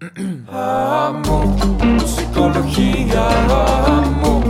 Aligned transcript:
Amo 0.00 1.44
musicología, 1.84 3.28
amo 3.98 4.40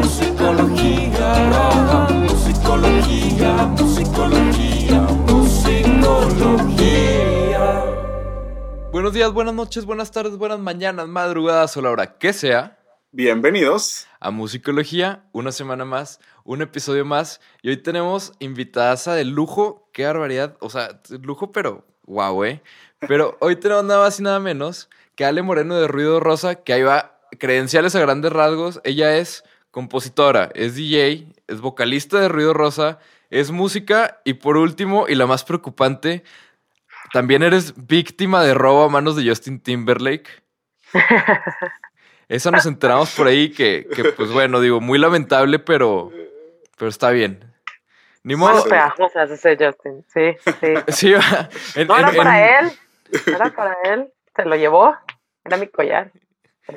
musicología, 0.00 1.34
amo 1.60 2.20
musicología, 2.20 3.66
musicología, 3.66 5.00
musicología. 5.28 6.64
Buenos 8.92 9.12
días, 9.12 9.30
buenas 9.30 9.52
noches, 9.52 9.84
buenas 9.84 10.10
tardes, 10.10 10.38
buenas 10.38 10.58
mañanas, 10.60 11.06
madrugadas 11.06 11.76
o 11.76 11.82
la 11.82 11.90
hora 11.90 12.16
que 12.16 12.32
sea. 12.32 12.78
Bienvenidos. 13.12 14.06
a 14.20 14.30
Musicología, 14.30 15.28
una 15.32 15.52
semana 15.52 15.84
más, 15.84 16.18
un 16.44 16.62
episodio 16.62 17.04
más. 17.04 17.42
Y 17.60 17.68
hoy 17.68 17.76
tenemos 17.76 18.32
invitadas 18.38 19.04
de 19.04 19.26
lujo, 19.26 19.90
qué 19.92 20.06
barbaridad. 20.06 20.56
O 20.60 20.70
sea, 20.70 21.02
lujo, 21.20 21.52
pero 21.52 21.84
guau, 22.06 22.44
eh. 22.44 22.62
Pero 23.08 23.36
hoy 23.40 23.56
tenemos 23.56 23.84
nada 23.84 24.00
más 24.04 24.18
y 24.20 24.22
nada 24.22 24.40
menos 24.40 24.88
que 25.16 25.24
Ale 25.24 25.42
Moreno 25.42 25.76
de 25.76 25.88
Ruido 25.88 26.20
Rosa, 26.20 26.56
que 26.56 26.72
ahí 26.72 26.82
va, 26.82 27.18
credenciales 27.38 27.94
a 27.94 28.00
grandes 28.00 28.32
rasgos. 28.32 28.80
Ella 28.84 29.16
es 29.16 29.44
compositora, 29.70 30.50
es 30.54 30.74
DJ, 30.76 31.26
es 31.46 31.60
vocalista 31.60 32.18
de 32.20 32.28
Ruido 32.28 32.54
Rosa, 32.54 32.98
es 33.30 33.50
música 33.50 34.20
y 34.24 34.34
por 34.34 34.56
último, 34.56 35.06
y 35.08 35.14
la 35.14 35.26
más 35.26 35.44
preocupante, 35.44 36.22
también 37.12 37.42
eres 37.42 37.74
víctima 37.76 38.42
de 38.42 38.54
robo 38.54 38.84
a 38.84 38.88
manos 38.88 39.16
de 39.16 39.28
Justin 39.28 39.60
Timberlake. 39.60 40.28
Esa 42.28 42.50
nos 42.50 42.66
enteramos 42.66 43.10
por 43.14 43.26
ahí 43.26 43.50
que, 43.50 43.86
que, 43.94 44.04
pues 44.12 44.30
bueno, 44.32 44.60
digo, 44.60 44.80
muy 44.80 44.98
lamentable, 44.98 45.58
pero, 45.58 46.10
pero 46.78 46.88
está 46.88 47.10
bien. 47.10 47.52
Ni 48.22 48.34
modo. 48.36 48.64
Hace 48.72 49.34
ese 49.34 49.56
Justin. 49.58 50.04
Sí, 50.12 50.36
sí. 50.60 50.74
Sí, 50.88 51.14
en- 51.78 51.86
No 51.88 51.98
era 51.98 52.12
para 52.12 52.58
en- 52.60 52.66
él. 52.66 52.72
Era 53.26 53.50
para 53.54 53.76
él. 53.84 54.12
Se 54.36 54.44
lo 54.44 54.56
llevó. 54.56 54.94
Era 55.44 55.56
mi 55.56 55.66
collar. 55.68 56.10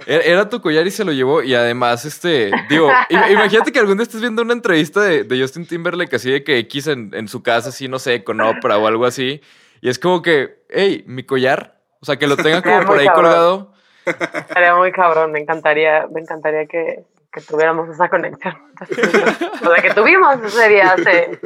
Era, 0.05 0.49
tu 0.49 0.59
collar 0.61 0.85
y 0.85 0.91
se 0.91 1.05
lo 1.05 1.13
llevó. 1.13 1.41
Y 1.41 1.55
además, 1.55 2.03
este, 2.03 2.51
digo, 2.69 2.89
im- 3.09 3.31
imagínate 3.31 3.71
que 3.71 3.79
algún 3.79 3.95
día 3.97 4.03
estés 4.03 4.19
viendo 4.19 4.41
una 4.41 4.51
entrevista 4.53 4.99
de, 5.01 5.23
de 5.23 5.39
Justin 5.41 5.65
Timberlake 5.65 6.13
así 6.17 6.29
de 6.29 6.43
que 6.43 6.57
X 6.59 6.87
en, 6.87 7.13
en 7.13 7.27
su 7.29 7.41
casa, 7.41 7.69
así, 7.69 7.87
no 7.87 7.97
sé, 7.97 8.23
con 8.25 8.41
ópera 8.41 8.77
o 8.77 8.87
algo 8.87 9.05
así. 9.05 9.41
Y 9.79 9.89
es 9.89 9.97
como 9.97 10.21
que, 10.21 10.63
hey, 10.69 11.03
mi 11.07 11.23
collar. 11.23 11.79
O 12.01 12.05
sea, 12.05 12.17
que 12.17 12.27
lo 12.27 12.35
tenga 12.35 12.61
como 12.61 12.83
por 12.85 12.99
ahí 12.99 13.05
cabrón. 13.07 13.23
colgado. 13.23 13.73
Estaría 14.05 14.75
muy 14.75 14.91
cabrón. 14.91 15.31
Me 15.31 15.39
encantaría, 15.39 16.05
me 16.13 16.19
encantaría 16.21 16.65
que, 16.65 17.05
que 17.31 17.41
tuviéramos 17.41 17.89
esa 17.89 18.09
conexión. 18.09 18.55
O 19.65 19.73
sea, 19.73 19.81
que 19.81 19.93
tuvimos 19.93 20.35
ese 20.43 20.69
día 20.69 20.91
hace 20.93 21.39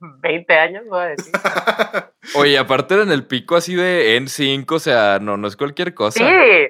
20 0.00 0.58
años, 0.58 0.84
voy 0.88 1.00
a 1.00 1.06
decir. 1.06 1.32
Oye, 2.36 2.58
aparte 2.58 2.94
era 2.94 3.02
en 3.02 3.12
el 3.12 3.26
pico 3.26 3.56
así 3.56 3.74
de 3.74 4.16
N5, 4.20 4.70
o 4.72 4.78
sea, 4.78 5.18
no, 5.20 5.36
no 5.36 5.46
es 5.48 5.56
cualquier 5.56 5.94
cosa. 5.94 6.18
Sí, 6.18 6.68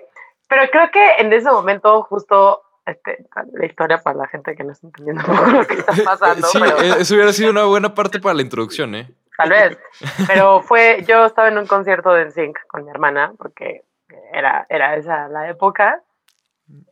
pero 0.49 0.63
creo 0.71 0.91
que 0.91 1.13
en 1.19 1.33
ese 1.33 1.51
momento 1.51 2.03
justo 2.03 2.63
este, 2.87 3.25
la 3.53 3.67
historia 3.67 3.99
para 3.99 4.19
la 4.19 4.27
gente 4.29 4.57
que 4.57 4.65
no 4.65 4.73
está 4.73 4.87
entendiendo 4.87 5.23
lo 5.53 5.67
que 5.67 5.75
está 5.75 5.93
pasando. 6.05 6.47
Sí, 6.47 6.59
pero- 6.61 6.81
eh, 6.81 6.95
eso 7.01 7.15
hubiera 7.15 7.33
sido 7.33 7.51
una 7.51 7.65
buena 7.65 7.95
parte 7.95 8.19
para 8.21 8.35
la 8.35 8.43
introducción, 8.43 8.95
¿eh? 8.95 9.09
tal 9.37 9.51
vez. 9.51 9.79
Pero 10.27 10.61
fue, 10.63 11.05
yo 11.07 11.25
estaba 11.25 11.49
en 11.49 11.59
un 11.59 11.67
concierto 11.67 12.13
de 12.13 12.27
NSYNC 12.27 12.67
con 12.67 12.85
mi 12.85 12.91
hermana, 12.91 13.33
porque 13.39 13.85
era, 14.33 14.67
era 14.69 14.97
esa 14.97 15.29
la 15.29 15.49
época. 15.49 16.03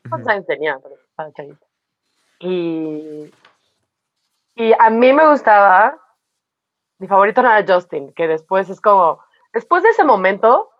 ¿Cuántos 0.09 0.29
años 0.29 0.47
tenía? 0.47 0.79
Pero 0.83 0.95
estaba 0.97 1.33
chavita. 1.33 1.67
Y, 2.41 3.31
y 4.55 4.73
a 4.79 4.91
mí 4.91 5.13
me 5.13 5.29
gustaba, 5.29 5.99
mi 6.99 7.07
favorito 7.09 7.43
no 7.43 7.51
era 7.55 7.65
Justin, 7.75 8.13
que 8.15 8.27
después 8.29 8.69
es 8.71 8.81
como, 8.81 9.23
después 9.53 9.83
de 9.83 9.91
ese 9.91 10.05
momento, 10.05 10.71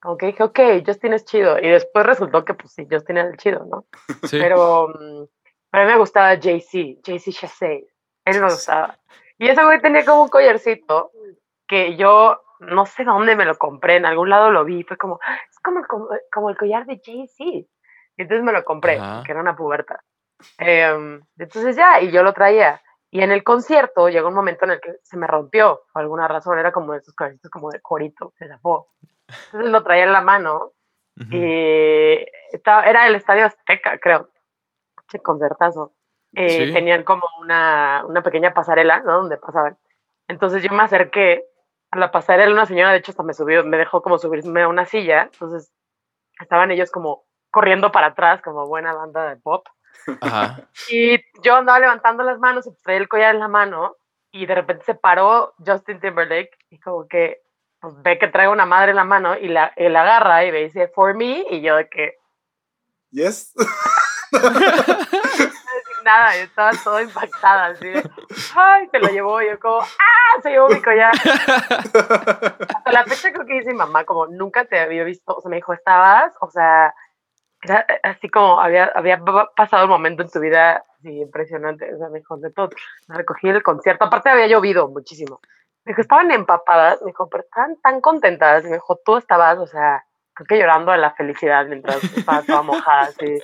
como 0.00 0.16
que 0.16 0.26
dije, 0.26 0.42
ok, 0.42 0.58
Justin 0.86 1.12
es 1.14 1.24
chido. 1.24 1.58
Y 1.58 1.68
después 1.68 2.06
resultó 2.06 2.44
que 2.44 2.54
pues 2.54 2.72
sí, 2.72 2.86
Justin 2.90 3.18
era 3.18 3.28
el 3.28 3.36
chido, 3.36 3.64
¿no? 3.64 3.86
Sí. 4.24 4.38
Pero, 4.40 4.88
mm, 4.88 5.24
pero 5.70 5.82
a 5.82 5.86
mí 5.86 5.92
me 5.92 5.98
gustaba 5.98 6.36
Jay-Z, 6.40 7.00
Jay-Z 7.04 7.32
Chasey. 7.40 7.86
Él 8.24 8.40
me 8.40 8.44
gustaba. 8.50 8.98
Y 9.38 9.48
ese 9.48 9.62
güey 9.64 9.80
tenía 9.80 10.04
como 10.04 10.22
un 10.24 10.28
collarcito 10.28 11.10
que 11.66 11.96
yo 11.96 12.40
no 12.60 12.86
sé 12.86 13.04
dónde 13.04 13.36
me 13.36 13.44
lo 13.44 13.56
compré, 13.58 13.96
en 13.96 14.06
algún 14.06 14.30
lado 14.30 14.50
lo 14.50 14.64
vi. 14.64 14.82
Fue 14.84 14.96
como, 14.96 15.18
"Ah, 15.26 15.36
es 15.50 15.58
como, 15.60 15.80
el 15.80 15.86
co- 15.86 16.08
como 16.32 16.50
el 16.50 16.56
collar 16.56 16.86
de 16.86 17.00
Jay-Z. 17.04 17.44
Y 17.44 17.68
entonces 18.16 18.42
me 18.44 18.52
lo 18.52 18.64
compré, 18.64 18.98
Ajá. 18.98 19.22
que 19.24 19.32
era 19.32 19.40
una 19.42 19.54
puberta. 19.56 20.02
Em, 20.58 21.20
entonces 21.38 21.76
ya, 21.76 22.00
y 22.00 22.10
yo 22.10 22.22
lo 22.22 22.32
traía. 22.32 22.80
Y 23.10 23.22
en 23.22 23.30
el 23.30 23.44
concierto 23.44 24.08
llegó 24.08 24.28
un 24.28 24.34
momento 24.34 24.64
en 24.64 24.72
el 24.72 24.80
que 24.80 24.96
se 25.02 25.16
me 25.16 25.26
rompió, 25.26 25.82
por 25.92 26.02
alguna 26.02 26.28
razón. 26.28 26.58
Era 26.58 26.72
como 26.72 26.92
de 26.92 26.98
esos 26.98 27.14
collarcitos 27.14 27.50
como 27.50 27.70
de 27.70 27.80
corito, 27.80 28.32
se 28.36 28.48
zafó. 28.48 28.88
Entonces 29.46 29.70
lo 29.70 29.82
traía 29.82 30.04
en 30.04 30.12
la 30.12 30.20
mano 30.20 30.72
Ujú. 31.18 31.28
y 31.30 32.26
estaba, 32.52 32.84
era 32.84 33.06
el 33.06 33.14
Estadio 33.14 33.46
Azteca, 33.46 33.98
creo. 33.98 34.30
Che, 35.08 35.20
concertazo. 35.20 35.92
Eh, 36.34 36.66
Sí. 36.66 36.72
Tenían 36.72 37.04
como 37.04 37.22
una, 37.40 38.04
una 38.06 38.22
pequeña 38.22 38.52
pasarela, 38.52 39.00
¿no? 39.00 39.18
Donde 39.18 39.36
pasaban. 39.38 39.78
Entonces 40.28 40.62
yo 40.62 40.70
me 40.72 40.82
acerqué 40.82 41.44
a 41.92 41.98
la 41.98 42.10
pasarela, 42.10 42.52
una 42.52 42.66
señora, 42.66 42.90
de 42.90 42.98
hecho, 42.98 43.12
hasta 43.12 43.22
me 43.22 43.32
subió, 43.32 43.64
me 43.64 43.78
dejó 43.78 44.02
como 44.02 44.18
subirme 44.18 44.62
a 44.62 44.68
una 44.68 44.84
silla. 44.84 45.30
Entonces 45.32 45.72
estaban 46.40 46.70
ellos 46.72 46.90
como 46.90 47.24
corriendo 47.50 47.90
para 47.92 48.08
atrás, 48.08 48.42
como 48.42 48.66
buena 48.66 48.92
banda 48.92 49.28
de 49.30 49.36
pop. 49.36 49.66
Ajá. 50.20 50.68
Y 50.90 51.18
yo 51.42 51.56
andaba 51.56 51.80
levantando 51.80 52.22
las 52.22 52.38
manos 52.38 52.66
y 52.66 52.70
pues, 52.70 52.82
traía 52.82 53.00
el 53.00 53.08
collar 53.08 53.34
en 53.34 53.40
la 53.40 53.48
mano 53.48 53.96
y 54.30 54.46
de 54.46 54.54
repente 54.54 54.84
se 54.84 54.94
paró 54.94 55.54
Justin 55.64 56.00
Timberlake 56.00 56.56
y 56.70 56.78
como 56.78 57.08
que 57.08 57.42
pues, 57.80 57.94
ve 58.02 58.18
que 58.18 58.28
traigo 58.28 58.52
una 58.52 58.66
madre 58.66 58.90
en 58.90 58.96
la 58.96 59.04
mano 59.04 59.36
y 59.36 59.48
la, 59.48 59.72
y 59.76 59.88
la 59.88 60.02
agarra 60.02 60.44
y 60.44 60.52
me 60.52 60.64
dice, 60.64 60.88
for 60.88 61.14
me, 61.14 61.44
y 61.50 61.60
yo 61.60 61.76
de 61.76 61.88
que, 61.88 62.16
Yes. 63.10 63.52
nada, 66.04 66.36
yo 66.36 66.42
estaba 66.44 66.70
toda 66.84 67.02
impactada, 67.02 67.66
así 67.66 67.88
de, 67.88 68.08
ay, 68.54 68.88
se 68.90 68.98
lo 68.98 69.08
llevó, 69.08 69.42
y 69.42 69.48
yo 69.48 69.58
como, 69.58 69.80
ah, 69.80 70.40
se 70.42 70.50
llevó 70.50 70.68
mi 70.68 70.82
collar. 70.82 71.14
Hasta 71.24 72.92
la 72.92 73.04
fecha 73.04 73.32
creo 73.32 73.46
que 73.46 73.54
dice 73.54 73.70
mi 73.70 73.78
mamá, 73.78 74.04
como, 74.04 74.26
nunca 74.26 74.66
te 74.66 74.78
había 74.78 75.04
visto, 75.04 75.34
o 75.34 75.40
sea, 75.40 75.48
me 75.48 75.56
dijo, 75.56 75.72
estabas, 75.72 76.34
o 76.40 76.50
sea, 76.50 76.94
era 77.70 77.86
así 78.02 78.28
como, 78.28 78.60
había, 78.60 78.84
había 78.94 79.18
pa- 79.18 79.50
pasado 79.56 79.84
un 79.84 79.90
momento 79.90 80.22
en 80.22 80.30
tu 80.30 80.40
vida, 80.40 80.82
así, 80.98 81.20
impresionante, 81.20 81.92
o 81.94 81.98
sea, 81.98 82.08
me 82.08 82.18
dijo, 82.20 82.36
de 82.38 82.50
todo, 82.50 82.70
me 83.08 83.16
recogí 83.16 83.48
del 83.48 83.62
concierto, 83.62 84.04
aparte 84.04 84.30
había 84.30 84.46
llovido 84.46 84.88
muchísimo. 84.88 85.40
Me 85.84 85.90
dijo, 85.90 86.00
estaban 86.00 86.30
empapadas, 86.30 87.00
me 87.02 87.08
dijo, 87.08 87.28
pero 87.28 87.44
estaban 87.44 87.76
tan 87.82 88.00
contentas, 88.00 88.64
me 88.64 88.72
dijo, 88.74 88.98
tú 89.04 89.16
estabas, 89.16 89.58
o 89.58 89.66
sea, 89.66 90.04
creo 90.34 90.46
que 90.48 90.58
llorando 90.58 90.92
de 90.92 90.98
la 90.98 91.12
felicidad 91.12 91.66
mientras 91.66 92.02
estaba 92.04 92.42
toda 92.42 92.62
mojada, 92.62 93.02
así. 93.02 93.38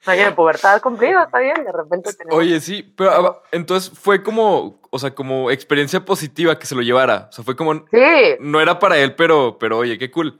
Sueño 0.00 0.26
de 0.26 0.32
pubertad 0.32 0.80
cumplido, 0.82 1.20
está 1.24 1.38
bien, 1.40 1.64
de 1.64 1.72
repente 1.72 2.12
tenemos... 2.12 2.38
Oye, 2.38 2.60
sí, 2.60 2.82
pero 2.96 3.10
ah, 3.10 3.42
entonces 3.50 3.90
fue 3.98 4.22
como, 4.22 4.78
o 4.90 4.98
sea, 5.00 5.12
como 5.12 5.50
experiencia 5.50 6.04
positiva 6.04 6.56
que 6.58 6.66
se 6.66 6.76
lo 6.76 6.82
llevara. 6.82 7.26
O 7.30 7.32
sea, 7.32 7.42
fue 7.44 7.56
como, 7.56 7.74
Sí, 7.90 8.36
no 8.38 8.60
era 8.60 8.78
para 8.78 8.98
él, 8.98 9.16
pero, 9.16 9.56
pero 9.58 9.78
oye, 9.78 9.98
qué 9.98 10.08
cool. 10.10 10.38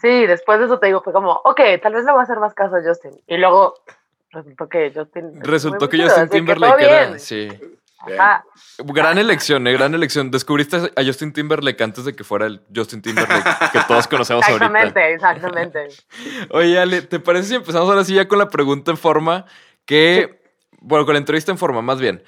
Sí, 0.00 0.26
después 0.26 0.58
de 0.58 0.66
eso 0.66 0.78
te 0.78 0.86
digo, 0.86 1.02
fue 1.02 1.12
como, 1.12 1.32
ok, 1.44 1.60
tal 1.82 1.94
vez 1.94 2.04
le 2.04 2.12
voy 2.12 2.20
a 2.20 2.24
hacer 2.24 2.38
más 2.38 2.54
caso 2.54 2.76
a 2.76 2.82
Justin. 2.82 3.12
Y 3.26 3.36
luego 3.36 3.74
resultó 4.30 4.68
que 4.68 4.92
Justin... 4.94 5.42
Resultó 5.42 5.88
que 5.88 6.02
Justin 6.02 6.28
Timberlake 6.28 6.82
era, 6.82 7.18
sí. 7.18 7.48
Ajá. 8.00 8.44
Gran 8.78 9.18
elección, 9.18 9.66
eh, 9.66 9.72
gran 9.74 9.94
elección. 9.94 10.30
Descubriste 10.30 10.76
a 10.76 11.04
Justin 11.04 11.32
Timberlake 11.32 11.82
antes 11.84 12.04
de 12.06 12.16
que 12.16 12.24
fuera 12.24 12.46
el 12.46 12.62
Justin 12.74 13.02
Timberlake 13.02 13.44
que 13.72 13.80
todos 13.86 14.08
conocemos 14.08 14.44
ahorita. 14.48 14.66
Exactamente, 14.66 15.12
exactamente. 15.12 15.88
Oye, 16.50 16.78
Ale, 16.78 17.02
¿te 17.02 17.20
parece 17.20 17.48
si 17.48 17.54
empezamos 17.56 17.88
ahora 17.88 18.04
sí 18.04 18.14
ya 18.14 18.26
con 18.26 18.38
la 18.38 18.48
pregunta 18.48 18.90
en 18.90 18.96
forma? 18.96 19.44
Que, 19.84 20.40
bueno, 20.80 21.04
con 21.04 21.14
la 21.14 21.18
entrevista 21.18 21.52
en 21.52 21.58
forma, 21.58 21.82
más 21.82 22.00
bien. 22.00 22.22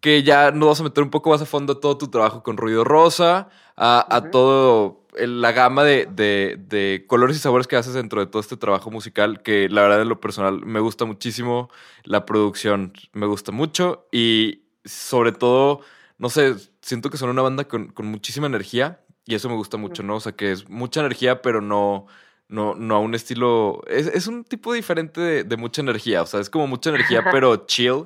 Que 0.00 0.22
ya 0.22 0.50
nos 0.50 0.60
vamos 0.60 0.80
a 0.80 0.84
meter 0.84 1.02
un 1.02 1.10
poco 1.10 1.30
más 1.30 1.40
a 1.40 1.46
fondo 1.46 1.74
a 1.74 1.80
todo 1.80 1.96
tu 1.96 2.08
trabajo 2.08 2.42
con 2.42 2.58
Ruido 2.58 2.84
Rosa, 2.84 3.48
a, 3.74 4.06
a 4.14 4.30
todo 4.30 5.05
la 5.18 5.52
gama 5.52 5.84
de, 5.84 6.06
de- 6.10 6.56
de 6.58 7.04
colores 7.06 7.36
y 7.36 7.40
sabores 7.40 7.66
que 7.66 7.76
haces 7.76 7.94
dentro 7.94 8.20
de 8.20 8.26
todo 8.26 8.40
este 8.40 8.56
trabajo 8.56 8.90
musical, 8.90 9.42
que 9.42 9.68
la 9.68 9.82
verdad 9.82 10.02
en 10.02 10.08
lo 10.08 10.20
personal 10.20 10.64
me 10.64 10.80
gusta 10.80 11.04
muchísimo, 11.04 11.70
la 12.04 12.26
producción 12.26 12.92
me 13.12 13.26
gusta 13.26 13.52
mucho 13.52 14.06
y 14.12 14.62
sobre 14.84 15.32
todo, 15.32 15.80
no 16.18 16.28
sé, 16.30 16.54
siento 16.82 17.10
que 17.10 17.16
son 17.16 17.30
una 17.30 17.42
banda 17.42 17.64
con, 17.64 17.88
con 17.88 18.06
muchísima 18.06 18.46
energía 18.46 19.00
y 19.24 19.34
eso 19.34 19.48
me 19.48 19.56
gusta 19.56 19.76
mucho, 19.76 20.02
¿no? 20.02 20.16
O 20.16 20.20
sea, 20.20 20.32
que 20.32 20.52
es 20.52 20.68
mucha 20.68 21.00
energía, 21.00 21.42
pero 21.42 21.60
no, 21.60 22.06
no, 22.48 22.74
no 22.76 22.94
a 22.94 22.98
un 23.00 23.14
estilo. 23.16 23.82
Es, 23.88 24.06
es 24.06 24.28
un 24.28 24.44
tipo 24.44 24.72
diferente 24.72 25.20
de, 25.20 25.42
de 25.44 25.56
mucha 25.56 25.80
energía. 25.82 26.22
O 26.22 26.26
sea, 26.26 26.38
es 26.38 26.48
como 26.48 26.68
mucha 26.68 26.90
energía, 26.90 27.24
pero 27.32 27.66
chill. 27.66 28.04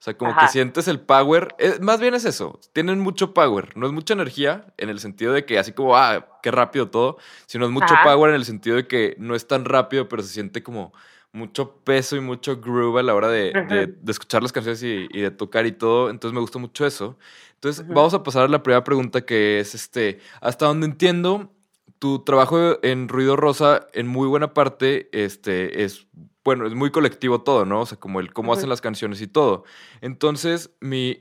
O 0.00 0.02
sea, 0.02 0.16
como 0.16 0.36
que 0.36 0.46
sientes 0.48 0.86
el 0.86 1.00
power. 1.00 1.54
Eh, 1.58 1.78
más 1.80 1.98
bien 1.98 2.14
es 2.14 2.24
eso. 2.24 2.60
Tienen 2.72 3.00
mucho 3.00 3.34
power. 3.34 3.76
No 3.76 3.86
es 3.86 3.92
mucha 3.92 4.14
energía 4.14 4.72
en 4.76 4.90
el 4.90 5.00
sentido 5.00 5.32
de 5.32 5.44
que 5.44 5.58
así 5.58 5.72
como, 5.72 5.96
ah, 5.96 6.38
qué 6.42 6.50
rápido 6.52 6.88
todo. 6.88 7.18
Sino 7.46 7.64
es 7.64 7.72
mucho 7.72 7.94
Ajá. 7.94 8.04
power 8.04 8.30
en 8.30 8.36
el 8.36 8.44
sentido 8.44 8.76
de 8.76 8.86
que 8.86 9.16
no 9.18 9.34
es 9.34 9.46
tan 9.48 9.64
rápido, 9.64 10.08
pero 10.08 10.22
se 10.22 10.28
siente 10.28 10.62
como 10.62 10.92
mucho 11.32 11.76
peso 11.84 12.16
y 12.16 12.20
mucho 12.20 12.60
groove 12.60 13.00
a 13.00 13.02
la 13.02 13.14
hora 13.14 13.28
de, 13.28 13.52
de- 13.68 13.94
escuchar 14.10 14.42
las 14.42 14.52
canciones 14.52 14.82
y, 14.82 15.08
y 15.10 15.20
de 15.20 15.30
tocar 15.32 15.66
y 15.66 15.72
todo. 15.72 16.10
Entonces 16.10 16.32
me 16.34 16.40
gusta 16.40 16.58
mucho 16.60 16.86
eso. 16.86 17.18
Entonces 17.54 17.86
vamos 17.88 18.14
a 18.14 18.22
pasar 18.22 18.44
a 18.44 18.48
la 18.48 18.62
primera 18.62 18.84
pregunta 18.84 19.20
que 19.26 19.58
es 19.58 19.74
este, 19.74 20.20
hasta 20.40 20.66
donde 20.66 20.86
entiendo, 20.86 21.52
tu 21.98 22.24
trabajo 22.24 22.78
en 22.82 23.08
Ruido 23.08 23.36
Rosa, 23.36 23.86
en 23.92 24.06
muy 24.06 24.28
buena 24.28 24.54
parte, 24.54 25.08
este, 25.12 25.84
es, 25.84 26.06
bueno, 26.44 26.66
es 26.66 26.74
muy 26.74 26.90
colectivo 26.90 27.42
todo, 27.42 27.64
¿no? 27.64 27.80
O 27.80 27.86
sea, 27.86 27.98
como 27.98 28.20
el 28.20 28.32
cómo 28.32 28.52
hacen 28.52 28.68
las 28.68 28.80
canciones 28.80 29.20
y 29.20 29.26
todo. 29.26 29.64
Entonces, 30.00 30.70
mi, 30.80 31.20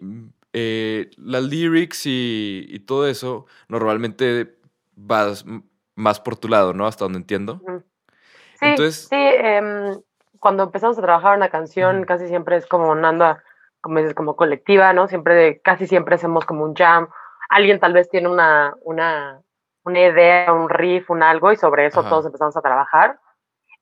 eh, 0.53 1.09
las 1.17 1.43
lyrics 1.43 2.05
y, 2.05 2.65
y 2.69 2.79
todo 2.79 3.07
eso, 3.07 3.45
normalmente 3.67 4.57
vas 4.95 5.45
más 5.95 6.19
por 6.19 6.37
tu 6.37 6.47
lado, 6.47 6.73
¿no? 6.73 6.85
Hasta 6.87 7.05
donde 7.05 7.19
entiendo. 7.19 7.61
Sí, 8.59 8.65
Entonces- 8.65 9.07
sí, 9.09 9.15
em, 9.15 9.99
cuando 10.39 10.63
empezamos 10.63 10.97
a 10.97 11.01
trabajar 11.01 11.35
una 11.35 11.49
canción, 11.49 12.05
casi 12.05 12.27
siempre 12.27 12.57
es 12.57 12.65
como 12.67 12.91
una 12.91 13.09
onda, 13.09 13.43
como 13.81 13.97
dices, 13.99 14.13
como 14.13 14.35
colectiva, 14.35 14.93
¿no? 14.93 15.07
Siempre, 15.07 15.59
casi 15.61 15.87
siempre 15.87 16.15
hacemos 16.15 16.45
como 16.45 16.63
un 16.63 16.75
jam. 16.75 17.07
Alguien 17.49 17.79
tal 17.79 17.93
vez 17.93 18.09
tiene 18.09 18.27
una, 18.29 18.75
una, 18.81 19.41
una 19.87 19.99
idea, 20.01 20.53
un 20.53 20.69
riff, 20.69 21.09
un 21.09 21.23
algo, 21.23 21.51
y 21.51 21.55
sobre 21.57 21.85
eso 21.87 22.01
Ajá. 22.01 22.09
todos 22.09 22.25
empezamos 22.25 22.55
a 22.55 22.61
trabajar. 22.61 23.19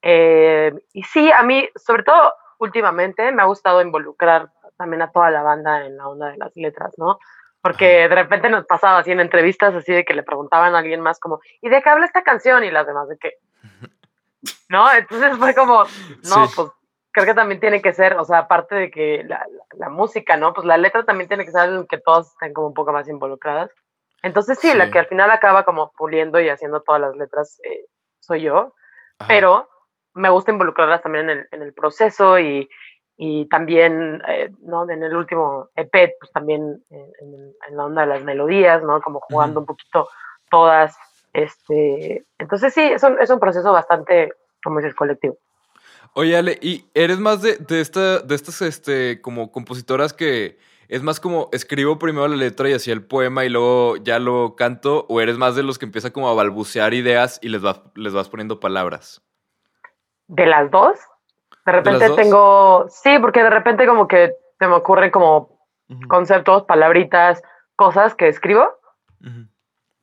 Eh, 0.02 0.74
y 0.94 1.04
sí, 1.04 1.32
a 1.32 1.44
mí, 1.44 1.68
sobre 1.76 2.04
todo 2.04 2.34
últimamente, 2.60 3.32
me 3.32 3.42
ha 3.42 3.46
gustado 3.46 3.82
involucrar 3.82 4.50
también 4.78 5.02
a 5.02 5.12
toda 5.12 5.32
la 5.32 5.42
banda 5.42 5.86
en 5.86 5.98
la 5.98 6.08
onda 6.08 6.28
de 6.32 6.38
las 6.38 6.56
letras, 6.56 6.94
¿no? 6.98 7.18
Porque 7.62 8.08
de 8.08 8.16
repente 8.16 8.50
nos 8.50 8.66
pasaba 8.66 9.00
así 9.00 9.12
en 9.12 9.20
entrevistas, 9.20 9.74
así 9.74 9.92
de 9.92 10.06
que 10.06 10.14
le 10.14 10.22
preguntaban 10.24 10.76
a 10.76 10.80
alguien 10.80 11.02
más 11.02 11.20
como, 11.20 11.40
¿y 11.62 11.70
de 11.70 11.82
qué 11.82 11.90
habla 11.90 12.06
esta 12.06 12.22
canción? 12.24 12.64
Y 12.64 12.70
las 12.72 12.86
demás 12.86 13.10
de 13.10 13.18
que, 13.18 13.34
¿no? 14.70 14.92
Entonces 14.94 15.38
fue 15.38 15.56
como, 15.56 15.84
no, 15.84 16.48
Sí. 16.48 16.54
pues 16.56 16.70
creo 17.12 17.26
que 17.26 17.34
también 17.34 17.60
tiene 17.60 17.82
que 17.82 17.94
ser, 17.94 18.18
o 18.18 18.26
sea, 18.26 18.40
aparte 18.40 18.76
de 18.76 18.92
que 18.92 19.24
la, 19.26 19.40
la- 19.50 19.66
la 19.78 19.90
música, 19.90 20.38
¿no? 20.38 20.54
Pues 20.54 20.68
la 20.68 20.78
letra 20.78 21.04
también 21.04 21.28
tiene 21.28 21.46
que 21.46 21.52
ser 21.52 21.70
en 21.70 21.88
que 21.88 21.98
todas 21.98 22.28
estén 22.28 22.54
como 22.54 22.68
un 22.68 22.74
poco 22.74 22.92
más 22.92 23.08
involucradas. 23.10 23.72
Entonces 24.26 24.58
sí, 24.60 24.74
la 24.74 24.86
Sí. 24.86 24.92
que 24.92 25.00
al 25.00 25.06
final 25.06 25.30
acaba 25.30 25.64
como 25.66 25.92
puliendo 25.92 26.40
y 26.40 26.50
haciendo 26.50 26.82
todas 26.82 27.00
las 27.00 27.16
letras 27.16 27.60
eh, 27.64 27.86
soy 28.20 28.42
yo, 28.42 28.74
Ajá. 29.20 29.28
pero 29.28 29.70
me 30.16 30.30
gusta 30.30 30.52
involucrarlas 30.52 31.04
también 31.04 31.30
en 31.30 31.38
el, 31.38 31.48
en 31.52 31.62
el 31.62 31.74
proceso 31.76 32.40
y, 32.40 32.68
y 33.18 33.48
también, 33.50 34.24
eh, 34.28 34.50
¿no? 34.64 34.90
En 34.90 35.04
el 35.04 35.16
último 35.16 35.70
EP, 35.76 36.16
pues 36.20 36.32
también 36.34 36.84
en, 36.90 37.54
en 37.68 37.78
la 37.78 37.86
onda 37.86 38.02
de 38.02 38.08
las 38.08 38.24
melodías, 38.24 38.82
¿no? 38.82 39.00
Como 39.02 39.20
jugando 39.20 39.60
un 39.60 39.68
poquito 39.68 40.10
todas. 40.50 40.98
Este, 41.32 42.26
entonces 42.40 42.74
sí, 42.74 42.82
es 42.82 43.04
un, 43.04 43.22
es 43.22 43.30
un 43.30 43.40
proceso 43.40 43.72
bastante, 43.74 44.34
como 44.64 44.80
dices, 44.80 44.96
colectivo. 44.96 45.38
Oye, 46.14 46.36
Ale, 46.36 46.58
¿y 46.62 46.90
eres 46.96 47.20
más 47.20 47.44
de, 47.44 47.58
de, 47.58 47.80
esta, 47.80 48.20
de 48.22 48.34
estas 48.34 48.62
este, 48.64 49.22
como 49.22 49.52
compositoras 49.52 50.14
que 50.14 50.58
es 50.88 51.04
más 51.04 51.20
como 51.20 51.50
escribo 51.52 52.00
primero 52.00 52.28
la 52.28 52.36
letra 52.36 52.70
y 52.70 52.74
así 52.74 52.92
el 52.92 53.06
poema 53.06 53.46
y 53.46 53.50
luego 53.50 53.98
ya 53.98 54.20
lo 54.20 54.56
canto? 54.56 55.06
¿O 55.10 55.22
eres 55.22 55.38
más 55.38 55.56
de 55.56 55.64
los 55.64 55.78
que 55.78 55.86
empieza 55.86 56.12
como 56.12 56.30
a 56.30 56.34
balbucear 56.34 56.94
ideas 56.94 57.40
y 57.42 57.50
les 57.50 57.62
vas, 57.62 57.82
les 57.96 58.14
vas 58.14 58.30
poniendo 58.30 58.60
palabras? 58.60 59.22
De 60.28 60.46
las 60.46 60.72
dos, 60.72 60.98
de 61.66 61.72
repente 61.72 62.10
tengo, 62.12 62.86
sí, 62.90 63.18
porque 63.20 63.44
de 63.44 63.50
repente 63.50 63.88
como 63.88 64.08
que 64.08 64.34
se 64.60 64.68
me 64.68 64.76
ocurren 64.76 65.12
como 65.12 65.60
conceptos, 66.08 66.64
palabritas, 66.64 67.42
cosas 67.76 68.16
que 68.16 68.28
escribo 68.28 68.70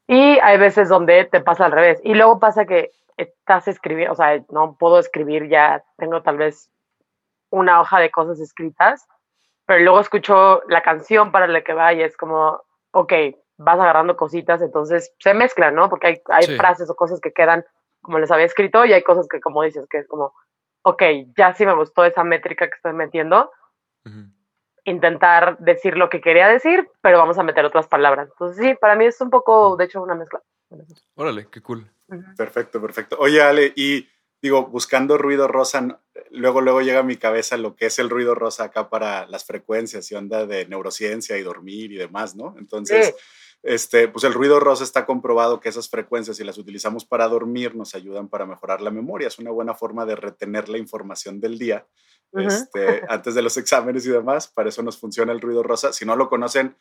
y 0.06 0.38
hay 0.40 0.58
veces 0.58 0.88
donde 0.88 1.24
te 1.24 1.40
pasa 1.40 1.64
al 1.64 1.72
revés. 1.72 2.00
Y 2.04 2.14
luego 2.14 2.38
pasa 2.38 2.66
que 2.66 2.90
estás 3.16 3.68
escribiendo, 3.68 4.12
o 4.12 4.16
sea, 4.16 4.42
no 4.50 4.76
puedo 4.76 4.98
escribir 4.98 5.48
ya, 5.48 5.84
tengo 5.96 6.22
tal 6.22 6.36
vez 6.36 6.70
una 7.50 7.80
hoja 7.80 8.00
de 8.00 8.10
cosas 8.10 8.40
escritas, 8.40 9.06
pero 9.72 9.84
luego 9.84 10.00
escucho 10.00 10.62
la 10.68 10.82
canción 10.82 11.32
para 11.32 11.46
la 11.46 11.64
que 11.64 11.72
va 11.72 11.94
y 11.94 12.02
es 12.02 12.14
como, 12.18 12.62
ok, 12.90 13.10
vas 13.56 13.80
agarrando 13.80 14.18
cositas, 14.18 14.60
entonces 14.60 15.14
se 15.18 15.32
mezclan, 15.32 15.74
¿no? 15.74 15.88
Porque 15.88 16.08
hay, 16.08 16.22
hay 16.26 16.44
Sí. 16.44 16.56
frases 16.56 16.90
o 16.90 16.94
cosas 16.94 17.22
que 17.22 17.32
quedan 17.32 17.64
como 18.02 18.18
les 18.18 18.30
había 18.30 18.44
escrito 18.44 18.84
y 18.84 18.92
hay 18.92 19.02
cosas 19.02 19.26
que, 19.28 19.40
como 19.40 19.62
dices, 19.62 19.86
que 19.88 20.00
es 20.00 20.08
como, 20.08 20.34
ok, 20.82 21.02
ya 21.38 21.54
sí 21.54 21.64
me 21.64 21.72
gustó 21.74 22.04
esa 22.04 22.22
métrica 22.22 22.68
que 22.68 22.74
estoy 22.74 22.92
metiendo, 22.92 23.50
intentar 24.84 25.56
decir 25.56 25.96
lo 25.96 26.10
que 26.10 26.20
quería 26.20 26.48
decir, 26.48 26.90
pero 27.00 27.16
vamos 27.16 27.38
a 27.38 27.42
meter 27.42 27.64
otras 27.64 27.86
palabras. 27.86 28.28
Entonces 28.28 28.62
sí, 28.62 28.74
para 28.74 28.94
mí 28.94 29.06
es 29.06 29.18
un 29.22 29.30
poco, 29.30 29.76
de 29.78 29.84
hecho, 29.86 30.02
una 30.02 30.14
mezcla. 30.14 30.42
Órale, 31.14 31.48
qué 31.50 31.62
cool. 31.62 31.90
Perfecto, 32.36 32.78
perfecto. 32.78 33.16
Oye, 33.18 33.40
Ale, 33.40 33.72
y 33.74 34.06
digo, 34.42 34.66
buscando 34.66 35.16
ruido 35.18 35.46
rosa, 35.48 36.00
luego, 36.30 36.60
luego 36.60 36.82
llega 36.82 37.00
a 37.00 37.04
mi 37.04 37.16
cabeza 37.16 37.56
lo 37.56 37.76
que 37.76 37.86
es 37.86 37.98
el 38.00 38.10
ruido 38.10 38.34
rosa 38.34 38.64
acá 38.64 38.90
para 38.90 39.26
las 39.28 39.44
frecuencias 39.44 40.10
y 40.10 40.14
onda 40.16 40.46
de 40.46 40.66
neurociencia 40.66 41.38
y 41.38 41.42
dormir 41.42 41.92
y 41.92 41.96
demás, 41.96 42.34
¿no? 42.34 42.54
Entonces, 42.58 43.06
Sí. 43.06 43.12
este, 43.62 44.08
pues 44.08 44.24
el 44.24 44.34
ruido 44.34 44.58
rosa 44.58 44.82
está 44.82 45.06
comprobado 45.06 45.60
que 45.60 45.68
esas 45.68 45.88
frecuencias, 45.88 46.36
si 46.36 46.42
las 46.44 46.58
utilizamos 46.58 47.04
para 47.04 47.28
dormir, 47.28 47.76
nos 47.76 47.94
ayudan 47.94 48.28
para 48.28 48.44
mejorar 48.44 48.80
la 48.80 48.90
memoria. 48.90 49.28
Es 49.28 49.38
una 49.38 49.52
buena 49.52 49.74
forma 49.74 50.04
de 50.04 50.16
retener 50.16 50.68
la 50.68 50.78
información 50.78 51.40
del 51.40 51.58
día 51.58 51.86
este, 52.32 53.02
antes 53.08 53.34
de 53.34 53.42
los 53.42 53.56
exámenes 53.58 54.04
y 54.06 54.10
demás. 54.10 54.48
Para 54.48 54.70
eso 54.70 54.82
nos 54.82 54.98
funciona 54.98 55.32
el 55.32 55.40
ruido 55.40 55.62
rosa. 55.62 55.92
Si 55.92 56.04
no 56.04 56.16
lo 56.16 56.28
conocen, 56.28 56.76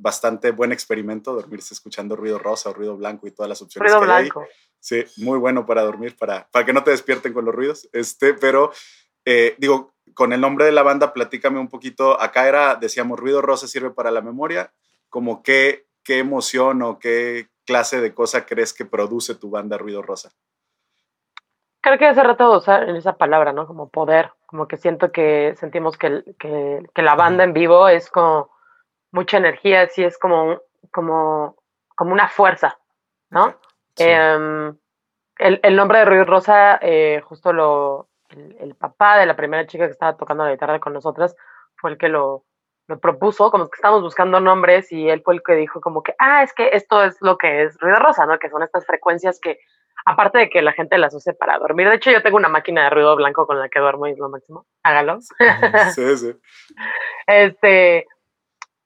bastante 0.00 0.50
buen 0.50 0.72
experimento, 0.72 1.34
dormirse 1.34 1.74
escuchando 1.74 2.16
ruido 2.16 2.38
rosa 2.38 2.70
o 2.70 2.72
ruido 2.72 2.96
blanco 2.96 3.26
y 3.26 3.30
todas 3.30 3.48
las 3.48 3.62
opciones 3.62 3.92
Ruido 3.92 4.06
que 4.06 4.12
hay 4.12 4.22
blanco. 4.24 4.46
Sí, 4.78 5.04
muy 5.18 5.38
bueno 5.38 5.66
para 5.66 5.82
dormir, 5.82 6.16
para, 6.16 6.48
para 6.50 6.64
que 6.64 6.72
no 6.72 6.82
te 6.82 6.90
despierten 6.90 7.32
con 7.32 7.44
los 7.44 7.54
ruidos. 7.54 7.88
Este, 7.92 8.34
pero 8.34 8.72
eh, 9.24 9.54
digo, 9.58 9.92
con 10.14 10.32
el 10.32 10.40
nombre 10.40 10.64
de 10.64 10.72
la 10.72 10.82
banda, 10.82 11.12
platícame 11.12 11.58
un 11.58 11.68
poquito. 11.68 12.20
Acá 12.20 12.48
era, 12.48 12.74
decíamos, 12.76 13.18
ruido 13.18 13.42
rosa 13.42 13.68
sirve 13.68 13.90
para 13.90 14.10
la 14.10 14.22
memoria. 14.22 14.72
Como 15.10 15.42
qué, 15.42 15.86
qué 16.02 16.18
emoción 16.18 16.82
o 16.82 16.98
qué 16.98 17.48
clase 17.66 18.00
de 18.00 18.14
cosa 18.14 18.46
crees 18.46 18.72
que 18.72 18.86
produce 18.86 19.34
tu 19.34 19.50
banda 19.50 19.76
ruido 19.76 20.02
rosa. 20.02 20.30
Creo 21.82 21.98
que 21.98 22.06
hace 22.06 22.22
rato 22.22 22.56
usar 22.56 22.88
esa 22.90 23.16
palabra, 23.16 23.52
¿no? 23.52 23.66
Como 23.66 23.88
poder, 23.88 24.32
como 24.46 24.66
que 24.66 24.76
siento 24.76 25.12
que 25.12 25.54
sentimos 25.58 25.96
que, 25.96 26.24
que, 26.38 26.82
que 26.94 27.02
la 27.02 27.14
banda 27.14 27.44
en 27.44 27.52
vivo 27.52 27.88
es 27.88 28.10
como 28.10 28.50
mucha 29.12 29.38
energía, 29.38 29.88
sí 29.88 30.04
es 30.04 30.18
como, 30.18 30.60
como, 30.92 31.56
como 31.96 32.12
una 32.12 32.28
fuerza, 32.28 32.78
¿no? 33.30 33.56
Sí. 33.96 34.04
Em, 34.06 34.76
el, 35.38 35.60
el 35.62 35.76
nombre 35.76 36.00
de 36.00 36.04
Ruido 36.04 36.24
Rosa, 36.24 36.78
eh, 36.82 37.22
justo 37.24 37.52
lo, 37.52 38.08
el, 38.30 38.56
el 38.60 38.74
papá 38.74 39.18
de 39.18 39.26
la 39.26 39.36
primera 39.36 39.66
chica 39.66 39.86
que 39.86 39.92
estaba 39.92 40.16
tocando 40.16 40.44
la 40.44 40.52
guitarra 40.52 40.80
con 40.80 40.92
nosotras 40.92 41.34
fue 41.76 41.90
el 41.90 41.98
que 41.98 42.08
lo, 42.08 42.44
lo 42.90 42.98
propuso, 43.00 43.50
como 43.50 43.70
que 43.70 43.76
estábamos 43.76 44.02
buscando 44.02 44.40
nombres 44.40 44.92
y 44.92 45.08
él 45.08 45.22
fue 45.24 45.34
el 45.34 45.42
que 45.42 45.54
dijo 45.54 45.80
como 45.80 46.02
que, 46.02 46.14
ah, 46.18 46.42
es 46.42 46.52
que 46.52 46.70
esto 46.72 47.02
es 47.02 47.16
lo 47.20 47.38
que 47.38 47.62
es 47.62 47.78
Ruido 47.78 47.96
Rosa, 47.96 48.26
¿no? 48.26 48.38
Que 48.38 48.50
son 48.50 48.62
estas 48.62 48.84
frecuencias 48.84 49.38
que, 49.40 49.58
aparte 50.04 50.38
de 50.38 50.50
que 50.50 50.60
la 50.60 50.72
gente 50.72 50.98
las 50.98 51.14
use 51.14 51.32
para 51.32 51.58
dormir, 51.58 51.88
de 51.88 51.96
hecho 51.96 52.10
yo 52.10 52.22
tengo 52.22 52.36
una 52.36 52.48
máquina 52.48 52.84
de 52.84 52.90
ruido 52.90 53.16
blanco 53.16 53.46
con 53.46 53.58
la 53.58 53.68
que 53.68 53.80
duermo 53.80 54.06
y 54.06 54.12
es 54.12 54.18
lo 54.18 54.28
máximo, 54.28 54.66
hágalo. 54.82 55.20
Sí, 55.20 55.36
sí. 56.16 56.36
Este, 57.26 58.06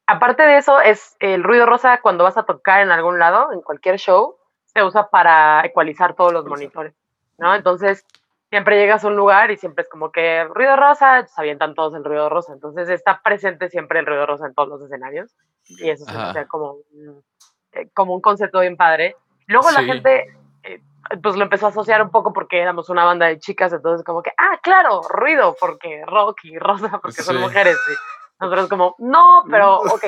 aparte 0.06 0.42
de 0.42 0.58
eso, 0.58 0.80
es 0.80 1.16
el 1.20 1.42
ruido 1.42 1.66
rosa 1.66 2.00
cuando 2.00 2.24
vas 2.24 2.36
a 2.36 2.44
tocar 2.44 2.82
en 2.82 2.90
algún 2.90 3.18
lado, 3.18 3.52
en 3.52 3.60
cualquier 3.60 3.98
show, 3.98 4.36
se 4.66 4.82
usa 4.82 5.08
para 5.08 5.64
ecualizar 5.64 6.14
todos 6.14 6.32
los 6.32 6.44
monitores, 6.46 6.94
¿no? 7.38 7.54
Entonces, 7.54 8.04
siempre 8.50 8.78
llegas 8.78 9.04
a 9.04 9.08
un 9.08 9.16
lugar 9.16 9.50
y 9.50 9.56
siempre 9.56 9.82
es 9.82 9.88
como 9.88 10.12
que 10.12 10.44
ruido 10.44 10.76
rosa, 10.76 11.26
se 11.26 11.40
avientan 11.40 11.74
todos 11.74 11.94
el 11.94 12.04
ruido 12.04 12.28
rosa. 12.28 12.52
Entonces, 12.52 12.88
está 12.88 13.20
presente 13.22 13.68
siempre 13.68 14.00
el 14.00 14.06
ruido 14.06 14.26
rosa 14.26 14.46
en 14.46 14.54
todos 14.54 14.68
los 14.68 14.82
escenarios 14.82 15.34
y 15.66 15.90
eso 15.90 16.04
hace 16.08 16.46
como 16.46 16.76
un, 16.92 17.24
eh, 17.72 17.88
como 17.94 18.14
un 18.14 18.20
concepto 18.20 18.60
bien 18.60 18.76
padre. 18.76 19.16
Luego 19.46 19.70
la 19.70 19.82
gente 19.82 20.26
eh, 20.62 20.80
pues 21.22 21.36
lo 21.36 21.42
empezó 21.42 21.66
a 21.66 21.70
asociar 21.70 22.02
un 22.02 22.10
poco 22.10 22.32
porque 22.32 22.60
éramos 22.60 22.88
una 22.88 23.04
banda 23.04 23.26
de 23.26 23.38
chicas, 23.38 23.72
entonces 23.72 24.04
como 24.04 24.22
que, 24.22 24.32
ah, 24.36 24.58
claro, 24.62 25.02
ruido, 25.02 25.56
porque 25.60 26.04
rock 26.06 26.44
y 26.44 26.58
rosa, 26.58 26.98
porque 27.02 27.22
son 27.22 27.40
mujeres. 27.40 27.76
Y 27.90 28.23
nosotros 28.40 28.68
como, 28.68 28.94
no, 28.98 29.44
pero 29.50 29.78
ok. 29.80 30.04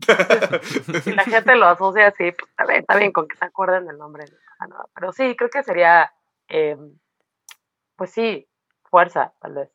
Si 1.02 1.12
la 1.12 1.24
gente 1.24 1.56
lo 1.56 1.66
asocia 1.66 2.06
así, 2.08 2.30
pues 2.32 2.50
está 2.50 2.64
bien, 2.66 2.80
está 2.80 2.96
bien 2.96 3.12
con 3.12 3.26
que 3.28 3.36
se 3.36 3.44
acuerden 3.44 3.86
del 3.86 3.98
nombre. 3.98 4.24
no 4.24 4.36
pasa 4.58 4.66
nada. 4.68 4.86
Pero 4.94 5.12
sí, 5.12 5.34
creo 5.36 5.50
que 5.50 5.62
sería, 5.64 6.12
eh, 6.48 6.76
pues 7.96 8.10
sí, 8.12 8.46
fuerza, 8.84 9.32
tal 9.40 9.54
vez. 9.54 9.68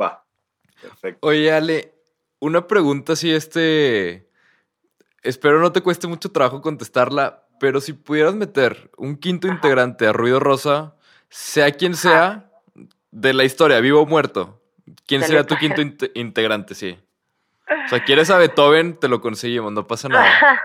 Va. 0.00 0.24
Perfecto. 0.80 1.26
Oye, 1.26 1.52
Ale, 1.52 1.94
una 2.40 2.66
pregunta 2.66 3.16
si 3.16 3.32
este... 3.32 4.28
Espero 5.22 5.60
no 5.60 5.70
te 5.72 5.80
cueste 5.82 6.08
mucho 6.08 6.32
trabajo 6.32 6.60
contestarla, 6.60 7.46
pero 7.60 7.80
si 7.80 7.92
pudieras 7.92 8.34
meter 8.34 8.90
un 8.96 9.16
quinto 9.16 9.46
Ajá. 9.46 9.54
integrante 9.56 10.06
a 10.08 10.12
Ruido 10.12 10.40
Rosa, 10.40 10.96
sea 11.28 11.70
quien 11.72 11.94
sea, 11.94 12.50
de 13.12 13.32
la 13.32 13.44
historia, 13.44 13.78
vivo 13.78 14.02
o 14.02 14.06
muerto, 14.06 14.60
¿quién 15.06 15.20
De 15.20 15.28
sería 15.28 15.46
tu 15.46 15.56
quinto 15.56 15.80
inte- 15.80 16.10
integrante? 16.14 16.74
Sí. 16.74 16.98
O 17.68 17.88
sea, 17.88 18.04
quieres 18.04 18.30
a 18.30 18.38
Beethoven, 18.38 18.98
te 18.98 19.08
lo 19.08 19.20
conseguimos, 19.20 19.72
no 19.72 19.86
pasa 19.86 20.08
nada. 20.08 20.62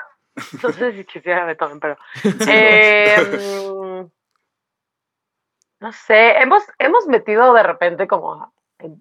no 0.63 0.70
sé 0.72 0.94
si 0.94 1.06
quisiera 1.06 1.46
Beethoven, 1.46 1.80
pero. 1.80 1.98
eh, 2.48 4.06
no 5.80 5.92
sé, 5.92 6.39
hemos, 6.39 6.63
hemos 6.80 7.08
metido 7.08 7.54
de 7.54 7.63
repente 7.63 8.08
como. 8.08 8.51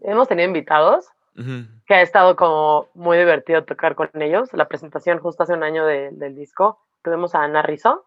Hemos 0.02 0.28
tenido 0.28 0.46
invitados 0.48 1.06
Ujú. 1.36 1.66
que 1.86 1.94
ha 1.94 2.00
estado 2.02 2.34
como 2.36 2.88
muy 2.94 3.18
divertido 3.18 3.64
tocar 3.64 3.94
con 3.94 4.10
ellos. 4.14 4.48
La 4.52 4.68
presentación 4.68 5.18
justo 5.18 5.42
hace 5.42 5.52
un 5.52 5.62
año 5.62 5.84
de- 5.84 6.10
del 6.12 6.34
disco, 6.34 6.80
tuvimos 7.02 7.34
a 7.34 7.42
Ana 7.42 7.62
Rizzo 7.62 8.06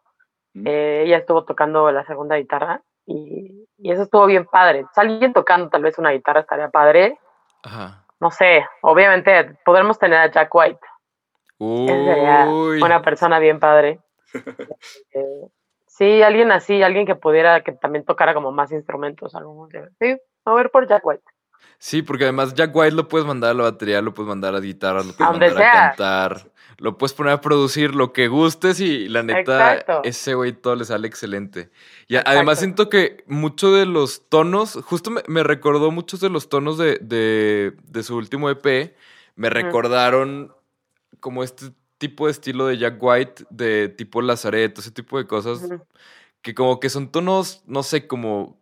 Mm. 0.51 0.63
Eh, 0.65 1.03
ella 1.05 1.17
estuvo 1.17 1.45
tocando 1.45 1.91
la 1.91 2.03
segunda 2.05 2.35
guitarra 2.37 2.81
y, 3.05 3.67
y 3.77 3.91
eso 3.91 4.01
estuvo 4.01 4.25
bien 4.25 4.45
padre. 4.47 4.83
Alguien 4.95 5.31
tocando 5.31 5.69
tal 5.69 5.83
vez 5.83 5.99
una 5.99 6.09
guitarra 6.09 6.39
estaría 6.39 6.69
padre. 6.69 7.19
Ajá. 7.61 8.03
No 8.19 8.31
sé, 8.31 8.65
obviamente 8.81 9.55
podremos 9.63 9.97
tener 9.97 10.19
a 10.19 10.31
Jack 10.31 10.53
White. 10.53 10.79
Él 11.59 12.05
sería 12.05 12.47
Uy. 12.49 12.81
una 12.81 13.01
persona 13.01 13.39
bien 13.39 13.59
padre. 13.59 13.99
Eh, 15.11 15.47
sí, 15.87 16.21
alguien 16.21 16.51
así, 16.51 16.83
alguien 16.83 17.05
que 17.05 17.15
pudiera, 17.15 17.61
que 17.63 17.71
también 17.71 18.05
tocara 18.05 18.33
como 18.33 18.51
más 18.51 18.71
instrumentos. 18.71 19.33
Algo. 19.35 19.67
Sí, 19.99 20.17
a 20.45 20.53
ver 20.53 20.69
por 20.69 20.87
Jack 20.87 21.05
White. 21.05 21.23
Sí, 21.77 22.01
porque 22.01 22.25
además 22.25 22.53
Jack 22.53 22.75
White 22.75 22.95
lo 22.95 23.07
puedes 23.07 23.25
mandar 23.25 23.51
a 23.51 23.53
la 23.53 23.63
batería, 23.63 24.01
lo 24.01 24.13
puedes 24.13 24.27
mandar 24.27 24.49
a 24.49 24.53
las 24.57 24.63
guitarras, 24.63 25.05
lo 25.05 25.13
puedes 25.13 25.31
mandar 25.31 25.63
a 25.63 25.71
cantar, 25.71 26.51
lo 26.77 26.97
puedes 26.97 27.13
poner 27.13 27.33
a 27.33 27.41
producir 27.41 27.95
lo 27.95 28.11
que 28.11 28.27
gustes 28.27 28.79
y 28.81 29.07
la 29.07 29.23
neta, 29.23 29.75
Exacto. 29.75 30.01
ese 30.03 30.33
güey 30.33 30.51
todo 30.51 30.75
le 30.75 30.85
sale 30.85 31.07
excelente. 31.07 31.71
Y 32.07 32.17
además 32.17 32.59
siento 32.59 32.89
que 32.89 33.23
mucho 33.27 33.73
de 33.73 33.85
los 33.85 34.27
tonos, 34.27 34.79
justo 34.83 35.09
me, 35.09 35.21
me 35.27 35.43
recordó 35.43 35.91
muchos 35.91 36.19
de 36.19 36.29
los 36.29 36.49
tonos 36.49 36.77
de, 36.77 36.97
de, 37.01 37.73
de 37.83 38.03
su 38.03 38.17
último 38.17 38.49
EP, 38.49 38.93
me 39.35 39.49
recordaron 39.49 40.53
como 41.21 41.43
este 41.43 41.71
tipo 41.97 42.25
de 42.25 42.31
estilo 42.31 42.65
de 42.65 42.77
Jack 42.77 42.97
White, 42.99 43.45
de 43.49 43.89
tipo 43.89 44.21
Lazareto, 44.21 44.81
ese 44.81 44.91
tipo 44.91 45.17
de 45.17 45.27
cosas, 45.27 45.61
que 46.41 46.55
como 46.55 46.79
que 46.79 46.89
son 46.89 47.11
tonos, 47.11 47.61
no 47.67 47.83
sé, 47.83 48.07
como, 48.07 48.59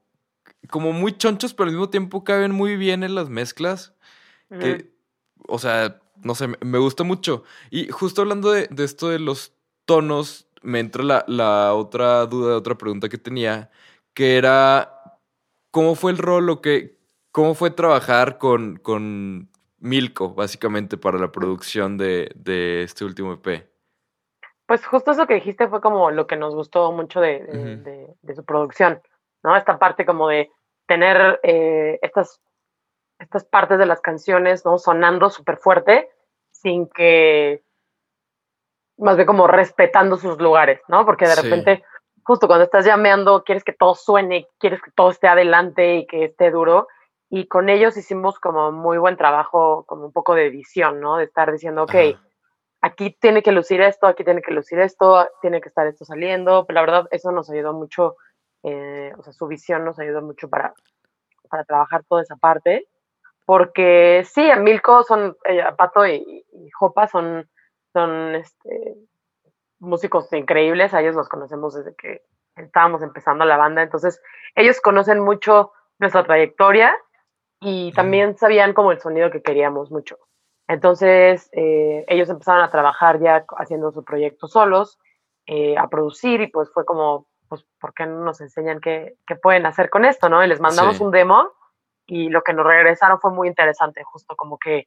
como 0.70 0.92
muy 0.94 1.18
chonchos, 1.18 1.54
pero 1.54 1.66
al 1.70 1.74
mismo 1.76 1.90
tiempo 1.90 2.24
caben 2.24 2.52
muy 2.52 2.76
bien 2.78 3.04
en 3.04 3.16
las 3.16 3.30
mezclas. 3.30 3.94
Que, 4.50 4.92
o 5.48 5.60
sea, 5.60 6.00
no 6.24 6.36
sé, 6.36 6.48
me- 6.48 6.78
gusta 6.80 7.04
mucho. 7.04 7.44
Y 7.70 7.90
justo 7.90 8.22
hablando 8.22 8.52
de, 8.52 8.68
de 8.68 8.84
esto 8.84 9.10
de 9.10 9.20
los 9.20 9.54
tonos, 9.86 10.48
me 10.62 10.80
entra 10.80 11.04
la, 11.04 11.26
la 11.28 11.74
otra 11.74 12.26
duda, 12.26 12.56
otra 12.58 12.76
pregunta 12.76 13.10
que 13.10 13.18
tenía, 13.18 13.70
que 14.14 14.38
era, 14.38 15.20
¿cómo 15.72 15.96
fue 15.96 16.12
el 16.12 16.18
rol 16.18 16.50
o 16.50 16.62
qué, 16.62 16.98
cómo 17.32 17.54
fue 17.56 17.72
trabajar 17.72 18.38
con, 18.38 18.78
con 18.78 19.50
Milko, 19.80 20.34
básicamente, 20.34 20.98
para 20.98 21.20
la 21.20 21.32
producción 21.32 21.98
de, 21.98 22.32
de 22.36 22.84
este 22.84 23.06
último 23.06 23.34
EP? 23.34 23.70
Pues 24.66 24.86
justo 24.86 25.12
eso 25.12 25.28
que 25.28 25.36
dijiste 25.36 25.68
fue 25.70 25.80
como 25.80 26.12
lo 26.12 26.28
que 26.28 26.36
nos 26.36 26.54
gustó 26.54 26.92
mucho 26.92 27.22
de, 27.22 27.44
de- 27.46 27.58
Ujú. 27.76 27.84
de- 27.84 28.14
de 28.22 28.36
su 28.36 28.44
producción, 28.44 29.02
¿no? 29.44 29.56
Esta 29.56 29.78
parte 29.80 30.06
como 30.06 30.28
de 30.28 30.50
tener 30.88 31.40
eh, 31.44 32.00
estas, 32.02 32.42
estas 33.20 33.44
partes 33.46 33.78
de 33.78 33.86
las 33.86 34.02
canciones, 34.02 34.66
¿no? 34.66 34.78
Sonando 34.78 35.30
súper 35.30 35.58
fuerte, 35.58 36.10
sin 36.52 36.88
que, 36.90 37.64
más 38.98 39.16
bien 39.16 39.28
como 39.28 39.48
respetando 39.48 40.18
sus 40.18 40.40
lugares, 40.40 40.82
¿no? 40.88 41.06
Porque 41.06 41.28
de 41.28 41.36
Sí. 41.36 41.42
repente, 41.42 41.84
justo 42.24 42.48
cuando 42.48 42.66
estás 42.66 42.86
llameando, 42.86 43.44
quieres 43.44 43.64
que 43.64 43.74
todo 43.74 43.96
suene, 43.96 44.48
quieres 44.60 44.82
que 44.82 44.92
todo 44.92 45.12
esté 45.12 45.28
adelante 45.28 45.98
y 45.98 46.08
que 46.08 46.26
esté 46.26 46.52
duro. 46.52 46.88
Y 47.30 47.48
con 47.48 47.70
ellos 47.70 47.98
hicimos 47.98 48.40
como 48.40 48.72
muy 48.72 48.98
buen 48.98 49.18
trabajo, 49.18 49.84
como 49.86 50.06
un 50.06 50.14
poco 50.14 50.34
de 50.34 50.46
edición, 50.48 51.00
¿no? 51.02 51.18
De 51.18 51.26
estar 51.26 51.52
diciendo, 51.52 51.84
ok, 51.84 51.96
Ajá. 51.96 52.22
aquí 52.82 53.12
tiene 53.20 53.44
que 53.44 53.52
lucir 53.52 53.82
esto, 53.82 54.08
aquí 54.08 54.24
tiene 54.24 54.42
que 54.42 54.54
lucir 54.54 54.80
esto, 54.80 55.28
tiene 55.42 55.60
que 55.60 55.68
estar 55.70 55.86
esto 55.88 56.06
saliendo. 56.06 56.66
Pero 56.66 56.76
la 56.76 56.82
verdad, 56.82 57.08
eso 57.12 57.32
nos 57.32 57.50
ayudó 57.50 57.74
mucho, 57.74 58.16
eh, 58.64 59.14
o 59.18 59.24
sea, 59.24 59.34
su 59.34 59.48
visión 59.48 59.86
nos 59.86 60.00
ayudó 60.00 60.22
mucho 60.22 60.50
para, 60.50 60.74
para 61.50 61.64
trabajar 61.64 62.04
toda 62.08 62.22
esa 62.22 62.36
parte. 62.36 62.88
Porque 63.46 64.26
sí, 64.30 64.50
Milko 64.60 65.04
son, 65.04 65.38
eh, 65.46 65.64
Pato 65.78 66.06
y, 66.06 66.46
y 66.52 66.70
Jopa 66.72 67.08
son, 67.08 67.50
son 67.94 68.36
este, 68.36 68.98
músicos 69.80 70.32
increíbles, 70.34 70.94
a 70.94 71.02
ellos 71.02 71.16
los 71.16 71.30
conocemos 71.30 71.74
desde 71.74 71.96
que 71.96 72.24
estábamos 72.56 73.02
empezando 73.02 73.46
la 73.46 73.58
banda, 73.58 73.84
entonces 73.84 74.22
ellos 74.56 74.82
conocen 74.82 75.20
mucho 75.20 75.72
nuestra 76.00 76.24
trayectoria 76.24 76.98
y 77.60 77.92
también 77.94 78.38
sabían 78.38 78.74
como 78.74 78.92
el 78.92 79.00
sonido 79.00 79.32
que 79.32 79.42
queríamos 79.42 79.92
mucho. 79.92 80.18
Entonces, 80.68 81.50
eh, 81.54 82.06
ellos 82.08 82.30
empezaron 82.30 82.64
a 82.64 82.70
trabajar 82.70 83.20
ya 83.20 83.46
haciendo 83.58 83.92
su 83.92 84.04
proyecto 84.04 84.48
solos, 84.48 85.00
eh, 85.46 85.78
a 85.78 85.88
producir, 85.88 86.42
y 86.42 86.48
pues 86.48 86.70
fue 86.74 86.86
como, 86.86 87.28
pues, 87.48 87.66
¿por 87.80 87.94
qué 87.94 88.06
no 88.06 88.24
nos 88.24 88.42
enseñan 88.42 88.80
qué, 88.80 89.16
qué 89.26 89.36
pueden 89.36 89.66
hacer 89.66 89.90
con 89.90 90.06
esto, 90.06 90.30
no? 90.30 90.44
Y 90.44 90.48
les 90.48 90.60
mandamos 90.60 90.98
Sí. 90.98 91.04
un 91.04 91.12
demo, 91.12 91.52
y 92.06 92.30
lo 92.30 92.42
que 92.42 92.54
nos 92.54 92.66
regresaron 92.66 93.20
fue 93.20 93.32
muy 93.32 93.48
interesante, 93.48 94.04
justo 94.04 94.36
como 94.36 94.58
que 94.58 94.86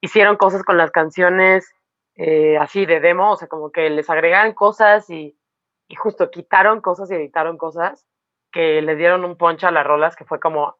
hicieron 0.00 0.36
cosas 0.36 0.62
con 0.62 0.76
las 0.76 0.90
canciones 0.92 1.74
eh, 2.14 2.56
así 2.58 2.86
de 2.86 3.00
demo, 3.00 3.32
o 3.32 3.36
sea, 3.36 3.48
como 3.48 3.70
que 3.70 3.90
les 3.90 4.08
agregaron 4.08 4.52
cosas 4.54 5.08
y, 5.10 5.36
y 5.88 5.94
justo 5.96 6.30
quitaron 6.30 6.80
cosas 6.80 7.10
y 7.10 7.14
editaron 7.14 7.56
cosas 7.58 8.06
que 8.52 8.82
le 8.82 8.96
dieron 8.96 9.24
un 9.24 9.36
poncho 9.36 9.66
a 9.68 9.70
las 9.70 9.86
rolas 9.86 10.16
que 10.16 10.24
fue 10.24 10.38
como, 10.40 10.76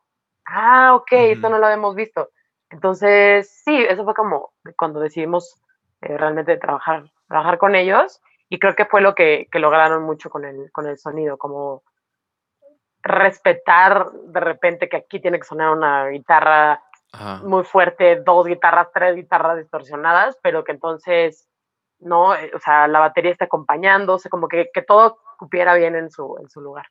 ah, 0.47 0.95
ok, 0.95 1.13
esto 1.13 1.47
Ujú. 1.47 1.55
no 1.55 1.59
lo 1.59 1.67
habíamos 1.67 1.95
visto. 1.95 2.31
Entonces, 2.71 3.51
sí, 3.65 3.85
eso 3.89 4.05
fue 4.05 4.15
como 4.15 4.53
cuando 4.77 5.01
decidimos 5.01 5.61
eh, 6.03 6.17
realmente 6.17 6.57
trabajar, 6.57 7.11
trabajar 7.29 7.59
con 7.59 7.75
ellos 7.75 8.21
y 8.51 8.59
creo 8.59 8.75
que 8.75 8.85
fue 8.85 9.01
lo 9.01 9.15
que, 9.15 9.49
que 9.51 9.61
lograron 9.61 10.03
mucho 10.03 10.29
con 10.29 10.45
el, 10.45 10.71
con 10.73 10.87
el 10.87 10.99
sonido, 10.99 11.39
como 11.39 11.85
respetar 13.03 14.11
de 14.13 14.41
repente 14.41 14.89
que 14.89 14.99
aquí 14.99 15.21
tiene 15.21 15.39
que 15.39 15.47
sonar 15.47 15.71
una 15.71 16.09
guitarra 16.09 16.83
Ajá. 17.13 17.41
muy 17.45 17.65
fuerte, 17.65 18.21
dos 18.27 18.47
guitarras, 18.47 18.89
tres 18.93 19.15
guitarras 19.15 19.57
distorsionadas, 19.57 20.37
pero 20.43 20.65
que 20.65 20.73
entonces, 20.73 21.49
no, 22.01 22.35
Eh, 22.35 22.51
o 22.53 22.59
sea, 22.59 22.89
la 22.89 22.99
batería 22.99 23.31
está 23.31 23.45
acompañando, 23.47 24.15
o 24.15 24.19
sea, 24.19 24.31
como 24.31 24.49
que, 24.49 24.69
que 24.75 24.83
todo 24.83 25.19
cupiera 25.39 25.75
bien 25.75 25.95
en 25.95 26.11
su, 26.11 26.37
en 26.43 26.51
su 26.51 26.61
lugar. 26.61 26.87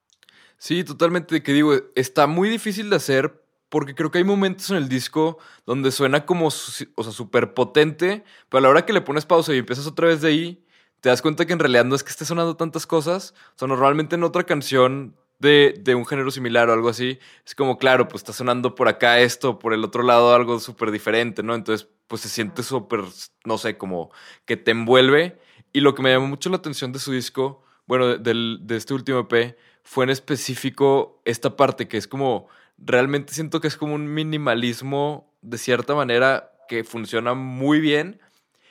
Sí, 0.58 0.84
totalmente. 0.84 1.44
Que 1.44 1.52
digo, 1.52 1.74
está 1.96 2.26
muy 2.26 2.50
difícil 2.50 2.90
de 2.90 2.96
hacer 2.96 3.44
porque 3.70 3.96
creo 3.96 4.12
que 4.12 4.18
hay 4.18 4.24
momentos 4.24 4.72
en 4.72 4.78
el 4.78 4.90
disco 4.90 5.38
donde 5.66 5.92
suena 5.92 6.26
como, 6.26 6.48
o 6.48 6.52
sea, 6.52 7.12
súper 7.12 7.54
potente, 7.54 8.24
pero 8.50 8.60
a 8.60 8.62
la 8.62 8.70
hora 8.70 8.86
que 8.86 8.94
le 8.94 9.02
pones 9.02 9.26
pausa 9.26 9.54
y 9.54 9.60
empiezas 9.60 9.86
otra 9.88 10.08
vez 10.08 10.22
de 10.22 10.30
ahí, 10.30 10.66
te 11.02 11.10
das 11.10 11.22
cuenta 11.22 11.46
que 11.46 11.54
en 11.54 11.60
realidad 11.60 11.86
no 11.86 11.96
es 11.96 12.04
que 12.04 12.12
esté 12.12 12.26
sonando 12.26 12.56
tantas 12.56 12.86
cosas. 12.86 13.34
O 13.56 13.60
sea, 13.60 13.68
normalmente 13.68 14.16
en 14.16 14.24
otra 14.24 14.44
canción 14.44 15.16
de, 15.40 15.76
de 15.80 15.96
un 15.96 16.06
género 16.06 16.32
similar 16.32 16.70
o 16.70 16.74
algo 16.74 16.90
así, 16.90 17.20
es 17.46 17.56
como, 17.56 17.78
claro, 17.78 18.08
pues 18.08 18.22
está 18.22 18.34
sonando 18.34 18.76
por 18.76 18.88
acá 18.88 19.20
esto, 19.20 19.60
por 19.60 19.74
el 19.74 19.84
otro 19.84 20.04
lado 20.04 20.34
algo 20.34 20.60
súper 20.60 20.92
diferente, 20.92 21.44
¿no? 21.44 21.56
Entonces, 21.56 21.88
pues 22.08 22.22
se 22.22 22.30
siente 22.30 22.64
súper, 22.64 23.02
no 23.46 23.58
sé, 23.58 23.78
como 23.78 24.12
que 24.46 24.58
te 24.58 24.72
envuelve. 24.72 25.40
Y 25.72 25.82
lo 25.82 25.96
que 25.96 26.02
me 26.02 26.12
llamó 26.12 26.28
mucho 26.28 26.50
la 26.50 26.58
atención 26.58 26.92
de 26.92 27.00
su 27.00 27.12
disco, 27.12 27.64
bueno, 27.86 28.18
de, 28.18 28.58
de 28.60 28.76
este 28.76 28.94
último 28.94 29.20
EP, 29.20 29.58
fue 29.84 30.04
en 30.04 30.10
específico 30.10 31.22
esta 31.26 31.56
parte 31.56 31.88
que 31.88 31.98
es 31.98 32.08
como, 32.08 32.48
realmente 32.78 33.34
siento 33.34 33.62
que 33.62 33.68
es 33.68 33.78
como 33.78 33.96
un 33.96 34.14
minimalismo 34.14 35.34
de 35.42 35.58
cierta 35.58 35.96
manera 35.96 36.52
que 36.68 36.84
funciona 36.84 37.34
muy 37.34 37.80
bien 37.80 38.20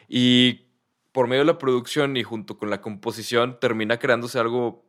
y 0.09 0.68
por 1.13 1.27
medio 1.27 1.41
de 1.43 1.47
la 1.53 1.59
producción 1.59 2.17
y 2.17 2.23
junto 2.23 2.59
con 2.59 2.71
la 2.71 2.81
composición 2.81 3.59
termina 3.61 3.99
creándose 3.99 4.39
algo, 4.39 4.85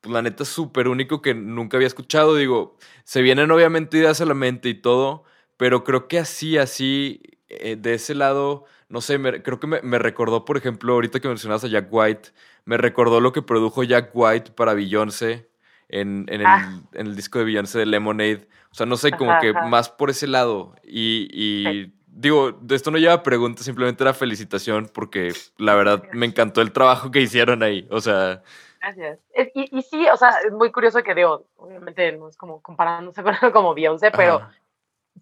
pues, 0.00 0.12
la 0.12 0.22
neta, 0.22 0.44
súper 0.44 0.88
único 0.88 1.22
que 1.22 1.34
nunca 1.34 1.76
había 1.76 1.86
escuchado. 1.86 2.36
Digo, 2.36 2.76
se 3.04 3.22
vienen 3.22 3.50
obviamente 3.50 3.98
ideas 3.98 4.20
a 4.20 4.26
la 4.26 4.34
mente 4.34 4.68
y 4.68 4.74
todo, 4.74 5.24
pero 5.56 5.84
creo 5.84 6.08
que 6.08 6.18
así, 6.18 6.58
así, 6.58 7.20
eh, 7.48 7.76
de 7.76 7.94
ese 7.94 8.14
lado, 8.14 8.64
no 8.88 9.00
sé, 9.00 9.18
me- 9.18 9.42
creo 9.42 9.60
que 9.60 9.66
me, 9.66 9.80
me 9.82 9.98
recordó, 9.98 10.44
por 10.44 10.56
ejemplo, 10.56 10.92
ahorita 10.94 11.20
que 11.20 11.28
mencionabas 11.28 11.64
a 11.64 11.68
Jack 11.68 11.88
White, 11.90 12.30
me 12.64 12.76
recordó 12.76 13.20
lo 13.20 13.32
que 13.32 13.42
produjo 13.42 13.82
Jack 13.84 14.10
White 14.14 14.52
para 14.52 14.74
Beyoncé 14.74 15.48
en, 15.88 16.26
en 16.28 16.40
el, 16.40 16.46
Ah. 16.46 16.80
en 16.92 17.06
el 17.06 17.16
disco 17.16 17.38
de 17.38 17.44
Beyoncé 17.44 17.78
de 17.78 17.86
Lemonade. 17.86 18.48
O 18.70 18.74
sea, 18.74 18.86
no 18.86 18.96
sé, 18.96 19.10
como 19.12 19.32
Ajá, 19.32 19.40
que 19.40 19.48
ajá. 19.50 19.66
más 19.66 19.88
por 19.90 20.10
ese 20.10 20.26
lado. 20.26 20.74
Y, 20.84 21.28
y 21.32 21.64
Sí. 21.84 21.92
Digo, 22.14 22.52
de 22.52 22.76
esto 22.76 22.90
no 22.90 22.98
lleva 22.98 23.22
preguntas, 23.22 23.64
simplemente 23.64 24.04
era 24.04 24.14
felicitación 24.14 24.88
porque 24.92 25.32
la 25.58 25.74
verdad 25.74 26.04
me 26.12 26.26
encantó 26.26 26.60
el 26.60 26.72
trabajo 26.72 27.10
que 27.10 27.20
hicieron 27.20 27.62
ahí. 27.62 27.86
O 27.90 28.00
sea, 28.00 28.42
Gracias. 28.80 29.20
Y, 29.54 29.78
y 29.78 29.82
sí, 29.82 30.08
o 30.08 30.16
sea, 30.16 30.30
es 30.44 30.52
muy 30.52 30.72
curioso 30.72 31.02
que 31.04 31.14
digo, 31.14 31.46
obviamente 31.56 32.10
no 32.12 32.28
es 32.28 32.36
como 32.36 32.60
comparándose 32.60 33.22
con 33.22 33.34
algo 33.34 33.52
como 33.52 33.74
Beyoncé, 33.74 34.10
pero 34.10 34.36
ajá, 34.36 34.52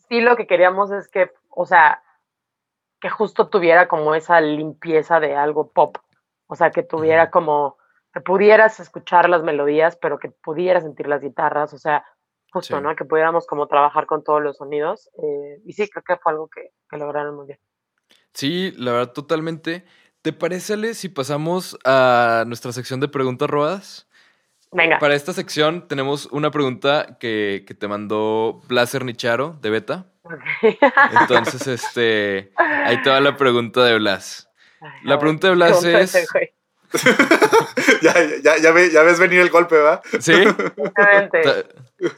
sí 0.08 0.20
lo 0.20 0.36
que 0.36 0.46
queríamos 0.46 0.90
es 0.90 1.08
que, 1.08 1.30
o 1.48 1.66
sea, 1.66 2.02
que 3.00 3.08
justo 3.08 3.48
tuviera 3.48 3.88
como 3.88 4.14
esa 4.14 4.40
limpieza 4.40 5.20
de 5.20 5.36
algo 5.36 5.70
pop. 5.70 5.98
O 6.46 6.56
sea, 6.56 6.70
que 6.70 6.82
tuviera 6.82 7.30
como, 7.30 7.78
que 8.12 8.20
pudieras 8.20 8.80
escuchar 8.80 9.28
las 9.28 9.42
melodías, 9.42 9.96
pero 9.96 10.18
que 10.18 10.30
pudieras 10.30 10.82
sentir 10.82 11.06
las 11.06 11.22
guitarras, 11.22 11.72
o 11.72 11.78
sea, 11.78 12.04
justo, 12.52 12.76
Sí. 12.76 12.82
¿no? 12.82 12.94
Que 12.96 13.04
pudiéramos 13.04 13.46
como 13.46 13.66
trabajar 13.66 14.06
con 14.06 14.22
todos 14.24 14.42
los 14.42 14.56
sonidos. 14.58 15.08
eh, 15.22 15.60
y 15.64 15.72
sí, 15.72 15.88
creo 15.88 16.02
que 16.04 16.16
fue 16.16 16.32
algo 16.32 16.48
que, 16.48 16.70
que 16.88 16.96
lograron 16.96 17.34
muy 17.36 17.46
bien. 17.46 17.58
sí, 18.32 18.72
la 18.76 18.92
verdad, 18.92 19.12
totalmente. 19.12 19.84
¿Te 20.22 20.32
parece, 20.32 20.74
Ale, 20.74 20.94
si 20.94 21.08
pasamos 21.08 21.78
a 21.84 22.44
nuestra 22.46 22.72
sección 22.72 23.00
de 23.00 23.08
preguntas 23.08 23.48
robadas? 23.48 24.06
Venga. 24.72 24.98
Para 24.98 25.14
esta 25.14 25.32
sección 25.32 25.88
tenemos 25.88 26.26
una 26.26 26.50
pregunta 26.50 27.16
que, 27.18 27.64
que 27.66 27.74
te 27.74 27.88
mandó 27.88 28.60
Blaser 28.68 29.04
Nicharo 29.04 29.58
de 29.60 29.70
Beta. 29.70 30.06
Entonces, 31.20 31.66
este, 31.66 32.52
ahí 32.56 33.00
te 33.02 33.10
va 33.10 33.20
la 33.20 33.36
pregunta 33.36 33.84
de 33.84 33.98
Blas. 33.98 34.48
La 35.02 35.18
pregunta 35.18 35.48
de 35.48 35.54
Blas 35.54 35.82
ese 35.84 36.00
es. 36.02 36.28
ya, 38.02 38.14
ya, 38.42 38.56
ya, 38.58 38.72
ve- 38.72 38.90
ya 38.90 39.02
ves 39.02 39.18
venir 39.18 39.40
el 39.40 39.50
golpe, 39.50 39.76
¿verdad? 39.76 40.02
¿Sí? 40.20 40.32
Exactamente. 40.32 41.40
Está, 41.40 41.58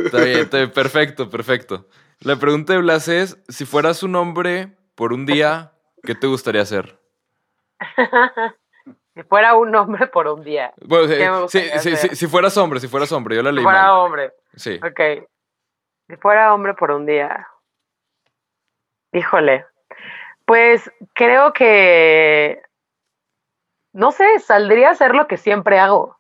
está 0.05 0.21
bien, 0.25 0.39
está 0.41 0.57
bien, 0.59 0.71
perfecto, 0.71 1.29
perfecto. 1.31 1.89
La 2.21 2.37
pregunta 2.37 2.73
de 2.73 2.79
Blas 2.81 3.09
es, 3.09 3.37
si 3.49 3.65
fueras 3.67 4.03
un 4.03 4.15
hombre 4.17 4.77
por 4.95 5.13
un 5.13 5.27
día, 5.27 5.73
¿qué 6.05 6.15
te 6.15 6.27
gustaría 6.27 6.63
hacer? 6.63 6.99
si 9.15 9.23
fuera 9.25 9.55
un 9.57 9.75
hombre 9.75 10.07
por 10.07 10.29
un 10.29 10.43
día. 10.45 10.73
Bueno, 10.87 11.09
¿Qué 11.09 11.19
me 11.31 11.37
sí, 11.37 11.43
gustaría 11.43 11.79
sí, 11.81 11.93
hacer? 11.93 12.11
sí, 12.11 12.17
si 12.17 12.27
fueras 12.29 12.57
hombre, 12.57 12.81
si 12.81 12.89
fueras 12.89 13.11
hombre, 13.13 13.37
yo 13.37 13.43
la 13.43 13.51
Si 13.51 13.57
leí 13.57 13.65
fuera 13.65 13.83
mal. 13.83 13.91
hombre. 13.93 14.33
Sí. 14.57 14.79
Ok. 14.83 15.27
Si 16.09 16.17
fuera 16.17 16.55
hombre 16.55 16.75
por 16.75 16.91
un 16.93 17.07
día. 17.07 17.47
Híjole. 19.13 19.67
Pues 20.47 20.91
creo 21.15 21.53
que. 21.53 22.63
No 23.93 24.11
sé, 24.11 24.39
saldría 24.41 24.89
a 24.89 24.93
hacer 24.93 25.15
lo 25.15 25.27
que 25.27 25.37
siempre 25.37 25.79
hago. 25.79 26.17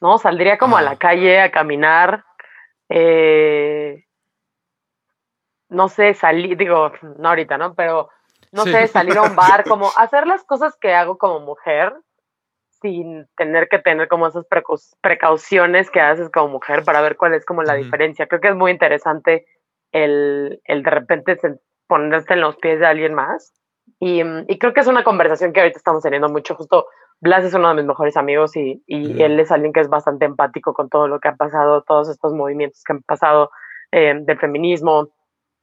¿No? 0.00 0.18
Saldría 0.18 0.58
como 0.58 0.76
a 0.76 0.82
la 0.82 0.96
calle 0.96 1.40
a 1.40 1.50
caminar. 1.50 2.24
eh, 2.90 4.04
no 5.70 5.88
sé, 5.88 6.14
salir, 6.14 6.56
digo, 6.56 6.92
no 7.18 7.28
ahorita, 7.30 7.56
¿no? 7.58 7.74
Pero 7.74 8.10
no 8.52 8.64
Sí. 8.64 8.72
sé, 8.72 8.86
salir 8.86 9.16
a 9.16 9.22
un 9.22 9.34
bar, 9.34 9.64
como 9.68 9.92
hacer 9.96 10.26
las 10.26 10.44
cosas 10.44 10.76
que 10.80 10.94
hago 10.94 11.18
como 11.18 11.40
mujer 11.40 11.94
sin 12.82 13.26
tener 13.36 13.68
que 13.68 13.78
tener 13.78 14.08
como 14.08 14.26
esas 14.26 14.46
precau- 14.48 14.94
precauciones 15.00 15.90
que 15.90 16.00
haces 16.00 16.30
como 16.30 16.48
mujer 16.48 16.84
para 16.84 17.00
ver 17.00 17.16
cuál 17.16 17.32
es 17.34 17.44
como 17.46 17.62
la 17.62 17.74
diferencia. 17.74 18.26
Creo 18.26 18.40
que 18.40 18.48
es 18.48 18.54
muy 18.56 18.70
interesante 18.72 19.46
el, 19.90 20.60
el 20.64 20.82
de 20.82 20.90
repente 20.90 21.38
ponerte 21.86 22.34
en 22.34 22.40
los 22.42 22.56
pies 22.56 22.78
de 22.80 22.86
alguien 22.86 23.14
más. 23.14 23.54
Y, 23.98 24.22
y 24.48 24.58
creo 24.58 24.74
que 24.74 24.80
es 24.80 24.86
una 24.86 25.02
conversación 25.02 25.52
que 25.52 25.60
ahorita 25.60 25.78
estamos 25.78 26.02
teniendo 26.02 26.28
mucho. 26.28 26.54
Justo 26.56 26.86
Blas 27.20 27.44
es 27.44 27.54
uno 27.54 27.68
de 27.68 27.74
mis 27.76 27.84
mejores 27.86 28.16
amigos 28.16 28.54
y, 28.56 28.82
y 28.86 29.22
él 29.22 29.40
es 29.40 29.50
alguien 29.50 29.72
que 29.72 29.80
es 29.80 29.88
bastante 29.88 30.26
empático 30.26 30.74
con 30.74 30.88
todo 30.90 31.08
lo 31.08 31.20
que 31.20 31.28
ha 31.28 31.36
pasado, 31.36 31.82
todos 31.82 32.08
estos 32.10 32.34
movimientos 32.34 32.82
que 32.84 32.92
han 32.92 33.02
pasado 33.02 33.50
eh, 33.92 34.14
del 34.20 34.38
feminismo. 34.38 35.08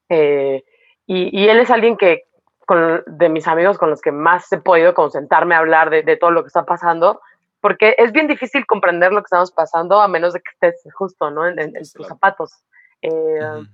eh, 0.10 0.64
y, 1.06 1.38
y 1.40 1.50
él 1.50 1.60
es 1.60 1.70
alguien 1.70 1.98
que, 1.98 2.24
con, 2.66 3.04
de 3.06 3.30
mis 3.30 3.48
amigos 3.48 3.78
con 3.78 3.90
los 3.90 4.02
que 4.02 4.12
más 4.12 4.52
he 4.52 4.58
podido 4.60 4.94
concentrarme 4.94 5.56
a 5.56 5.60
hablar 5.60 5.90
de, 5.90 6.04
de 6.04 6.18
todo 6.18 6.32
lo 6.32 6.42
que 6.44 6.48
está 6.48 6.64
pasando, 6.66 7.22
porque 7.60 7.96
es 8.00 8.12
bien 8.12 8.28
difícil 8.28 8.66
comprender 8.66 9.12
lo 9.12 9.20
que 9.22 9.26
estamos 9.28 9.52
pasando 9.52 10.00
a 10.02 10.08
menos 10.08 10.34
de 10.34 10.40
que 10.42 10.52
estés 10.68 10.92
justo, 10.94 11.30
¿no? 11.30 11.46
En, 11.48 11.60
en- 11.60 11.76
en 11.76 11.82
tus 11.84 11.94
Claro. 11.94 12.10
zapatos. 12.10 12.64
Eh, 13.04 13.10
Ujú. 13.42 13.66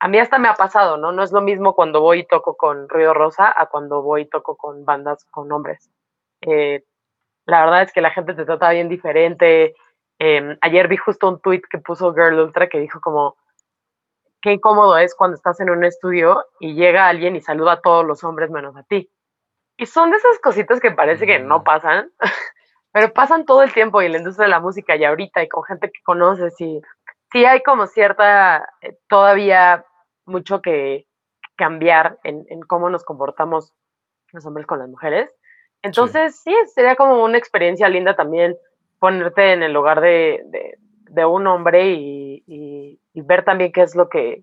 a 0.00 0.08
mí 0.08 0.18
hasta 0.18 0.38
me 0.38 0.48
ha 0.48 0.54
pasado, 0.54 0.98
¿no? 0.98 1.10
No 1.10 1.22
es 1.22 1.32
lo 1.32 1.40
mismo 1.40 1.74
cuando 1.74 2.00
voy 2.00 2.20
y 2.20 2.26
toco 2.26 2.56
con 2.56 2.88
Ruido 2.88 3.14
Rosa 3.14 3.52
a 3.56 3.66
cuando 3.66 4.02
voy 4.02 4.22
y 4.22 4.26
toco 4.28 4.56
con 4.56 4.84
bandas 4.84 5.24
con 5.30 5.50
hombres. 5.50 5.90
Eh, 6.42 6.84
la 7.46 7.64
verdad 7.64 7.82
es 7.82 7.92
que 7.92 8.00
la 8.00 8.10
gente 8.10 8.34
te 8.34 8.44
trata 8.44 8.70
bien 8.70 8.88
diferente. 8.88 9.74
Eh, 10.18 10.56
ayer 10.60 10.88
vi 10.88 10.96
justo 10.96 11.28
un 11.28 11.40
tweet 11.40 11.62
que 11.70 11.78
puso 11.78 12.14
Girl 12.14 12.38
Ultra 12.38 12.68
que 12.68 12.78
dijo 12.78 13.00
como, 13.00 13.36
qué 14.40 14.52
incómodo 14.52 14.96
es 14.98 15.14
cuando 15.14 15.36
estás 15.36 15.60
en 15.60 15.70
un 15.70 15.84
estudio 15.84 16.44
y 16.60 16.74
llega 16.74 17.08
alguien 17.08 17.36
y 17.36 17.40
saluda 17.40 17.72
a 17.72 17.80
todos 17.80 18.04
los 18.04 18.22
hombres 18.24 18.50
menos 18.50 18.76
a 18.76 18.82
ti. 18.84 19.10
Y 19.76 19.86
son 19.86 20.10
de 20.10 20.18
esas 20.18 20.38
cositas 20.38 20.80
que 20.80 20.92
parece 20.92 21.26
que 21.26 21.38
no 21.38 21.64
pasan, 21.64 22.10
pero 22.92 23.12
pasan 23.12 23.44
todo 23.44 23.62
el 23.62 23.72
tiempo 23.72 24.00
y 24.00 24.06
en 24.06 24.12
la 24.12 24.18
industria 24.18 24.44
de 24.44 24.50
la 24.50 24.60
música 24.60 24.96
y 24.96 25.04
ahorita 25.04 25.42
y 25.42 25.48
con 25.48 25.64
gente 25.64 25.90
que 25.90 26.02
conoces 26.02 26.60
y 26.60 26.80
sí 27.32 27.44
hay 27.44 27.62
como 27.62 27.86
cierta, 27.86 28.68
eh, 28.82 28.96
todavía 29.08 29.84
mucho 30.26 30.62
que 30.62 31.06
cambiar 31.56 32.18
en, 32.22 32.44
en 32.48 32.60
cómo 32.62 32.90
nos 32.90 33.04
comportamos 33.04 33.72
los 34.32 34.46
hombres 34.46 34.66
con 34.66 34.78
las 34.78 34.88
mujeres. 34.88 35.30
Entonces, 35.84 36.40
sí, 36.40 36.54
sería 36.74 36.96
como 36.96 37.22
una 37.22 37.38
experiencia 37.38 37.88
linda 37.88 38.16
también 38.16 38.56
ponerte 38.98 39.52
en 39.52 39.62
el 39.62 39.72
lugar 39.72 40.00
de, 40.00 40.42
de- 40.46 40.78
de 41.10 41.24
un 41.24 41.46
hombre 41.46 41.90
y, 41.92 42.42
y- 42.46 42.98
y 43.12 43.20
ver 43.22 43.44
también 43.44 43.70
qué 43.70 43.82
es 43.82 43.94
lo 43.94 44.08
que 44.08 44.42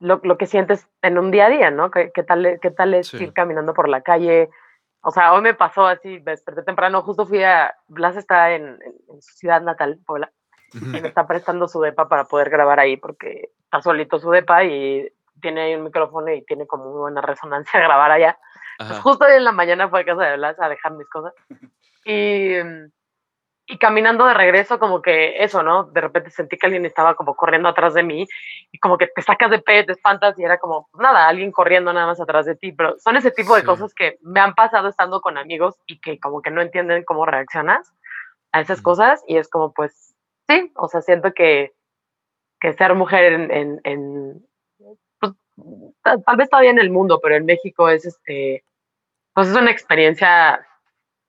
lo, 0.00 0.20
lo 0.22 0.38
que 0.38 0.46
sientes 0.46 0.86
en 1.02 1.18
un 1.18 1.30
día 1.30 1.46
a 1.46 1.50
día, 1.50 1.70
¿no? 1.70 1.90
¿Qué, 1.90 2.12
qué 2.14 2.22
tal, 2.22 2.58
qué 2.60 2.70
tal 2.70 2.94
es 2.94 3.08
Sí. 3.08 3.22
ir 3.24 3.32
caminando 3.32 3.74
por 3.74 3.88
la 3.88 4.00
calle? 4.02 4.48
O 5.00 5.10
sea, 5.10 5.32
hoy 5.32 5.42
me 5.42 5.54
pasó 5.54 5.86
así, 5.86 6.20
me 6.20 6.32
desperté 6.32 6.62
temprano, 6.62 7.02
justo 7.02 7.26
fui 7.26 7.42
a, 7.42 7.74
Blas 7.88 8.16
está 8.16 8.52
en, 8.52 8.64
en- 8.82 8.94
en 9.08 9.22
su 9.22 9.34
ciudad 9.36 9.60
natal, 9.62 9.98
Puebla, 10.06 10.30
y 10.74 11.00
me 11.00 11.08
está 11.08 11.26
prestando 11.26 11.66
su 11.66 11.80
depa 11.80 12.08
para 12.08 12.24
poder 12.26 12.50
grabar 12.50 12.78
ahí 12.78 12.96
porque 12.96 13.50
está 13.64 13.80
solito 13.82 14.18
su 14.18 14.30
depa 14.30 14.64
y 14.64 15.10
tiene 15.40 15.62
ahí 15.62 15.74
un 15.74 15.84
micrófono 15.84 16.32
y 16.32 16.44
tiene 16.44 16.66
como 16.66 16.84
muy 16.90 16.98
buena 17.00 17.20
resonancia 17.20 17.80
grabar 17.80 18.10
allá. 18.10 18.38
Pues 18.78 18.98
justo 19.00 19.24
hoy 19.24 19.32
en 19.32 19.44
la 19.44 19.52
mañana 19.52 19.88
fue 19.88 20.00
a 20.00 20.04
casa 20.04 20.22
de 20.22 20.36
Blas 20.36 20.56
a 20.60 20.68
dejar 20.68 20.92
mis 20.92 21.08
cosas. 21.08 21.32
Y, 22.04 22.54
y 23.66 23.76
caminando 23.78 24.24
de 24.24 24.32
regreso, 24.32 24.78
como 24.78 25.02
que 25.02 25.42
eso, 25.42 25.62
¿no? 25.62 25.84
De 25.84 26.00
repente 26.00 26.30
sentí 26.30 26.56
que 26.56 26.64
alguien 26.66 26.86
estaba 26.86 27.16
como 27.16 27.36
corriendo 27.36 27.68
atrás 27.68 27.92
de 27.92 28.02
mí 28.02 28.26
y 28.72 28.78
como 28.78 28.96
que 28.96 29.08
te 29.08 29.20
sacas 29.20 29.50
de 29.50 29.58
pe, 29.58 29.84
te 29.84 29.92
espantas 29.92 30.38
y 30.38 30.44
era 30.44 30.56
como, 30.58 30.88
pues 30.90 31.02
nada, 31.02 31.28
alguien 31.28 31.52
corriendo 31.52 31.92
nada 31.92 32.06
más 32.06 32.18
atrás 32.18 32.46
de 32.46 32.54
ti. 32.56 32.72
Pero 32.72 32.98
son 32.98 33.16
ese 33.16 33.30
tipo 33.30 33.54
de 33.54 33.60
Sí. 33.60 33.66
cosas 33.66 33.92
que 33.94 34.16
me 34.22 34.40
han 34.40 34.54
pasado 34.54 34.88
estando 34.88 35.20
con 35.20 35.36
amigos 35.36 35.74
y 35.86 36.00
que 36.00 36.18
como 36.18 36.40
que 36.40 36.50
no 36.50 36.62
entienden 36.62 37.04
cómo 37.04 37.26
reaccionas 37.26 37.92
a 38.52 38.60
esas 38.62 38.80
cosas 38.80 39.22
y 39.26 39.36
es 39.36 39.50
como, 39.50 39.74
pues, 39.74 40.14
sí, 40.48 40.72
o 40.76 40.88
sea, 40.88 41.02
siento 41.02 41.32
que, 41.34 41.74
que 42.60 42.72
ser 42.72 42.94
mujer 42.94 43.32
en, 43.34 43.50
en, 43.50 43.80
en 43.84 44.46
tal, 46.02 46.22
tal 46.24 46.36
vez 46.36 46.48
todavía 46.50 46.70
en 46.70 46.78
el 46.78 46.90
mundo, 46.90 47.20
pero 47.22 47.36
en 47.36 47.44
México 47.46 47.88
es 47.88 48.04
este, 48.04 48.64
pues 49.34 49.48
es 49.48 49.56
una 49.56 49.70
experiencia, 49.70 50.66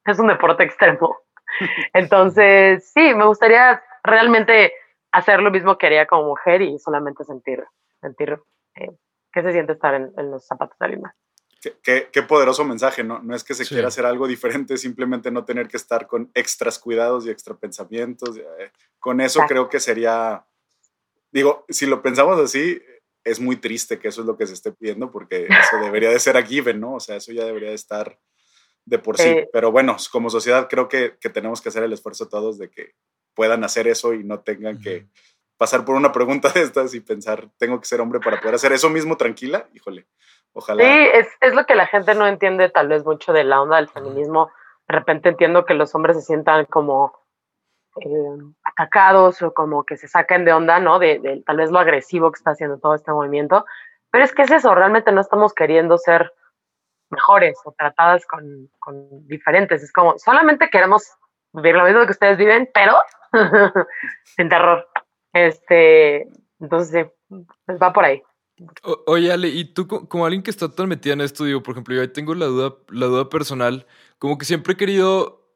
es 0.05 0.19
un 0.19 0.27
deporte 0.27 0.63
extremo. 0.63 1.17
Entonces, 1.93 2.91
sí, 2.93 3.13
me 3.13 3.25
gustaría 3.25 3.81
realmente 4.03 4.73
hacer 5.11 5.41
lo 5.41 5.51
mismo 5.51 5.77
que 5.77 5.87
haría 5.87 6.05
como 6.05 6.23
mujer 6.29 6.61
y 6.61 6.77
solamente 6.79 7.23
sentir, 7.23 7.63
sentir 8.01 8.39
eh, 8.75 8.91
qué 9.33 9.41
se 9.41 9.51
siente 9.51 9.73
estar 9.73 9.93
en, 9.95 10.11
en 10.17 10.31
los 10.31 10.45
zapatos 10.45 10.77
de 10.79 10.85
alguien 10.85 11.01
más. 11.01 11.15
Qué, 11.61 11.73
qué- 11.83 12.07
qué 12.11 12.21
poderoso 12.23 12.63
mensaje, 12.63 13.03
¿no? 13.03 13.19
No 13.19 13.35
es 13.35 13.43
que 13.43 13.53
se 13.53 13.65
Sí. 13.65 13.73
quiera 13.75 13.89
hacer 13.89 14.05
algo 14.05 14.27
diferente, 14.27 14.77
simplemente 14.77 15.29
no 15.29 15.43
tener 15.43 15.67
que 15.67 15.75
estar 15.77 16.07
con 16.07 16.31
extras 16.33 16.79
cuidados 16.79 17.25
y 17.25 17.31
extra 17.31 17.53
pensamientos. 17.55 18.37
eh, 18.37 18.71
Con 18.99 19.19
eso 19.19 19.39
Exacto. 19.39 19.53
creo 19.53 19.69
que 19.69 19.79
sería, 19.81 20.45
digo, 21.31 21.65
si 21.67 21.85
lo 21.85 22.01
pensamos 22.01 22.39
así, 22.39 22.81
es 23.23 23.39
muy 23.39 23.57
triste 23.57 23.99
que 23.99 24.07
eso 24.07 24.21
es 24.21 24.27
lo 24.27 24.37
que 24.37 24.47
se 24.47 24.53
esté 24.53 24.71
pidiendo, 24.71 25.11
porque 25.11 25.45
eso 25.45 25.77
debería 25.81 26.09
de 26.09 26.19
ser 26.19 26.37
a 26.37 26.43
given, 26.43 26.79
¿no? 26.79 26.95
O 26.95 26.99
sea, 26.99 27.15
eso 27.17 27.31
ya 27.31 27.45
debería 27.45 27.69
de 27.69 27.75
estar 27.75 28.17
de 28.85 28.99
por 28.99 29.17
sí. 29.17 29.45
Pero 29.53 29.71
bueno, 29.71 29.97
como 30.11 30.29
sociedad 30.29 30.67
creo 30.69 30.87
que, 30.87 31.17
que 31.19 31.29
tenemos 31.29 31.61
que 31.61 31.69
hacer 31.69 31.83
el 31.83 31.93
esfuerzo 31.93 32.27
todos 32.27 32.57
de 32.57 32.69
que 32.69 32.93
puedan 33.33 33.63
hacer 33.63 33.87
eso 33.87 34.13
y 34.13 34.23
no 34.23 34.39
tengan 34.39 34.79
que 34.79 35.07
pasar 35.57 35.83
por 35.85 35.95
una 35.95 36.11
pregunta 36.11 36.49
de 36.49 36.61
estas 36.61 36.93
y 36.95 37.01
pensar, 37.01 37.49
tengo 37.57 37.79
que 37.79 37.85
ser 37.85 38.01
hombre 38.01 38.19
para 38.19 38.39
poder 38.39 38.55
hacer 38.55 38.71
eso 38.71 38.89
mismo 38.89 39.17
tranquila. 39.17 39.67
Híjole, 39.73 40.07
ojalá. 40.53 40.83
Sí, 40.83 41.09
es, 41.13 41.27
es 41.41 41.53
lo 41.53 41.65
que 41.65 41.75
la 41.75 41.85
gente 41.85 42.15
no 42.15 42.25
entiende 42.25 42.69
tal 42.69 42.87
vez 42.87 43.05
mucho 43.05 43.33
de 43.33 43.43
la 43.43 43.61
onda 43.61 43.75
del 43.75 43.89
feminismo. 43.89 44.49
De 44.87 44.95
repente 44.95 45.29
entiendo 45.29 45.65
que 45.65 45.73
los 45.73 45.93
hombres 45.93 46.17
se 46.17 46.23
sientan 46.23 46.65
como 46.65 47.13
eh, 47.97 48.37
atacados 48.79 49.41
o 49.41 49.53
como 49.53 49.83
que 49.83 49.97
se 49.97 50.07
saquen 50.07 50.45
de 50.45 50.53
onda, 50.53 50.79
¿no? 50.79 50.99
De, 50.99 51.19
de 51.19 51.43
tal 51.45 51.57
vez 51.57 51.69
lo 51.69 51.79
agresivo 51.79 52.31
que 52.31 52.37
está 52.37 52.51
haciendo 52.51 52.77
todo 52.79 52.95
este 52.95 53.11
movimiento. 53.11 53.65
Pero 54.11 54.23
es 54.23 54.33
que 54.33 54.43
es 54.43 54.51
eso, 54.51 54.73
realmente 54.73 55.11
no 55.11 55.19
estamos 55.21 55.53
queriendo 55.53 55.97
ser 55.97 56.31
mejores 57.09 57.57
o 57.65 57.73
tratadas 57.77 58.25
con, 58.25 58.69
con 58.79 59.27
diferentes. 59.27 59.83
Es 59.83 59.91
como, 59.91 60.17
solamente 60.17 60.69
queremos 60.69 61.03
vivir 61.51 61.75
lo 61.75 61.83
mismo 61.83 62.05
que 62.05 62.11
ustedes 62.11 62.37
viven, 62.37 62.69
pero 62.73 62.95
sin 64.23 64.47
terror. 64.47 64.87
Este, 65.33 66.27
entonces 66.59 67.07
sí, 67.29 67.35
pues 67.65 67.77
va 67.81 67.91
por 67.91 68.05
ahí. 68.05 68.23
O- 68.83 69.03
oye, 69.07 69.31
Ale, 69.31 69.49
y 69.49 69.65
tú 69.73 69.87
co- 69.87 70.07
como 70.07 70.25
alguien 70.25 70.41
que 70.43 70.51
está 70.51 70.73
tan 70.73 70.87
metida 70.87 71.13
en 71.13 71.21
esto, 71.21 71.43
digo, 71.43 71.61
por 71.61 71.73
ejemplo, 71.73 71.95
yo 71.95 72.01
ahí 72.01 72.07
tengo 72.07 72.33
la 72.33 72.45
duda, 72.45 72.75
la 72.89 73.05
duda 73.07 73.29
personal, 73.29 73.85
como 74.17 74.37
que 74.37 74.45
siempre 74.45 74.73
he 74.73 74.77
querido 74.77 75.47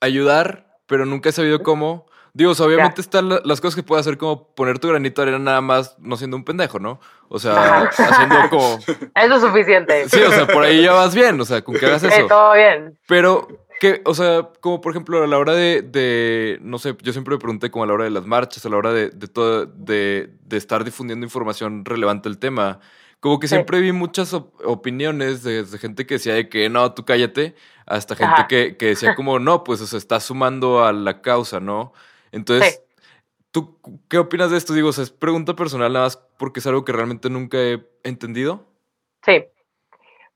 ayudar, 0.00 0.78
pero 0.86 1.04
nunca 1.04 1.28
he 1.30 1.32
sabido 1.32 1.62
cómo. 1.62 2.06
Digo, 2.36 2.50
o 2.50 2.54
sea, 2.54 2.66
obviamente 2.66 3.00
están 3.00 3.28
la- 3.28 3.40
las 3.44 3.60
cosas 3.60 3.76
que 3.76 3.82
puedo 3.84 4.00
hacer 4.00 4.18
como 4.18 4.48
poner 4.54 4.80
tu 4.80 4.88
granito 4.88 5.22
de 5.22 5.28
arena 5.28 5.44
nada 5.44 5.60
más, 5.60 5.96
no 6.00 6.16
siendo 6.16 6.36
un 6.36 6.44
pendejo, 6.44 6.80
¿no? 6.80 6.98
O 7.28 7.38
sea, 7.38 7.52
Ajá. 7.86 7.90
haciendo 8.10 8.36
como... 8.50 8.78
Eso 9.14 9.34
es 9.36 9.40
suficiente. 9.40 10.08
Sí, 10.08 10.20
o 10.20 10.30
sea, 10.32 10.46
por 10.48 10.64
ahí 10.64 10.82
ya 10.82 10.92
vas 10.92 11.14
bien, 11.14 11.40
o 11.40 11.44
sea, 11.44 11.62
con 11.62 11.76
que 11.76 11.86
hagas 11.86 12.02
Eh, 12.02 12.08
eso. 12.12 12.26
todo 12.26 12.54
bien. 12.54 12.98
Pero, 13.06 13.46
que, 13.78 14.02
o 14.04 14.14
sea, 14.14 14.48
como 14.60 14.80
por 14.80 14.90
ejemplo 14.92 15.22
a 15.22 15.26
la 15.28 15.38
hora 15.38 15.52
de, 15.52 15.82
de, 15.82 16.58
no 16.60 16.78
sé, 16.78 16.96
yo 17.02 17.12
siempre 17.12 17.34
me 17.34 17.38
pregunté 17.38 17.70
como 17.70 17.84
a 17.84 17.86
la 17.86 17.92
hora 17.94 18.04
de 18.04 18.10
las 18.10 18.26
marchas, 18.26 18.66
a 18.66 18.68
la 18.68 18.76
hora 18.78 18.92
de, 18.92 19.10
de 19.10 19.28
todo, 19.28 19.66
de, 19.66 20.30
de 20.42 20.56
estar 20.56 20.82
difundiendo 20.84 21.24
información 21.24 21.84
relevante 21.84 22.28
al 22.28 22.38
tema, 22.38 22.80
como 23.20 23.38
que 23.38 23.46
Sí. 23.46 23.54
siempre 23.54 23.80
vi 23.80 23.92
muchas 23.92 24.32
op- 24.34 24.60
opiniones 24.64 25.42
de, 25.44 25.62
de 25.64 25.78
gente 25.78 26.04
que 26.04 26.14
decía 26.14 26.34
de 26.34 26.48
que 26.48 26.68
no, 26.68 26.92
tú 26.94 27.04
cállate, 27.04 27.54
hasta 27.86 28.16
gente 28.16 28.46
que, 28.48 28.76
que 28.76 28.86
decía 28.86 29.14
como 29.14 29.38
no, 29.38 29.62
pues 29.64 29.80
o 29.80 29.86
sea, 29.86 29.98
está 29.98 30.18
sumando 30.20 30.84
a 30.84 30.92
la 30.92 31.22
causa, 31.22 31.60
¿no? 31.60 31.92
Entonces, 32.34 32.82
Sí. 32.88 32.96
¿tú 33.50 33.78
qué 34.08 34.18
opinas 34.18 34.50
de 34.50 34.56
esto? 34.56 34.72
Digo, 34.72 34.88
o 34.88 34.92
sea, 34.92 35.04
es 35.04 35.10
pregunta 35.10 35.54
personal 35.54 35.92
nada 35.92 36.06
más 36.06 36.16
porque 36.38 36.60
es 36.60 36.66
algo 36.66 36.84
que 36.84 36.92
realmente 36.92 37.30
nunca 37.30 37.58
he 37.58 37.86
entendido. 38.02 38.64
Sí. 39.22 39.44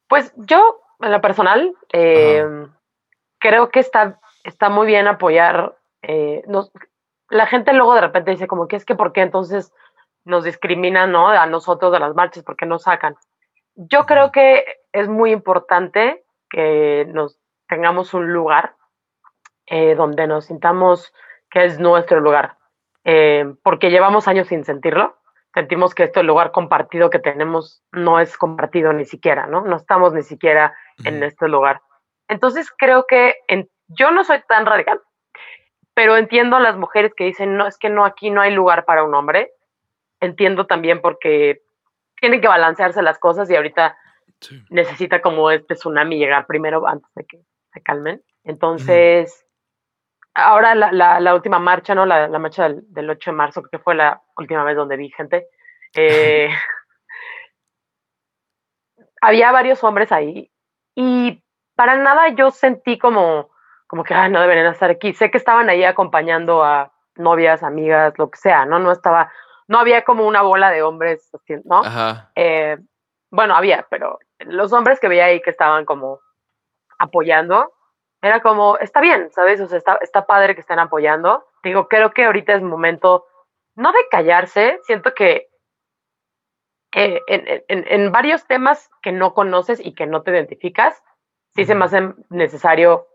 Pues 0.08 0.32
yo, 0.36 0.80
en 1.00 1.12
lo 1.12 1.20
personal, 1.20 1.74
eh, 1.92 2.44
creo 3.38 3.68
que 3.70 3.80
está 3.80 4.20
está 4.44 4.68
muy 4.70 4.86
bien 4.86 5.06
apoyar. 5.08 5.76
eh, 6.02 6.42
nos- 6.46 6.70
la 7.28 7.46
gente 7.46 7.72
luego 7.72 7.92
de 7.94 8.00
repente 8.02 8.30
dice 8.30 8.46
como 8.46 8.68
que 8.68 8.76
es 8.76 8.84
que 8.84 8.94
¿por 8.94 9.12
qué 9.12 9.20
entonces 9.22 9.72
nos 10.24 10.44
discriminan, 10.44 11.10
¿no? 11.10 11.28
A 11.28 11.44
nosotros 11.46 11.90
de 11.92 11.98
las 11.98 12.14
marchas, 12.14 12.44
¿por 12.44 12.56
qué 12.56 12.66
nos 12.66 12.84
sacan? 12.84 13.16
Yo 13.74 14.06
creo 14.06 14.30
que 14.30 14.64
es 14.92 15.08
muy 15.08 15.32
importante 15.32 16.24
que 16.48 17.04
nos 17.12 17.36
tengamos 17.68 18.14
un 18.14 18.32
lugar 18.32 18.76
eh, 19.66 19.94
donde 19.96 20.26
nos 20.28 20.46
sintamos 20.46 21.12
que 21.50 21.64
es 21.64 21.78
nuestro 21.78 22.20
lugar, 22.20 22.56
eh, 23.04 23.54
porque 23.62 23.90
llevamos 23.90 24.28
años 24.28 24.48
sin 24.48 24.64
sentirlo. 24.64 25.16
Sentimos 25.54 25.94
que 25.94 26.04
este 26.04 26.22
lugar 26.22 26.52
compartido 26.52 27.10
que 27.10 27.18
tenemos 27.18 27.82
no 27.92 28.20
es 28.20 28.36
compartido 28.36 28.92
ni 28.92 29.04
siquiera, 29.06 29.46
¿no? 29.46 29.62
No 29.62 29.76
estamos 29.76 30.12
ni 30.12 30.22
siquiera 30.22 30.76
en 31.04 31.22
este 31.22 31.48
lugar. 31.48 31.80
Entonces 32.28 32.70
creo 32.76 33.06
que 33.08 33.36
en- 33.48 33.68
yo 33.88 34.10
no 34.10 34.24
soy 34.24 34.42
tan 34.46 34.66
radical, 34.66 35.00
pero 35.94 36.16
entiendo 36.16 36.56
a 36.56 36.60
las 36.60 36.76
mujeres 36.76 37.12
que 37.16 37.24
dicen, 37.24 37.56
no, 37.56 37.66
es 37.66 37.78
que 37.78 37.88
no, 37.88 38.04
aquí 38.04 38.30
no 38.30 38.40
hay 38.42 38.52
lugar 38.52 38.84
para 38.84 39.02
un 39.04 39.14
hombre. 39.14 39.52
Entiendo 40.20 40.66
también 40.66 41.00
porque 41.00 41.62
tienen 42.20 42.40
que 42.40 42.48
balancearse 42.48 43.02
las 43.02 43.18
cosas 43.18 43.50
y 43.50 43.56
ahorita 43.56 43.96
Sí. 44.40 44.62
necesita 44.70 45.20
como 45.20 45.50
este 45.50 45.74
tsunami 45.74 46.18
llegar 46.18 46.46
primero 46.46 46.86
antes 46.86 47.10
de 47.14 47.24
que 47.24 47.40
se 47.72 47.82
calmen. 47.82 48.22
Entonces, 48.44 49.44
ahora 50.38 50.74
la, 50.74 50.92
la- 50.92 51.20
la 51.20 51.34
última 51.34 51.58
marcha, 51.58 51.94
¿no? 51.94 52.06
La, 52.06 52.28
la 52.28 52.38
marcha 52.38 52.64
del, 52.64 52.82
del 52.92 53.10
8 53.10 53.30
de 53.30 53.36
marzo, 53.36 53.62
que 53.70 53.78
fue 53.78 53.94
la 53.94 54.20
última 54.36 54.64
vez 54.64 54.76
donde 54.76 54.96
vi 54.96 55.10
gente. 55.10 55.46
eh, 55.94 56.48
había 59.20 59.52
varios 59.52 59.82
hombres 59.84 60.12
ahí 60.12 60.50
y 60.94 61.42
para 61.74 61.96
nada 61.96 62.28
yo 62.30 62.50
sentí 62.50 62.98
como, 62.98 63.50
como 63.86 64.02
que 64.04 64.14
"Ay, 64.14 64.30
no 64.30 64.40
deberían 64.40 64.72
estar 64.72 64.90
aquí. 64.90 65.12
Sé 65.14 65.30
que 65.30 65.38
estaban 65.38 65.68
ahí 65.70 65.84
acompañando 65.84 66.64
a 66.64 66.92
novias, 67.16 67.62
amigas, 67.62 68.14
lo 68.18 68.30
que 68.30 68.38
sea, 68.38 68.64
¿no? 68.66 68.78
No 68.80 68.90
estaba, 68.92 69.30
no 69.68 69.78
había 69.78 70.02
como 70.04 70.26
una 70.26 70.42
bola 70.42 70.70
de 70.70 70.82
hombres, 70.82 71.30
¿no? 71.64 71.80
Ajá. 71.84 72.30
Eh, 72.34 72.78
bueno, 73.30 73.54
había, 73.54 73.86
pero 73.90 74.18
los 74.40 74.72
hombres 74.72 74.98
que 75.00 75.08
veía 75.08 75.26
ahí 75.26 75.40
que 75.40 75.50
estaban 75.50 75.84
como 75.84 76.20
apoyando, 76.98 77.72
era 78.22 78.40
como, 78.40 78.76
está 78.78 79.00
bien, 79.00 79.30
¿sabes? 79.32 79.60
O 79.60 79.66
sea, 79.68 79.78
está, 79.78 79.96
está 80.02 80.26
padre 80.26 80.54
que 80.54 80.60
estén 80.60 80.78
apoyando. 80.78 81.46
Digo, 81.62 81.88
creo 81.88 82.12
que 82.12 82.24
ahorita 82.24 82.54
es 82.54 82.62
momento, 82.62 83.26
no 83.76 83.92
de 83.92 84.08
callarse, 84.10 84.80
siento 84.84 85.14
que 85.14 85.48
eh, 86.94 87.20
en, 87.26 87.64
en- 87.68 87.84
en 87.88 88.12
varios 88.12 88.46
temas 88.46 88.90
que 89.02 89.12
no 89.12 89.34
conoces 89.34 89.84
y 89.84 89.94
que 89.94 90.06
no 90.06 90.22
te 90.22 90.30
identificas, 90.30 91.02
sí 91.54 91.64
se 91.64 91.74
me 91.74 91.84
hace 91.84 92.14
necesario 92.30 93.06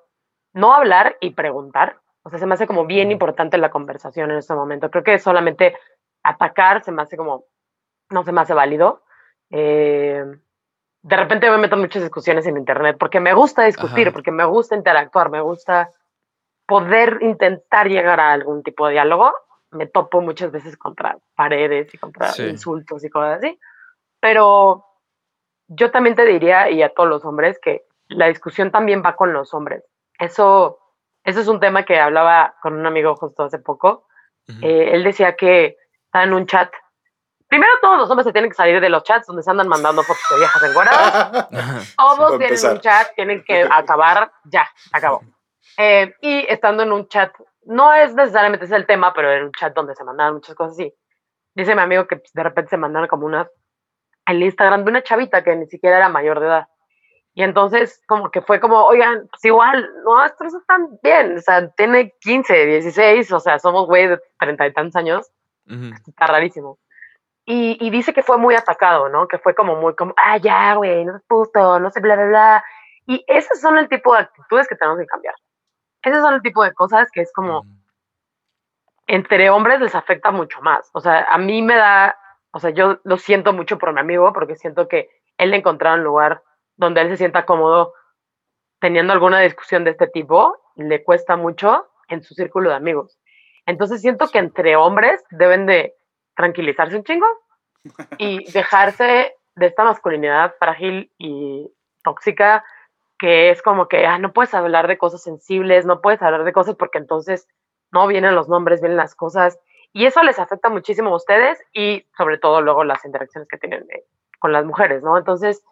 no 0.54 0.74
hablar 0.74 1.18
y 1.22 1.32
preguntar. 1.32 2.00
O 2.24 2.30
sea, 2.30 2.40
se 2.40 2.46
me 2.46 2.54
hace 2.54 2.68
como 2.68 2.86
bien 2.86 3.12
importante 3.12 3.58
la 3.58 3.72
conversación 3.72 4.32
en 4.32 4.38
este 4.38 4.54
momento. 4.54 4.90
Creo 4.92 5.04
que 5.04 5.20
solamente 5.20 5.76
atacar 6.24 6.84
se 6.84 6.92
me 6.92 7.02
hace 7.02 7.18
como, 7.18 7.46
no 8.12 8.24
se 8.24 8.32
me 8.32 8.42
hace 8.42 8.54
válido. 8.54 9.04
Eh, 9.50 10.24
de 11.04 11.18
repente 11.18 11.50
me 11.50 11.58
meto 11.58 11.76
en 11.76 11.82
muchas 11.82 12.02
discusiones 12.02 12.48
en 12.48 12.58
internet 12.58 12.96
porque 13.00 13.20
me 13.20 13.34
gusta 13.34 13.64
discutir, 13.64 14.08
Ajá. 14.08 14.14
porque 14.14 14.32
me 14.32 14.46
gusta 14.46 14.76
interactuar, 14.76 15.30
me 15.30 15.42
gusta 15.42 15.92
poder 16.66 17.20
intentar 17.22 17.88
llegar 17.90 18.20
a 18.20 18.32
algún 18.32 18.64
tipo 18.64 18.88
de 18.88 18.94
diálogo. 18.94 19.34
Me 19.72 19.86
topo 19.86 20.22
muchas 20.22 20.52
veces 20.52 20.78
contra 20.78 21.18
paredes 21.36 21.94
y 21.94 21.98
contra 21.98 22.28
Sí. 22.32 22.44
insultos 22.44 23.04
y 23.04 23.10
cosas 23.10 23.40
así. 23.40 23.60
Pero 24.22 24.86
yo 25.68 25.92
también 25.92 26.16
te 26.16 26.26
diría, 26.26 26.70
y 26.70 26.82
a 26.82 26.90
todos 26.94 27.10
los 27.10 27.26
hombres, 27.26 27.60
que 27.60 27.86
la 28.08 28.28
discusión 28.28 28.72
también 28.72 29.04
va 29.06 29.16
con 29.16 29.34
los 29.34 29.54
hombres. 29.54 29.84
Eso, 30.20 30.80
eso 31.24 31.40
es 31.42 31.48
un 31.48 31.60
tema 31.60 31.84
que 31.84 32.00
hablaba 32.00 32.56
con 32.62 32.76
un 32.76 32.86
amigo 32.86 33.16
justo 33.16 33.44
hace 33.44 33.60
poco. 33.60 34.08
Eh, 34.62 34.92
él 34.94 35.04
decía 35.04 35.36
que 35.36 35.78
estaba 36.06 36.24
en 36.26 36.34
un 36.34 36.46
chat. 36.46 36.72
Primero 37.54 37.72
todos 37.84 38.00
los 38.00 38.10
hombres 38.10 38.26
se 38.26 38.34
tienen 38.34 38.50
que 38.50 38.56
salir 38.56 38.82
de 38.82 38.90
los 38.90 39.04
chats 39.04 39.28
donde 39.28 39.44
se 39.44 39.52
andan 39.52 39.68
mandando 39.68 40.02
fotos 40.02 40.24
de 40.32 40.38
viejas 40.38 40.64
encueradas. 40.64 41.50
Todos 41.96 42.40
tienen 42.40 42.66
un 42.66 42.80
chat, 42.80 43.14
tienen 43.16 43.44
que 43.44 43.70
acabar, 43.72 44.32
ya, 44.46 44.68
acabó. 44.92 45.22
Eh, 45.78 46.16
y 46.22 46.48
estando 46.50 46.82
en 46.82 46.92
un 46.92 47.08
chat, 47.08 47.32
no 47.66 47.94
es 47.94 48.16
necesariamente 48.16 48.66
ese 48.66 48.76
el 48.76 48.88
tema, 48.88 49.14
pero 49.14 49.32
en 49.32 49.44
un 49.44 49.52
chat 49.52 49.72
donde 49.72 49.94
se 49.94 50.04
mandaban 50.04 50.34
muchas 50.34 50.56
cosas 50.56 50.74
así. 50.74 50.92
Dice 51.54 51.76
mi 51.76 51.82
amigo 51.82 52.08
que 52.08 52.24
de 52.34 52.42
repente 52.42 52.72
se 52.72 52.78
mandaron 52.78 53.08
como 53.08 53.28
unas 53.28 53.48
al 54.26 54.42
Instagram 54.42 54.84
de 54.84 54.90
una 54.90 55.04
chavita 55.04 55.44
que 55.44 55.56
ni 55.56 55.68
siquiera 55.68 55.98
era 55.98 56.10
mayor 56.10 56.40
de 56.40 56.48
edad. 56.48 56.68
Y 57.36 57.44
entonces 57.44 58.02
como 58.08 58.32
que 58.32 58.42
fue 58.42 58.60
como, 58.60 58.84
oigan, 58.84 59.28
pues 59.30 59.46
igual, 59.46 59.88
nuestros 60.04 60.56
están 60.56 60.98
bien, 61.04 61.38
o 61.38 61.42
sea, 61.42 61.70
tiene 61.74 62.16
15, 62.20 62.66
16, 62.66 63.32
o 63.32 63.40
sea, 63.40 63.60
somos 63.60 63.86
güey 63.86 64.08
de 64.08 64.20
treinta 64.40 64.66
y 64.66 64.74
tantos 64.74 64.96
años, 64.96 65.32
Ujú. 65.68 65.92
está 66.08 66.26
rarísimo. 66.26 66.80
Y, 67.46 67.78
y 67.86 67.90
dice 67.90 68.14
que 68.14 68.24
fue 68.24 68.38
muy 68.38 68.56
atacado, 68.56 69.10
¿no? 69.10 69.28
Que 69.28 69.38
fue 69.38 69.54
como 69.54 69.76
muy 69.76 69.96
como, 69.96 70.14
ah, 70.18 70.38
ya, 70.38 70.76
güey, 70.76 71.04
no 71.04 71.18
es 71.18 71.24
justo, 71.28 71.80
no 71.80 71.90
sé, 71.92 72.00
bla, 72.00 72.16
bla, 72.16 72.26
bla. 72.26 72.64
Y 73.06 73.24
esos 73.28 73.60
son 73.60 73.78
el 73.78 73.90
tipo 73.90 74.14
de 74.14 74.22
actitudes 74.22 74.68
que 74.68 74.76
tenemos 74.76 75.00
que 75.00 75.06
cambiar. 75.08 75.36
Esos 76.02 76.22
son 76.22 76.34
el 76.36 76.42
tipo 76.42 76.64
de 76.64 76.74
cosas 76.74 77.10
que 77.12 77.22
es 77.22 77.32
como, 77.34 77.64
entre 79.08 79.50
hombres 79.50 79.80
les 79.80 79.96
afecta 79.96 80.32
mucho 80.32 80.62
más. 80.62 80.90
O 80.94 81.00
sea, 81.00 81.26
a 81.30 81.38
mí 81.38 81.62
me 81.62 81.76
da, 81.76 82.18
o 82.52 82.60
sea, 82.60 82.70
yo 82.70 83.00
lo 83.04 83.18
siento 83.18 83.54
mucho 83.54 83.78
por 83.78 83.94
mi 83.94 84.00
amigo 84.00 84.32
porque 84.34 84.56
siento 84.56 84.88
que 84.88 85.10
él 85.38 85.52
le 85.52 85.58
encontraba 85.58 85.96
un 85.96 86.04
lugar 86.04 86.44
donde 86.76 87.02
él 87.02 87.10
se 87.10 87.18
sienta 87.18 87.46
cómodo 87.46 87.94
teniendo 88.80 89.14
alguna 89.14 89.40
discusión 89.40 89.86
de 89.86 89.92
este 89.92 90.08
tipo, 90.08 90.58
le 90.76 91.04
cuesta 91.04 91.38
mucho 91.38 91.88
en 92.10 92.22
su 92.22 92.34
círculo 92.34 92.70
de 92.70 92.76
amigos. 92.76 93.18
Entonces 93.66 94.02
siento 94.02 94.28
que 94.28 94.40
entre 94.40 94.76
hombres 94.76 95.24
deben 95.32 95.66
de 95.66 95.96
tranquilizarse 96.36 96.96
un 96.96 97.04
chingo 97.04 97.28
y 98.18 98.44
dejarse 98.52 99.36
de 99.56 99.66
esta 99.66 99.84
masculinidad 99.84 100.56
frágil 100.60 101.12
y 101.18 101.70
tóxica 102.04 102.64
que 103.24 103.52
es 103.52 103.62
como 103.62 103.88
que 103.88 104.06
ah, 104.06 104.18
no 104.18 104.34
puedes 104.34 104.54
hablar 104.54 104.88
de 104.88 104.98
cosas 104.98 105.24
sensibles, 105.24 105.86
no 105.86 106.02
puedes 106.02 106.22
hablar 106.22 106.44
de 106.44 106.52
cosas 106.52 106.76
porque 106.76 106.98
entonces 106.98 107.48
no 107.92 108.06
vienen 108.08 108.36
los 108.36 108.50
nombres, 108.50 108.82
vienen 108.82 108.98
las 108.98 109.16
cosas 109.16 109.58
y 109.94 110.06
eso 110.06 110.24
les 110.24 110.40
afecta 110.40 110.70
muchísimo 110.70 111.12
a 111.12 111.16
ustedes 111.16 111.58
y 111.72 112.06
sobre 112.18 112.38
todo 112.38 112.62
luego 112.62 112.84
las 112.84 113.06
interacciones 113.06 113.48
que 113.48 113.58
tienen 113.58 113.86
eh, 113.92 114.04
con 114.40 114.52
las 114.52 114.66
mujeres, 114.66 115.04
¿no? 115.04 115.18
Entonces, 115.18 115.64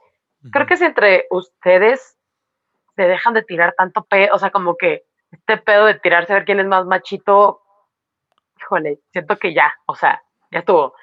creo 0.52 0.65
que 0.65 0.78
si 0.78 0.86
entre 0.86 1.26
ustedes 1.30 2.17
se 2.95 3.04
dejan 3.04 3.34
de 3.34 3.43
tirar 3.43 3.74
tanto 3.76 4.06
pedo, 4.06 4.34
o 4.36 4.39
sea, 4.39 4.52
como 4.52 4.78
que 4.78 5.04
este 5.32 5.58
pedo 5.58 5.86
de 5.86 5.95
tirarse 5.95 6.32
a 6.32 6.36
ver 6.38 6.45
quién 6.45 6.60
es 6.60 6.67
más 6.67 6.86
machito, 6.86 7.62
híjole, 8.60 9.00
siento 9.12 9.38
que 9.38 9.54
ya, 9.54 9.74
o 9.88 9.95
sea, 9.95 10.24
ya 10.52 10.60
estuvo. 10.60 10.96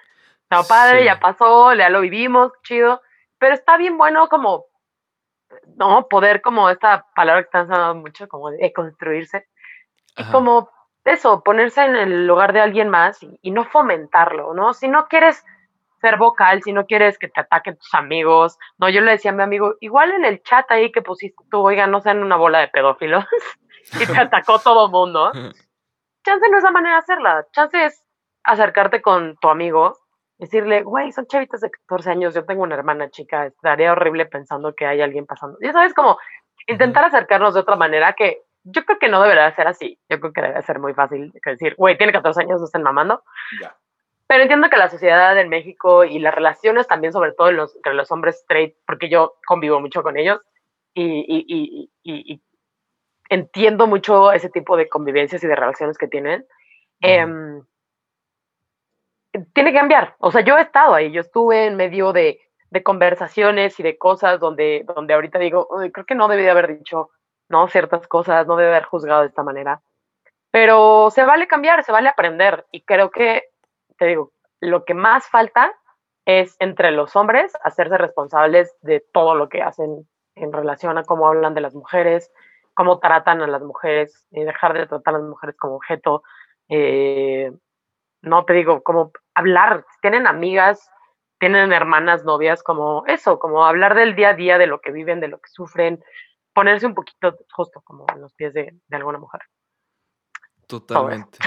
Está 0.51 0.63
padre, 0.63 1.01
Sí. 1.01 1.05
ya 1.07 1.21
pasó, 1.21 1.75
ya 1.75 1.91
lo 1.91 2.01
vivimos, 2.01 2.53
chido, 2.63 3.03
pero 3.39 3.55
está 3.55 3.77
bien 3.77 3.99
bueno 3.99 4.29
como, 4.29 4.67
no, 5.77 6.07
poder 6.09 6.41
como 6.41 6.71
esta 6.71 7.07
palabra 7.15 7.43
que 7.43 7.47
están 7.47 7.67
usando 7.67 7.95
mucho, 7.97 8.29
como 8.29 8.51
de 8.51 8.73
construirse, 8.73 9.47
y 10.17 10.25
como 10.33 10.71
eso, 11.05 11.43
ponerse 11.43 11.85
en 11.85 11.97
el 11.97 12.27
lugar 12.27 12.53
de 12.53 12.61
alguien 12.61 12.89
más 12.89 13.23
y, 13.23 13.39
y 13.43 13.51
no 13.51 13.65
fomentarlo, 13.65 14.53
¿no? 14.55 14.75
Si 14.75 14.89
no 14.89 15.07
quieres 15.07 15.45
ser 16.01 16.17
vocal, 16.17 16.63
si 16.63 16.73
no 16.73 16.87
quieres 16.87 17.19
que 17.19 17.29
te 17.29 17.41
ataquen 17.41 17.77
tus 17.77 17.95
amigos, 17.95 18.59
no, 18.79 18.89
yo 18.89 19.01
le 19.01 19.13
decía 19.13 19.31
a 19.31 19.35
mi 19.35 19.43
amigo, 19.43 19.75
igual 19.81 20.13
en 20.13 20.25
el 20.25 20.43
chat 20.43 20.71
ahí 20.71 20.93
que 20.93 21.03
pusiste 21.03 21.43
tú, 21.51 21.61
oiga, 21.61 21.87
no 21.87 22.01
sean 22.01 22.23
una 22.23 22.37
bola 22.37 22.61
de 22.61 22.69
pedófilos, 22.69 23.25
y 24.01 24.07
te 24.07 24.19
atacó 24.19 24.59
todo 24.59 24.89
mundo, 24.89 25.33
chance 26.25 26.49
no 26.51 26.59
es 26.59 26.65
la 26.65 26.71
manera 26.71 26.95
de 26.95 27.01
hacerla, 27.01 27.47
chance 27.53 27.85
es 27.85 28.05
acercarte 28.53 29.01
con 29.03 29.37
tu 29.39 29.49
amigo, 29.49 29.97
decirle, 30.39 30.83
güey, 30.83 31.13
son 31.13 31.27
chavitas 31.27 31.61
de 31.61 31.71
14 31.71 32.11
años, 32.11 32.35
yo 32.35 32.45
tengo 32.45 32.63
una 32.63 32.75
hermana 32.77 33.11
chica, 33.11 33.47
estaría 33.47 33.93
horrible 33.93 34.27
pensando 34.27 34.75
que 34.75 34.87
hay 34.87 35.01
alguien 35.01 35.27
pasando. 35.27 35.59
Ya 35.61 35.73
sabes, 35.73 35.95
como 35.95 36.19
intentar 36.67 37.05
acercarnos 37.05 37.55
de 37.55 37.61
otra 37.61 37.77
manera 37.77 38.13
que 38.13 38.43
yo 38.65 38.85
creo 38.85 38.99
que 38.99 39.09
no 39.09 39.23
debería 39.23 39.55
ser 39.55 39.67
así, 39.67 39.99
yo 40.09 40.21
creo 40.21 40.33
que 40.33 40.43
debe 40.43 40.63
ser 40.63 40.79
muy 40.79 40.93
fácil 40.95 41.33
decir, 41.45 41.75
güey, 41.77 41.97
tiene 41.97 42.13
14 42.13 42.43
años, 42.43 42.61
no 42.61 42.67
estén 42.67 42.83
mamando. 42.83 43.23
Ya. 43.63 43.75
Pero 44.27 44.43
entiendo 44.43 44.69
que 44.69 44.77
la 44.77 44.91
sociedad 44.91 45.39
en 45.39 45.49
México 45.49 46.05
y 46.05 46.19
las 46.19 46.35
relaciones 46.35 46.87
también, 46.87 47.13
sobre 47.15 47.33
todo 47.33 47.51
los, 47.51 47.75
entre 47.77 47.95
los 47.95 48.11
hombres 48.13 48.37
straight, 48.41 48.77
porque 48.87 49.09
yo 49.09 49.37
convivo 49.47 49.81
mucho 49.81 50.03
con 50.03 50.19
ellos 50.19 50.41
y, 50.93 51.03
y- 51.03 51.47
y- 51.49 51.91
y- 52.03 52.33
y 52.35 52.43
entiendo 53.31 53.87
mucho 53.87 54.31
ese 54.33 54.51
tipo 54.51 54.77
de 54.77 54.89
convivencias 54.89 55.43
y 55.43 55.47
de 55.47 55.57
relaciones 55.57 55.97
que 55.99 56.09
tienen. 56.09 56.47
Tiene 59.55 59.73
que 59.73 59.79
cambiar. 59.79 60.15
O 60.19 60.31
sea, 60.31 60.43
yo 60.43 60.57
he 60.59 60.63
estado 60.63 60.95
ahí, 60.95 61.11
yo 61.13 61.21
estuve 61.21 61.67
en 61.67 61.77
medio 61.77 62.13
de, 62.13 62.41
de 62.71 62.83
conversaciones 62.83 63.79
y 63.81 63.83
de 63.83 63.99
cosas 63.99 64.41
donde, 64.41 64.85
donde 64.95 65.15
ahorita 65.15 65.39
digo, 65.39 65.67
"Uy, 65.71 65.91
creo 65.93 66.07
que 66.07 66.15
no 66.15 66.29
debí 66.29 66.43
de 66.43 66.51
haber 66.51 66.79
dicho 66.79 67.11
no 67.49 67.69
ciertas 67.69 68.07
cosas, 68.07 68.47
no 68.47 68.57
debe 68.57 68.71
haber 68.71 68.85
juzgado 68.85 69.23
de 69.23 69.29
esta 69.29 69.43
manera. 69.43 69.81
Pero 70.51 71.11
se 71.11 71.25
vale 71.25 71.47
cambiar, 71.47 71.85
se 71.85 71.93
vale 71.93 72.09
aprender. 72.09 72.67
Y 72.73 72.83
creo 72.83 73.11
que, 73.11 73.45
te 73.99 74.07
digo, 74.07 74.33
lo 74.61 74.85
que 74.85 74.95
más 74.95 75.27
falta 75.29 75.73
es 76.27 76.57
entre 76.59 76.91
los 76.91 77.17
hombres 77.17 77.53
hacerse 77.63 77.97
responsables 77.97 78.75
de 78.83 79.01
todo 79.13 79.35
lo 79.35 79.49
que 79.49 79.63
hacen 79.63 80.07
en 80.35 80.53
relación 80.53 80.99
a 80.99 81.05
cómo 81.05 81.27
hablan 81.27 81.55
de 81.55 81.63
las 81.63 81.75
mujeres, 81.75 82.31
cómo 82.75 82.99
tratan 82.99 83.43
a 83.43 83.47
las 83.47 83.63
mujeres 83.63 84.27
y 84.31 84.45
dejar 84.45 84.75
de 84.75 84.87
tratar 84.87 85.15
a 85.15 85.19
las 85.19 85.27
mujeres 85.27 85.57
como 85.57 85.77
objeto. 85.77 86.23
eh, 86.69 87.51
no 88.23 88.45
te 88.45 88.53
digo, 88.53 88.83
como 88.83 89.13
hablar, 89.35 89.85
si 89.93 90.01
tienen 90.01 90.27
amigas, 90.27 90.91
tienen 91.39 91.73
hermanas, 91.73 92.25
novias, 92.25 92.63
como 92.63 93.05
eso, 93.07 93.39
como 93.39 93.65
hablar 93.65 93.95
del 93.95 94.17
día 94.17 94.31
a 94.31 94.35
día, 94.35 94.59
de 94.59 94.67
lo 94.67 94.81
que 94.81 94.91
viven, 94.91 95.21
de 95.21 95.29
lo 95.29 95.39
que 95.39 95.49
sufren, 95.51 96.03
ponerse 96.53 96.87
un 96.87 96.95
poquito 96.95 97.37
justo 97.53 97.81
como 97.83 98.07
en 98.13 98.21
los 98.21 98.35
pies 98.35 98.53
de, 98.55 98.75
de 98.87 98.97
alguna 98.97 99.19
mujer. 99.19 99.43
Totalmente. 100.67 101.39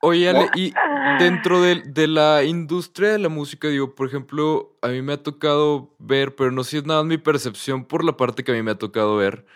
Oye, 0.00 0.28
Ale, 0.28 0.50
y 0.54 0.74
dentro 1.20 1.60
de, 1.60 1.82
de 1.86 2.08
la 2.08 2.42
industria 2.42 3.10
de 3.10 3.18
la 3.18 3.28
música, 3.28 3.68
digo, 3.68 3.94
por 3.94 4.08
ejemplo, 4.08 4.76
a 4.82 4.88
mí 4.88 5.00
me 5.00 5.12
ha 5.12 5.22
tocado 5.22 5.94
ver, 5.98 6.34
pero 6.34 6.50
no 6.50 6.64
sé 6.64 6.70
si 6.70 6.76
es 6.78 6.86
nada 6.86 7.04
mi 7.04 7.18
percepción 7.18 7.84
por 7.84 8.02
la 8.04 8.16
parte 8.16 8.42
que 8.42 8.50
a 8.50 8.54
mí 8.54 8.62
me 8.62 8.72
ha 8.72 8.78
tocado 8.78 9.16
ver, 9.16 9.46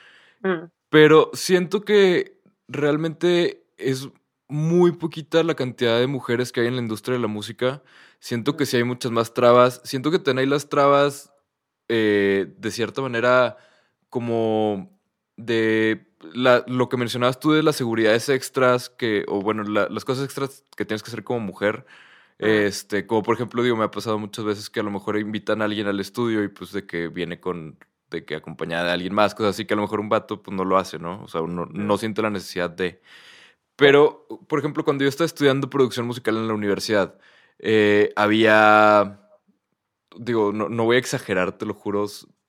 Mm, 0.42 0.70
pero 0.88 1.31
siento 1.33 1.83
que 1.83 2.40
realmente 2.68 3.66
es 3.77 4.09
muy 4.48 4.92
poquita 4.92 5.42
la 5.42 5.54
cantidad 5.54 5.98
de 5.98 6.06
mujeres 6.06 6.52
que 6.52 6.61
hay 6.61 6.66
en 6.68 6.76
la 6.76 6.82
industria 6.82 7.14
de 7.16 7.22
la 7.22 7.26
música. 7.28 7.82
Siento 8.20 8.56
que 8.56 8.66
sí 8.66 8.76
hay 8.76 8.85
muchas 8.85 9.12
más 9.12 9.35
trabas. 9.35 9.80
Siento 9.85 10.11
que 10.11 10.18
tenéis 10.18 10.48
las 10.48 10.68
trabas 10.68 11.32
eh, 11.88 12.54
de 12.59 12.70
cierta 12.72 13.00
manera 13.02 13.56
como 14.09 14.98
de 15.37 16.09
la- 16.32 16.64
lo 16.66 16.88
que 16.88 16.96
mencionabas 16.96 17.38
tú 17.38 17.52
de 17.52 17.62
las 17.62 17.76
seguridades 17.76 18.28
extras 18.28 18.88
que, 18.88 19.24
o 19.28 19.40
bueno, 19.42 19.62
la- 19.64 19.88
las 19.88 20.04
cosas 20.04 20.24
extras 20.24 20.64
que 20.76 20.85
tienes 20.85 21.02
que 21.02 21.11
hacer 21.11 21.24
como 21.24 21.40
mujer. 21.40 21.87
Este, 22.38 23.06
como 23.06 23.22
por 23.22 23.35
ejemplo, 23.35 23.62
digo, 23.62 23.76
me 23.76 23.85
ha 23.85 23.90
pasado 23.90 24.18
muchas 24.18 24.44
veces 24.44 24.68
que 24.70 24.80
a 24.80 24.82
lo 24.82 24.90
mejor 24.90 25.18
invitan 25.18 25.62
a 25.62 25.66
alguien 25.66 25.87
al 25.87 26.00
estudio 26.00 26.42
y 26.44 26.48
pues 26.48 26.72
de 26.72 26.87
que 26.87 27.09
viene 27.09 27.40
con, 27.40 27.78
de 28.11 28.24
que 28.24 28.35
acompañada 28.37 28.85
de 28.87 28.92
alguien 28.92 29.14
más, 29.14 29.35
cosas 29.35 29.50
así 29.56 29.64
que 29.64 29.74
a 29.74 29.76
lo 29.76 29.82
mejor 29.82 30.00
un 30.00 30.09
vato 30.09 30.42
pues 30.42 30.54
no 30.56 30.64
lo 30.64 30.76
hace, 30.78 30.98
¿no? 30.98 31.22
O 31.22 31.28
sea, 31.28 31.40
uno 31.40 31.66
no 31.72 31.96
siente 31.98 32.20
la 32.22 32.30
necesidad 32.30 32.68
de. 32.70 33.00
Pero, 33.76 34.26
por 34.48 34.58
ejemplo, 34.58 34.84
cuando 34.84 35.04
yo 35.04 35.08
estaba 35.08 35.26
estudiando 35.26 35.68
producción 35.70 36.06
musical 36.06 36.36
en 36.36 36.48
la 36.48 36.54
universidad, 36.54 37.18
eh, 37.58 38.12
había, 38.16 39.20
digo, 40.16 40.52
no, 40.52 40.68
no 40.68 40.84
voy 40.84 40.96
a 40.96 41.00
exagerar, 41.00 41.58
te 41.58 41.66
lo 41.66 41.74
juro, 41.74 42.06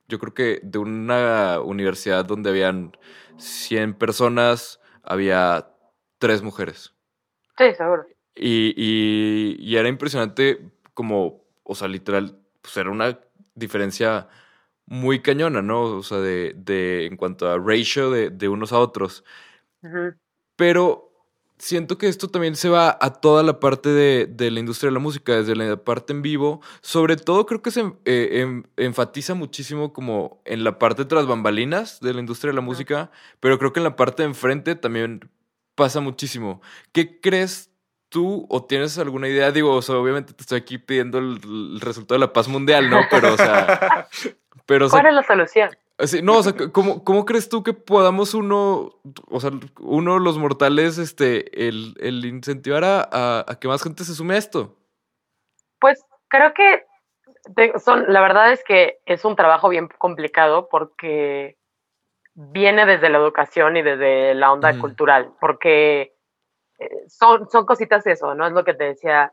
yo 0.08 0.18
creo 0.18 0.34
que 0.34 0.60
de 0.62 0.78
una 0.78 1.60
universidad 1.60 2.24
donde 2.24 2.50
habían 2.50 2.96
100 3.36 3.94
personas, 3.94 4.80
había 5.02 5.68
tres 6.18 6.42
mujeres. 6.42 6.94
Sí, 7.58 7.74
seguro. 7.74 8.06
Y, 8.34 8.72
y- 8.76 9.56
y 9.58 9.76
era 9.76 9.88
impresionante 9.88 10.60
como, 10.94 11.44
o 11.64 11.74
sea, 11.74 11.88
literal, 11.88 12.38
pues 12.62 12.76
era 12.76 12.90
una 12.90 13.18
diferencia 13.54 14.28
muy 14.86 15.20
cañona, 15.20 15.60
¿no? 15.60 15.82
O 15.82 16.02
sea, 16.02 16.18
de, 16.18 16.54
de 16.56 17.06
en 17.06 17.16
cuanto 17.16 17.50
a 17.50 17.58
ratio 17.58 18.10
de, 18.10 18.30
de 18.30 18.48
unos 18.48 18.72
a 18.72 18.78
otros. 18.78 19.24
Pero 20.56 21.07
siento 21.58 21.98
que 21.98 22.08
esto 22.08 22.28
también 22.28 22.56
se 22.56 22.68
va 22.68 22.96
a 23.00 23.14
toda 23.14 23.42
la 23.42 23.60
parte 23.60 23.88
de, 23.88 24.26
de 24.26 24.50
la 24.50 24.60
industria 24.60 24.88
de 24.88 24.94
la 24.94 25.00
música, 25.00 25.34
desde 25.34 25.56
la 25.56 25.76
parte 25.76 26.12
en 26.12 26.22
vivo. 26.22 26.60
Sobre 26.80 27.16
todo 27.16 27.46
creo 27.46 27.62
que 27.62 27.70
se 27.70 27.80
eh, 28.04 28.40
em- 28.40 28.64
enfatiza 28.76 29.34
muchísimo 29.34 29.92
como 29.92 30.40
en 30.44 30.64
la 30.64 30.78
parte 30.78 31.04
tras 31.04 31.26
bambalinas 31.26 32.00
de 32.00 32.14
la 32.14 32.20
industria 32.20 32.50
de 32.50 32.56
la 32.56 32.60
música, 32.62 33.10
pero 33.40 33.58
creo 33.58 33.72
que 33.72 33.80
en 33.80 33.84
la 33.84 33.96
parte 33.96 34.22
de 34.22 34.28
enfrente 34.28 34.74
también 34.74 35.30
pasa 35.74 36.00
muchísimo. 36.00 36.60
¿Qué 36.92 37.20
crees 37.20 37.70
tú 38.08 38.46
o 38.48 38.64
tienes 38.64 38.98
alguna 38.98 39.28
idea? 39.28 39.52
Digo, 39.52 39.74
o 39.74 39.82
sea, 39.82 39.96
obviamente 39.96 40.32
te 40.32 40.42
estoy 40.42 40.58
aquí 40.58 40.78
pidiendo 40.78 41.18
el, 41.18 41.40
el 41.44 41.80
resultado 41.80 42.18
de 42.18 42.26
la 42.26 42.32
paz 42.32 42.48
mundial, 42.48 42.88
¿no? 42.90 43.00
Pero, 43.10 43.34
o 43.34 43.36
sea... 43.36 44.08
Pero, 44.66 44.84
o 44.84 44.88
sea, 44.90 45.00
¿Cuál 45.00 45.06
es 45.06 45.14
la 45.14 45.26
solución? 45.26 45.70
Sí, 46.00 46.22
no, 46.22 46.38
o 46.38 46.42
sea, 46.44 46.54
¿cómo, 46.72 47.02
¿cómo 47.02 47.24
crees 47.24 47.48
tú 47.48 47.64
que 47.64 47.72
podamos 47.72 48.32
uno, 48.34 49.00
o 49.28 49.40
sea, 49.40 49.50
uno 49.80 50.20
los 50.20 50.38
mortales, 50.38 50.96
este, 50.96 51.66
el, 51.66 51.94
el 51.98 52.24
incentivar 52.24 52.84
a, 52.84 53.00
a- 53.10 53.44
a 53.48 53.58
que 53.58 53.66
más 53.66 53.82
gente 53.82 54.04
se 54.04 54.14
sume 54.14 54.34
a 54.34 54.38
esto? 54.38 54.76
Pues 55.80 56.00
creo 56.28 56.54
que 56.54 56.84
son, 57.78 58.12
la 58.12 58.20
verdad 58.20 58.52
es 58.52 58.62
que 58.62 59.00
es 59.06 59.24
un 59.24 59.34
trabajo 59.34 59.68
bien 59.68 59.88
complicado 59.98 60.68
porque 60.68 61.56
viene 62.34 62.86
desde 62.86 63.08
la 63.08 63.18
educación 63.18 63.76
y 63.76 63.82
desde 63.82 64.34
la 64.34 64.52
onda 64.52 64.70
cultural, 64.80 65.32
porque 65.40 66.14
eh, 66.78 66.90
son, 67.08 67.50
son 67.50 67.66
cositas 67.66 68.06
eso, 68.06 68.34
¿no? 68.36 68.46
Es 68.46 68.52
lo 68.52 68.64
que 68.64 68.74
te 68.74 68.84
decía. 68.84 69.32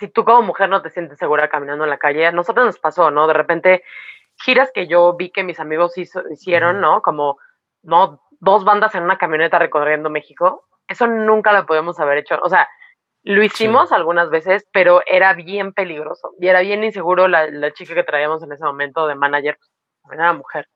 Si 0.00 0.08
tú 0.08 0.24
como 0.24 0.42
mujer 0.42 0.68
no 0.68 0.80
te 0.82 0.90
sientes 0.90 1.18
segura 1.18 1.48
caminando 1.48 1.84
en 1.84 1.90
la 1.90 1.98
calle, 1.98 2.26
a 2.26 2.32
nosotros 2.32 2.66
nos 2.66 2.78
pasó, 2.78 3.10
¿no? 3.10 3.26
De 3.26 3.34
repente, 3.34 3.82
giras 4.44 4.70
que 4.72 4.86
yo 4.86 5.14
vi 5.16 5.30
que 5.30 5.44
mis 5.44 5.60
amigos 5.60 5.96
hizo- 5.98 6.22
hicieron. 6.30 6.80
¿no? 6.80 7.02
Como, 7.02 7.38
¿no? 7.82 8.20
Dos 8.40 8.64
bandas 8.64 8.94
en 8.94 9.02
una 9.04 9.18
camioneta 9.18 9.58
recorriendo 9.58 10.10
México. 10.10 10.64
Eso 10.86 11.06
nunca 11.06 11.52
lo 11.52 11.66
podemos 11.66 11.98
haber 12.00 12.18
hecho. 12.18 12.38
O 12.42 12.48
sea, 12.48 12.68
lo 13.24 13.42
hicimos 13.42 13.92
algunas 13.92 14.30
veces, 14.30 14.66
pero 14.72 15.02
era 15.06 15.34
bien 15.34 15.72
peligroso 15.72 16.32
y 16.40 16.46
era 16.48 16.60
bien 16.60 16.84
inseguro 16.84 17.28
la, 17.28 17.48
la 17.50 17.72
chica 17.72 17.94
que 17.94 18.04
traíamos 18.04 18.42
en 18.42 18.52
ese 18.52 18.64
momento 18.64 19.06
de 19.06 19.16
manager, 19.16 19.58
pues, 20.02 20.18
era 20.18 20.32
mujer. 20.32 20.68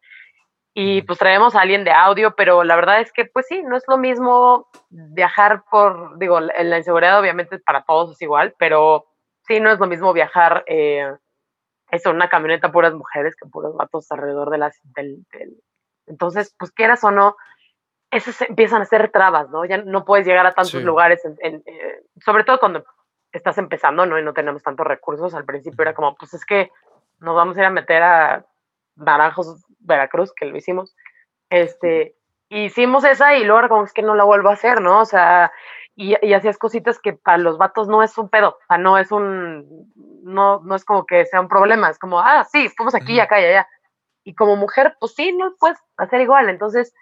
Y 0.75 1.03
pues 1.03 1.19
traíamos 1.19 1.55
a 1.55 1.61
alguien 1.61 1.85
de 1.85 1.93
audio, 1.93 2.35
pero 2.35 2.65
la 2.65 2.77
verdad 2.77 3.01
es 3.01 3.13
que 3.13 3.27
pues 3.27 3.47
sí, 3.47 3.63
no 3.63 3.77
es 3.77 3.85
lo 3.89 3.97
mismo 3.99 4.69
viajar 4.91 5.65
por, 5.71 6.19
digo, 6.19 6.39
en 6.39 6.71
la 6.71 6.79
inseguridad 6.79 7.21
obviamente 7.21 7.59
para 7.59 7.85
todos 7.85 8.13
es 8.13 8.23
igual, 8.23 8.55
pero 8.59 9.07
sí, 9.47 9.61
no 9.61 9.71
es 9.71 9.79
lo 9.79 9.87
mismo 9.87 10.13
viajar 10.15 10.65
eh, 10.67 11.13
eso, 11.93 12.11
una 12.11 12.29
camioneta 12.29 12.73
puras 12.73 12.95
mujeres 12.95 13.37
que 13.37 13.49
puros 13.49 13.77
vatos 13.77 14.11
alrededor 14.11 14.51
de 14.51 14.59
las, 14.59 14.81
del, 14.97 15.25
del- 15.33 15.63
Entonces, 16.07 16.53
pues 16.59 16.73
quieras 16.73 17.05
o 17.05 17.13
no, 17.13 17.37
esas 18.11 18.43
empiezan 18.43 18.83
a 18.83 18.87
ser 18.87 19.11
trabas, 19.11 19.49
¿no? 19.51 19.65
Ya 19.65 19.79
no 19.79 20.05
puedes 20.05 20.27
llegar 20.27 20.45
a 20.47 20.53
tantos 20.53 20.73
Sí. 20.73 20.81
lugares, 20.83 21.25
en- 21.25 21.37
en, 21.41 21.63
eh, 21.67 22.03
sobre 22.25 22.43
todo 22.45 22.59
cuando 22.59 22.85
estás 23.31 23.57
empezando, 23.59 24.05
¿no? 24.05 24.19
Y 24.19 24.23
no 24.25 24.35
tenemos 24.35 24.63
tantos 24.63 24.87
recursos. 24.87 25.35
Al 25.35 25.45
principio 25.45 25.81
era 25.83 25.95
como, 25.95 26.15
pues 26.17 26.35
es 26.35 26.45
que 26.45 26.71
nos 27.21 27.35
vamos 27.37 27.57
a 27.57 27.61
ir 27.61 27.67
a 27.67 27.71
meter 27.71 28.03
a 28.03 28.45
Naranjos, 28.97 29.65
Veracruz, 29.79 30.33
que 30.35 30.47
lo 30.47 30.57
hicimos. 30.57 30.95
Este, 31.51 32.15
hicimos 32.49 33.05
esa 33.05 33.37
y 33.37 33.45
luego 33.45 33.69
como, 33.69 33.85
es 33.85 33.93
que 33.93 34.03
no 34.03 34.15
la 34.15 34.25
vuelvo 34.25 34.49
a 34.51 34.55
hacer, 34.55 34.81
¿no? 34.83 35.01
O 35.01 35.05
sea, 35.07 35.53
y, 35.95 36.15
y 36.27 36.33
hacías 36.33 36.59
cositas 36.59 36.99
que 37.01 37.13
para 37.13 37.39
los 37.39 37.59
vatos 37.59 37.89
no 37.89 38.03
es 38.03 38.17
un 38.17 38.29
pedo, 38.29 38.51
o 38.51 38.67
sea, 38.67 38.79
no 38.79 38.97
es 38.99 39.13
un, 39.13 39.93
no, 40.23 40.61
no 40.61 40.75
es 40.75 40.85
como 40.85 41.05
que 41.05 41.27
sea 41.27 41.41
un 41.41 41.49
problema, 41.49 41.91
es 41.91 41.99
como, 41.99 42.21
ah, 42.21 42.45
sí, 42.45 42.69
fuimos 42.77 42.95
aquí, 42.95 43.21
acá 43.21 43.41
y 43.41 43.45
allá. 43.45 43.69
Y 44.25 44.35
como 44.35 44.57
mujer, 44.57 44.97
pues 45.01 45.15
sí, 45.15 45.33
no 45.33 45.55
puedes 45.59 45.79
hacer 45.97 46.21
igual. 46.21 46.49
Entonces, 46.49 46.95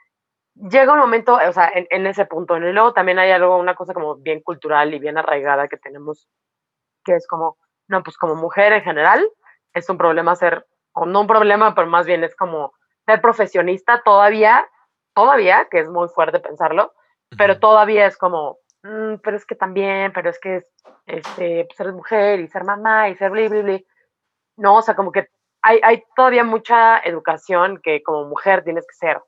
llega 0.54 0.92
un 0.92 0.98
momento, 0.98 1.34
o 1.34 1.52
sea, 1.52 1.70
en, 1.74 1.86
en 1.90 2.06
ese 2.06 2.24
punto. 2.24 2.56
Y 2.56 2.72
luego 2.72 2.92
también 2.92 3.18
hay 3.18 3.30
algo, 3.30 3.58
una 3.58 3.74
cosa 3.74 3.94
como 3.94 4.16
bien 4.16 4.40
cultural 4.40 4.92
y 4.94 4.98
bien 4.98 5.18
arraigada 5.18 5.68
que 5.68 5.76
tenemos, 5.76 6.28
que 7.04 7.14
es 7.14 7.26
como, 7.28 7.58
no, 7.88 8.02
pues 8.02 8.16
como 8.16 8.34
mujer 8.34 8.72
en 8.72 8.82
general, 8.82 9.28
es 9.74 9.88
un 9.88 9.98
problema 9.98 10.34
ser, 10.34 10.66
o 10.92 11.06
no 11.06 11.20
un 11.20 11.26
problema, 11.26 11.74
pero 11.74 11.86
más 11.88 12.06
bien 12.06 12.24
es 12.24 12.34
como 12.34 12.72
ser 13.06 13.20
profesionista 13.20 14.02
todavía, 14.02 14.66
todavía, 15.14 15.68
que 15.70 15.80
es 15.80 15.88
muy 15.88 16.08
fuerte 16.08 16.40
pensarlo, 16.40 16.92
pero 17.36 17.58
todavía 17.60 18.06
es 18.06 18.16
como, 18.16 18.58
"Mm, 18.82 19.16
pero 19.22 19.36
es 19.36 19.46
que 19.46 19.54
también, 19.54 20.12
pero 20.12 20.30
es 20.30 20.38
que 20.40 20.56
es, 20.58 20.66
este, 21.06 21.64
pues 21.66 21.80
eres 21.80 21.94
mujer 21.94 22.40
y 22.40 22.48
ser 22.48 22.64
mamá 22.64 23.08
y 23.08 23.16
ser 23.16 23.30
bli, 23.30 23.48
bli, 23.48 23.62
bli. 23.62 23.86
No, 24.56 24.76
o 24.78 24.82
sea, 24.82 24.94
como 24.96 25.12
que 25.12 25.28
hay, 25.62 25.80
hay 25.82 26.04
todavía 26.16 26.44
mucha 26.44 26.98
educación 27.00 27.80
que 27.82 28.02
como 28.02 28.26
mujer 28.28 28.64
tienes 28.64 28.86
que 28.86 28.94
ser, 28.94 29.20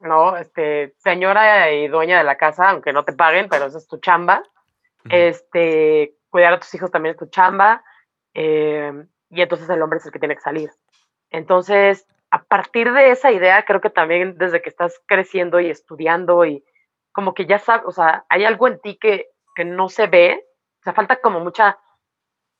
¿no? 0.00 0.36
Este, 0.36 0.94
señora 0.98 1.70
y 1.72 1.88
dueña 1.88 2.18
de 2.18 2.24
la 2.24 2.36
casa, 2.36 2.70
aunque 2.70 2.92
no 2.92 3.04
te 3.04 3.12
paguen, 3.12 3.48
pero 3.48 3.66
esa 3.66 3.78
es 3.78 3.88
tu 3.88 3.98
chamba. 3.98 4.42
Este, 5.08 6.14
cuidar 6.30 6.54
a 6.54 6.60
tus 6.60 6.74
hijos 6.74 6.90
también 6.90 7.12
es 7.14 7.18
tu 7.18 7.26
chamba. 7.26 7.82
eh, 8.34 8.92
y 9.30 9.42
entonces 9.42 9.68
el 9.68 9.82
hombre 9.82 9.98
es 9.98 10.06
el 10.06 10.12
que 10.12 10.18
tiene 10.20 10.36
que 10.36 10.40
salir. 10.42 10.70
Entonces, 11.30 12.06
a 12.30 12.42
partir 12.44 12.92
de 12.92 13.10
esa 13.10 13.30
idea, 13.32 13.64
creo 13.64 13.80
que 13.80 13.90
también 13.90 14.38
desde 14.38 14.62
que 14.62 14.70
estás 14.70 15.00
creciendo 15.06 15.60
y 15.60 15.70
estudiando 15.70 16.44
y 16.46 16.64
como 17.18 17.34
que 17.34 17.46
ya 17.46 17.58
sabes, 17.58 17.84
o 17.84 17.90
sea, 17.90 18.24
hay 18.28 18.44
algo 18.44 18.68
en 18.68 18.78
ti 18.78 18.96
que, 18.96 19.32
que 19.56 19.64
no 19.64 19.88
se 19.88 20.06
ve, 20.06 20.46
o 20.78 20.82
sea, 20.84 20.92
falta 20.92 21.16
como 21.16 21.40
mucha 21.40 21.76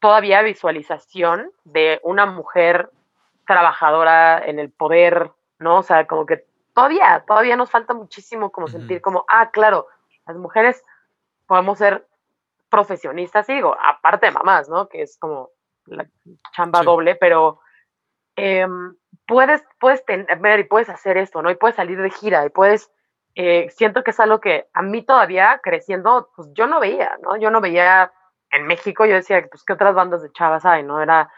todavía 0.00 0.42
visualización 0.42 1.52
de 1.62 2.00
una 2.02 2.26
mujer 2.26 2.90
trabajadora 3.46 4.44
en 4.44 4.58
el 4.58 4.72
poder, 4.72 5.30
¿no? 5.60 5.78
O 5.78 5.82
sea, 5.84 6.08
como 6.08 6.26
que 6.26 6.44
todavía, 6.74 7.22
todavía 7.24 7.54
nos 7.54 7.70
falta 7.70 7.94
muchísimo 7.94 8.50
como 8.50 8.66
sentir 8.66 9.00
como, 9.00 9.24
ah, 9.28 9.48
claro, 9.52 9.86
las 10.26 10.36
mujeres 10.36 10.82
podemos 11.46 11.78
ser 11.78 12.08
profesionistas, 12.68 13.46
digo, 13.46 13.76
aparte 13.80 14.26
de 14.26 14.32
mamás, 14.32 14.68
¿no? 14.68 14.88
Que 14.88 15.02
es 15.02 15.16
como 15.20 15.50
la 15.86 16.04
chamba 16.56 16.80
Sí. 16.80 16.84
doble, 16.84 17.14
pero 17.14 17.60
em, 18.34 18.96
puedes, 19.24 19.64
puedes 19.78 20.04
tener 20.04 20.58
y 20.58 20.64
puedes 20.64 20.88
hacer 20.88 21.16
esto, 21.16 21.42
¿no? 21.42 21.50
Y 21.52 21.54
puedes 21.54 21.76
salir 21.76 22.02
de 22.02 22.10
gira 22.10 22.44
y 22.44 22.48
puedes, 22.48 22.90
eh, 23.40 23.70
siento 23.70 24.02
que 24.02 24.10
es 24.10 24.18
algo 24.18 24.40
que 24.40 24.66
a 24.72 24.82
mí 24.82 25.02
todavía 25.02 25.60
creciendo, 25.62 26.28
pues 26.34 26.48
yo 26.54 26.66
no 26.66 26.80
veía, 26.80 27.16
¿no? 27.22 27.36
Yo 27.36 27.52
no 27.52 27.60
veía 27.60 28.12
en 28.50 28.66
México, 28.66 29.06
yo 29.06 29.14
decía, 29.14 29.46
pues, 29.48 29.62
¿qué 29.62 29.74
otras 29.74 29.94
bandas 29.94 30.22
de 30.22 30.32
chavas 30.32 30.64
hay, 30.64 30.82
no? 30.82 31.00
Era, 31.00 31.30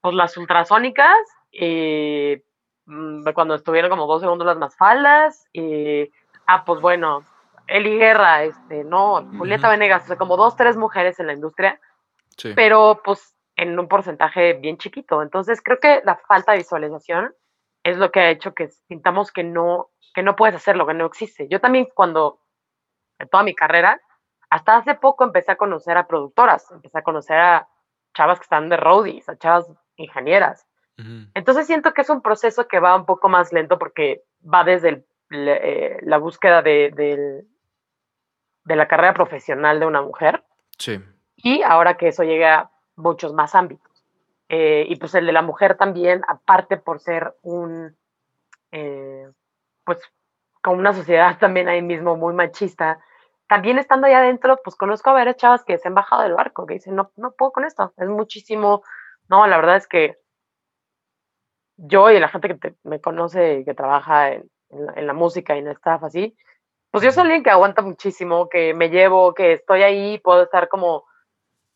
pues, 0.00 0.14
las 0.14 0.36
ultrasónicas 0.36 1.18
y 1.50 2.40
mm, 2.86 3.24
cuando 3.34 3.56
estuvieron 3.56 3.90
como 3.90 4.06
dos 4.06 4.20
segundos 4.20 4.46
las 4.46 4.56
más 4.58 4.76
faldas. 4.76 5.48
Y, 5.52 6.08
ah, 6.46 6.64
pues 6.64 6.80
bueno, 6.80 7.24
Eli 7.66 7.98
Guerra, 7.98 8.44
este, 8.44 8.84
no, 8.84 9.28
Julieta. 9.36 9.68
Venegas, 9.68 10.04
o 10.04 10.06
sea, 10.06 10.16
como 10.16 10.36
dos, 10.36 10.54
tres 10.54 10.76
mujeres 10.76 11.18
en 11.18 11.26
la 11.26 11.32
industria, 11.32 11.80
Sí. 12.36 12.52
pero 12.54 13.00
pues 13.04 13.34
en 13.56 13.76
un 13.76 13.88
porcentaje 13.88 14.52
bien 14.52 14.78
chiquito. 14.78 15.22
Entonces 15.22 15.60
creo 15.60 15.80
que 15.80 16.02
la 16.04 16.14
falta 16.28 16.52
de 16.52 16.58
visualización 16.58 17.34
es 17.90 17.98
lo 17.98 18.10
que 18.10 18.20
ha 18.20 18.30
hecho 18.30 18.54
que 18.54 18.68
sintamos 18.88 19.30
que 19.32 19.44
no, 19.44 19.90
que 20.14 20.22
no 20.22 20.36
puedes 20.36 20.56
hacerlo, 20.56 20.86
que 20.86 20.94
no 20.94 21.06
existe. 21.06 21.48
Yo 21.48 21.60
también 21.60 21.88
cuando, 21.94 22.40
en 23.18 23.28
toda 23.28 23.42
mi 23.42 23.54
carrera, 23.54 24.00
hasta 24.48 24.76
hace 24.76 24.94
poco 24.94 25.24
empecé 25.24 25.52
a 25.52 25.56
conocer 25.56 25.96
a 25.96 26.06
productoras, 26.06 26.70
empecé 26.70 26.98
a 26.98 27.02
conocer 27.02 27.36
a 27.38 27.68
chavas 28.14 28.38
que 28.38 28.44
están 28.44 28.68
de 28.68 28.76
roadies, 28.76 29.28
a 29.28 29.36
chavas 29.38 29.70
ingenieras. 29.96 30.66
Entonces 31.34 31.66
siento 31.66 31.94
que 31.94 32.02
es 32.02 32.10
un 32.10 32.20
proceso 32.20 32.68
que 32.68 32.78
va 32.78 32.94
un 32.94 33.06
poco 33.06 33.28
más 33.30 33.52
lento 33.54 33.78
porque 33.78 34.22
va 34.42 34.64
desde 34.64 34.88
el- 34.90 35.04
eh, 35.30 35.98
la 36.02 36.18
búsqueda 36.18 36.60
de, 36.60 36.90
de 38.64 38.76
la 38.76 38.86
carrera 38.86 39.14
profesional 39.14 39.80
de 39.80 39.86
una 39.86 40.02
mujer 40.02 40.44
Sí. 40.78 41.00
y 41.36 41.62
ahora 41.62 41.96
que 41.96 42.08
eso 42.08 42.22
llega 42.22 42.58
a 42.58 42.70
muchos 42.96 43.32
más 43.32 43.54
ámbitos. 43.54 43.89
Eh, 44.50 44.86
y 44.88 44.96
pues 44.96 45.14
el 45.14 45.26
de 45.26 45.32
la 45.32 45.42
mujer 45.42 45.76
también, 45.78 46.22
aparte 46.28 46.76
por 46.76 47.00
ser 47.00 47.36
un, 47.42 47.96
eh, 48.72 49.28
pues 49.84 50.00
con 50.62 50.78
una 50.78 50.92
sociedad 50.94 51.38
también 51.38 51.68
ahí 51.68 51.82
mismo 51.82 52.16
muy 52.16 52.34
machista, 52.34 53.00
también 53.48 53.78
estando 53.78 54.06
allá 54.08 54.20
adentro, 54.20 54.58
pues 54.64 54.76
conozco 54.76 55.10
a 55.10 55.14
varias 55.14 55.36
chavas 55.36 55.64
que 55.64 55.78
se 55.78 55.88
han 55.88 55.94
bajado 55.94 56.22
del 56.22 56.34
barco, 56.34 56.66
que 56.66 56.74
dicen, 56.74 56.96
no, 56.96 57.12
no 57.16 57.32
puedo 57.32 57.52
con 57.52 57.64
esto, 57.64 57.94
es 57.96 58.08
muchísimo, 58.08 58.82
no, 59.28 59.46
la 59.46 59.56
verdad 59.56 59.76
es 59.76 59.88
que 59.88 60.18
yo 61.76 62.10
y 62.10 62.20
la 62.20 62.28
gente 62.28 62.48
que 62.48 62.54
te- 62.54 62.76
me 62.84 63.00
conoce 63.00 63.60
y 63.60 63.64
que 63.64 63.74
trabaja 63.74 64.32
en, 64.32 64.50
en 64.70 64.86
la, 64.86 64.92
en 64.96 65.06
la 65.06 65.12
música 65.14 65.54
y 65.56 65.60
en 65.60 65.66
el 65.68 65.72
staff 65.76 66.02
así, 66.04 66.36
pues 66.90 67.04
yo 67.04 67.12
soy 67.12 67.22
alguien 67.24 67.42
que 67.44 67.50
aguanta 67.50 67.82
muchísimo, 67.82 68.48
que 68.48 68.74
me 68.74 68.90
llevo, 68.90 69.34
que 69.34 69.54
estoy 69.54 69.82
ahí, 69.82 70.18
puedo 70.20 70.42
estar 70.44 70.68
como, 70.68 71.04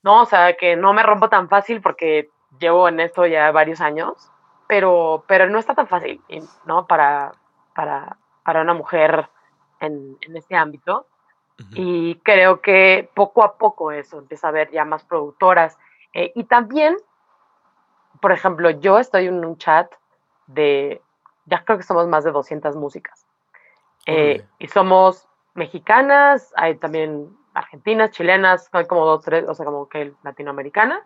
no, 0.02 0.22
o 0.22 0.26
sea, 0.26 0.56
que 0.56 0.76
no 0.76 0.92
me 0.94 1.02
rompo 1.02 1.28
tan 1.28 1.48
fácil 1.48 1.82
porque 1.82 2.30
llevo 2.59 2.88
en 2.88 3.01
esto 3.01 3.27
ya 3.27 3.51
varios 3.51 3.81
años, 3.81 4.31
pero, 4.67 5.25
pero 5.27 5.49
no 5.49 5.59
está 5.59 5.75
tan 5.75 5.88
fácil, 5.88 6.21
¿no? 6.64 6.87
Para, 6.87 7.33
para, 7.75 8.17
para 8.45 8.62
una 8.62 8.75
mujer 8.75 9.29
en, 9.81 10.17
en 10.21 10.37
este 10.37 10.57
ámbito. 10.57 11.07
Ujú. 11.61 11.71
Y 11.75 12.21
creo 12.25 12.61
que 12.61 13.09
poco 13.14 13.45
a 13.45 13.57
poco 13.57 13.93
eso 13.93 14.19
empieza 14.19 14.49
a 14.49 14.51
haber 14.51 14.71
ya 14.71 14.85
más 14.85 15.05
productoras. 15.05 15.79
Eh, 16.12 16.33
y 16.35 16.45
también, 16.45 16.97
por 18.21 18.33
ejemplo, 18.33 18.71
yo 18.71 18.99
estoy 18.99 19.27
en 19.27 19.45
un 19.45 19.57
chat 19.59 19.93
de, 20.47 21.01
ya 21.47 21.64
creo 21.64 21.79
que 21.79 21.85
somos 21.85 22.07
más 22.09 22.25
de 22.25 22.33
200 22.33 22.77
músicas. 22.77 23.27
Eh, 24.07 24.45
y 24.59 24.69
somos 24.69 25.29
mexicanas, 25.55 26.53
hay 26.57 26.75
también 26.77 27.35
argentinas, 27.55 28.11
chilenas, 28.11 28.69
hay 28.73 28.87
como 28.87 29.07
dos, 29.07 29.25
tres, 29.25 29.45
o 29.49 29.55
sea, 29.55 29.64
como 29.64 29.88
que 29.88 30.12
latinoamericanas, 30.23 31.03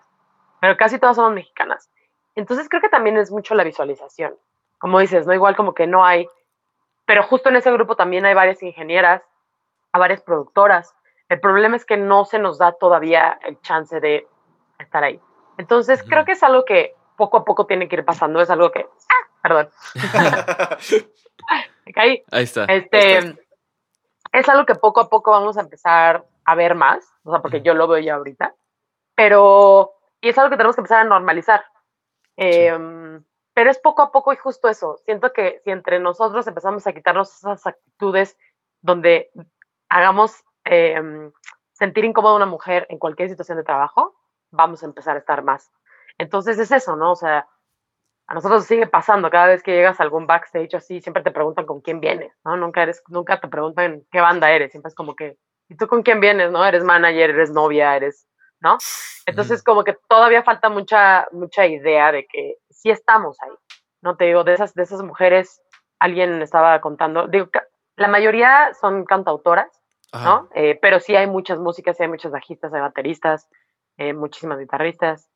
pero 0.61 0.77
casi 0.77 0.99
todas 0.99 1.17
somos 1.17 1.33
mexicanas. 1.33 1.91
Entonces 2.35 2.69
creo 2.69 2.81
que 2.81 2.89
también 2.89 3.17
es 3.17 3.31
mucho 3.31 3.55
la 3.55 3.65
visualización. 3.65 4.37
Como 4.79 5.01
dices, 5.01 5.27
¿no? 5.27 5.35
Igual 5.35 5.57
como 5.57 5.75
que 5.75 5.87
no 5.87 6.05
hay, 6.05 6.29
pero 7.05 7.23
justo 7.23 7.49
en 7.49 7.57
ese 7.57 7.73
grupo 7.73 7.97
también 7.97 8.27
hay 8.27 8.35
varias 8.35 8.63
ingenieras, 8.63 9.23
a 9.93 9.99
varias 9.99 10.23
productoras. 10.23 10.95
El 11.29 11.41
problema 11.41 11.77
es 11.77 11.85
que 11.85 11.97
no 11.97 12.25
se 12.25 12.39
nos 12.39 12.59
da 12.59 12.73
todavía 12.73 13.39
el 13.45 13.61
chance 13.63 13.99
de 14.01 14.27
estar 14.79 15.03
ahí. 15.03 15.21
Entonces 15.57 16.03
creo 16.03 16.25
que 16.25 16.33
es 16.33 16.43
algo 16.43 16.65
que 16.65 16.95
poco 17.17 17.39
a 17.39 17.45
poco 17.45 17.67
tiene 17.67 17.89
que 17.89 17.97
ir 17.97 18.05
pasando, 18.05 18.41
es 18.41 18.51
algo 18.51 18.71
que, 18.71 18.81
ah, 18.81 19.29
perdón, 19.43 19.71
me 21.87 21.93
caí. 21.93 22.23
Ahí 22.31 22.45
está. 22.45 22.65
Este, 22.67 23.37
es 24.33 24.49
algo 24.49 24.65
que 24.65 24.77
poco 24.77 25.01
a 25.01 25.09
poco 25.09 25.33
vamos 25.33 25.59
a 25.59 25.63
empezar 25.63 26.25
a 26.45 26.55
ver 26.55 26.75
más, 26.75 27.05
o 27.25 27.33
sea, 27.33 27.41
porque 27.41 27.61
yo 27.63 27.75
lo 27.75 27.89
veo 27.89 27.99
ya 27.99 28.15
ahorita, 28.15 28.55
pero, 29.15 29.95
y 30.21 30.29
es 30.29 30.39
algo 30.39 30.51
que 30.51 30.57
tenemos 30.57 30.77
que 30.77 30.81
empezar 30.81 31.01
a 31.01 31.09
normalizar. 31.09 31.65
Em, 32.37 33.23
pero 33.53 33.71
es 33.71 33.79
poco 33.79 34.03
a 34.03 34.13
poco 34.13 34.33
y 34.33 34.37
justo 34.37 34.69
eso. 34.69 34.97
Siento 35.05 35.33
que 35.33 35.61
si 35.65 35.71
entre 35.71 35.99
nosotros 35.99 36.47
empezamos 36.47 36.87
a 36.87 36.93
quitarnos 36.93 37.37
esas 37.37 37.67
actitudes 37.67 38.37
donde 38.81 39.31
hagamos 39.89 40.45
em, 40.65 41.33
sentir 41.73 42.05
incómoda 42.05 42.35
a 42.35 42.37
una 42.37 42.47
mujer 42.47 42.87
en 42.91 42.99
cualquier 42.99 43.29
situación 43.29 43.59
de 43.59 43.65
trabajo, 43.65 44.15
vamos 44.51 44.83
a 44.83 44.87
empezar 44.87 45.17
a 45.17 45.21
estar 45.21 45.43
más. 45.43 45.71
Entonces 46.19 46.59
es 46.59 46.71
eso, 46.71 46.97
¿no? 46.97 47.13
O 47.13 47.17
sea, 47.17 47.49
a 48.29 48.35
nosotros 48.35 48.67
sigue 48.67 48.87
pasando, 48.87 49.31
cada 49.31 49.47
vez 49.47 49.63
que 49.63 49.73
llegas 49.73 49.99
a 49.99 50.03
algún 50.03 50.27
backstage 50.27 50.75
así, 50.75 51.01
siempre 51.01 51.23
te 51.23 51.31
preguntan 51.31 51.65
con 51.65 51.81
quién 51.81 51.99
vienes, 51.99 52.33
¿no? 52.45 52.57
Nunca, 52.57 52.83
eres, 52.83 53.03
nunca 53.09 53.41
te 53.41 53.49
preguntan 53.49 54.05
qué 54.11 54.21
banda 54.21 54.53
eres, 54.53 54.71
siempre 54.71 54.89
es 54.89 54.95
como 54.95 55.17
que, 55.17 55.39
¿y 55.69 55.77
tú 55.77 55.89
con 55.89 56.03
quién 56.03 56.21
vienes, 56.21 56.53
no? 56.53 56.65
Eres 56.65 56.85
manager, 56.85 57.31
eres 57.31 57.51
novia, 57.51 57.97
eres, 57.97 58.28
¿no? 58.61 58.79
Entonces 59.27 59.63
como 59.63 59.85
que 59.85 59.97
todavía 60.09 60.43
falta 60.43 60.69
mucha, 60.69 61.27
mucha 61.33 61.67
idea 61.67 62.13
de 62.13 62.27
que 62.27 62.57
sí 62.71 62.91
estamos 62.91 63.37
ahí, 63.43 63.55
¿no? 64.03 64.17
Te 64.17 64.25
digo, 64.25 64.45
de 64.45 64.55
esas, 64.55 64.75
de 64.75 64.83
esas 64.83 65.03
mujeres, 65.03 65.61
alguien 65.99 66.41
estaba 66.43 66.81
contando, 66.81 67.29
digo, 67.29 67.49
la 67.97 68.09
mayoría 68.09 68.73
son 68.81 69.05
cantautoras. 69.05 69.69
¿no? 70.13 70.49
Eh, 70.55 70.79
pero 70.81 71.01
sí 71.01 71.15
hay 71.17 71.27
muchas 71.27 71.59
músicas, 71.59 71.97
sí 71.97 72.03
hay 72.03 72.09
muchos 72.09 72.33
bajistas, 72.33 72.73
hay 72.73 72.81
bateristas, 72.81 73.49
eh, 73.99 74.15
muchísimas 74.15 74.59
guitarristas. 74.59 75.29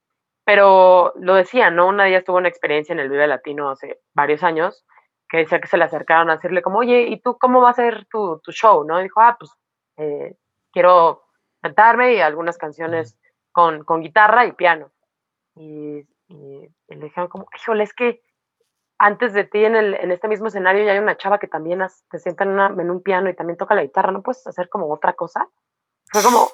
Pero 0.44 1.12
lo 1.16 1.34
decía, 1.34 1.70
¿no? 1.70 1.88
Una 1.88 2.04
de 2.04 2.10
ellas 2.10 2.24
tuvo 2.24 2.38
una 2.38 2.48
experiencia 2.48 2.92
en 2.92 2.98
el 2.98 3.08
Vive 3.08 3.26
Latino 3.26 3.70
hace 3.70 4.00
varios 4.14 4.42
años, 4.42 4.84
que 5.28 5.38
decía 5.38 5.60
que 5.60 5.68
se 5.68 5.76
le 5.76 5.84
acercaron 5.84 6.30
a 6.30 6.36
decirle 6.36 6.62
como, 6.62 6.78
oye, 6.78 7.02
¿y 7.02 7.20
tú 7.20 7.38
cómo 7.38 7.60
va 7.60 7.70
a 7.70 7.74
ser 7.74 8.06
tu, 8.06 8.40
tu 8.42 8.50
show? 8.50 8.84
¿no? 8.84 8.98
Y 8.98 9.04
dijo, 9.04 9.20
ah, 9.20 9.36
pues 9.38 9.52
eh, 9.98 10.36
quiero 10.72 11.22
cantarme 11.62 12.14
y 12.14 12.20
algunas 12.20 12.58
canciones 12.58 13.16
con, 13.52 13.84
con 13.84 14.00
guitarra 14.02 14.44
y 14.46 14.52
piano. 14.52 14.90
Y, 15.54 15.98
y- 16.28 16.68
y 16.88 16.94
le 16.94 17.04
dijeron 17.04 17.28
como, 17.28 17.46
híjole, 17.56 17.84
es 17.84 17.94
que 17.94 18.22
antes 18.98 19.32
de 19.32 19.44
ti 19.44 19.64
en, 19.64 19.76
el, 19.76 19.94
en 19.94 20.12
este 20.12 20.28
mismo 20.28 20.48
escenario 20.48 20.84
ya 20.84 20.92
hay 20.92 20.98
una 20.98 21.16
chava 21.16 21.38
que 21.38 21.48
también 21.48 21.82
has- 21.82 22.04
te 22.10 22.18
sienta 22.18 22.44
en, 22.44 22.50
una- 22.50 22.66
en 22.66 22.90
un 22.90 23.02
piano 23.02 23.28
y 23.30 23.34
también 23.34 23.56
toca 23.56 23.74
la 23.74 23.82
guitarra, 23.82 24.12
¿no 24.12 24.22
puedes 24.22 24.46
hacer 24.46 24.68
como 24.68 24.92
otra 24.92 25.12
cosa? 25.14 25.48
Fue 26.12 26.22
como, 26.22 26.48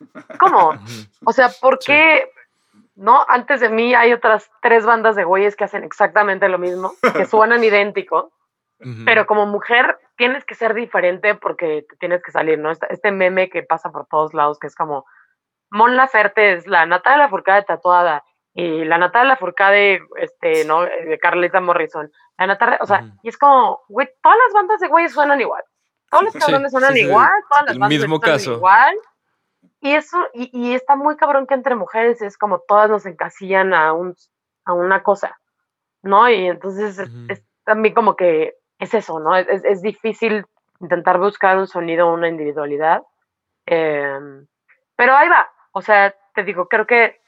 ¿cómo? 0.40 0.72
O 1.24 1.32
sea, 1.32 1.48
¿por 1.60 1.78
Sí. 1.80 1.92
qué? 1.92 2.30
No, 2.94 3.24
antes 3.28 3.60
de 3.60 3.68
mí 3.68 3.94
hay 3.94 4.12
otras 4.14 4.50
tres 4.62 4.86
bandas 4.86 5.16
de 5.16 5.24
güeyes 5.24 5.54
que 5.54 5.64
hacen 5.64 5.84
exactamente 5.84 6.48
lo 6.48 6.58
mismo, 6.58 6.92
que 7.14 7.24
suenan 7.26 7.62
idéntico, 7.62 8.32
Ujú. 8.80 9.04
pero 9.04 9.26
como 9.26 9.46
mujer 9.46 9.98
tienes 10.16 10.44
que 10.44 10.54
ser 10.54 10.74
diferente 10.74 11.34
porque 11.34 11.86
tienes 12.00 12.22
que 12.22 12.30
salir, 12.32 12.58
¿no? 12.58 12.70
Este, 12.70 12.86
este 12.92 13.12
meme 13.12 13.48
que 13.50 13.62
pasa 13.62 13.90
por 13.90 14.06
todos 14.06 14.34
lados, 14.34 14.58
que 14.58 14.66
es 14.66 14.74
como, 14.74 15.04
Mon 15.70 15.96
Laferte 15.96 16.52
es 16.52 16.66
la 16.66 16.86
Natalia 16.86 17.24
Lafourcade 17.24 17.64
tatuada 17.64 18.24
y 18.54 18.84
la 18.84 18.98
Natalia 18.98 19.30
Lafourcade, 19.30 20.00
este, 20.16 20.64
¿no? 20.64 20.82
De 20.82 21.18
Carlita 21.20 21.60
Morrison. 21.60 22.10
La 22.38 22.46
Natalia, 22.46 22.78
o 22.80 22.86
sea, 22.86 23.00
Ujú. 23.00 23.18
y 23.22 23.28
es 23.28 23.36
como, 23.38 23.82
güey, 23.88 24.08
todas 24.22 24.38
las 24.46 24.54
bandas 24.54 24.80
de 24.80 24.88
güeyes 24.88 25.12
suenan 25.12 25.40
igual. 25.40 25.62
Todos 26.10 26.24
los 26.24 26.32
Sí, 26.32 26.38
cabrones 26.38 26.70
suenan 26.70 26.92
sí, 26.94 27.00
sí. 27.00 27.06
igual, 27.06 27.30
todas 27.50 27.64
las 27.66 27.74
El 27.74 27.80
bandas 27.80 27.98
mismo 27.98 28.16
suenan 28.16 28.38
caso. 28.38 28.52
igual. 28.54 28.94
Y 29.80 29.92
eso, 29.94 30.18
y, 30.32 30.50
y 30.52 30.74
está 30.74 30.96
muy 30.96 31.16
cabrón 31.16 31.46
que 31.46 31.54
entre 31.54 31.74
mujeres 31.74 32.22
es 32.22 32.38
como 32.38 32.60
todas 32.66 32.88
nos 32.88 33.04
encasillan 33.06 33.74
a, 33.74 33.92
un, 33.92 34.14
a 34.64 34.72
una 34.72 35.02
cosa, 35.02 35.38
¿no? 36.02 36.28
Y 36.30 36.46
entonces 36.46 36.98
es 37.28 37.44
también 37.64 37.94
como 37.94 38.16
que 38.16 38.54
es 38.78 38.94
eso, 38.94 39.18
¿no? 39.20 39.36
Es, 39.36 39.64
es- 39.64 39.82
difícil 39.82 40.44
intentar 40.80 41.18
buscar 41.18 41.56
un 41.58 41.66
sonido, 41.66 42.12
una 42.12 42.28
individualidad. 42.28 43.02
em, 43.66 44.46
pero 44.96 45.14
ahí 45.16 45.28
va. 45.28 45.50
O 45.72 45.82
sea, 45.82 46.14
te 46.34 46.44
digo, 46.44 46.68
creo 46.68 46.86
que 46.86 47.20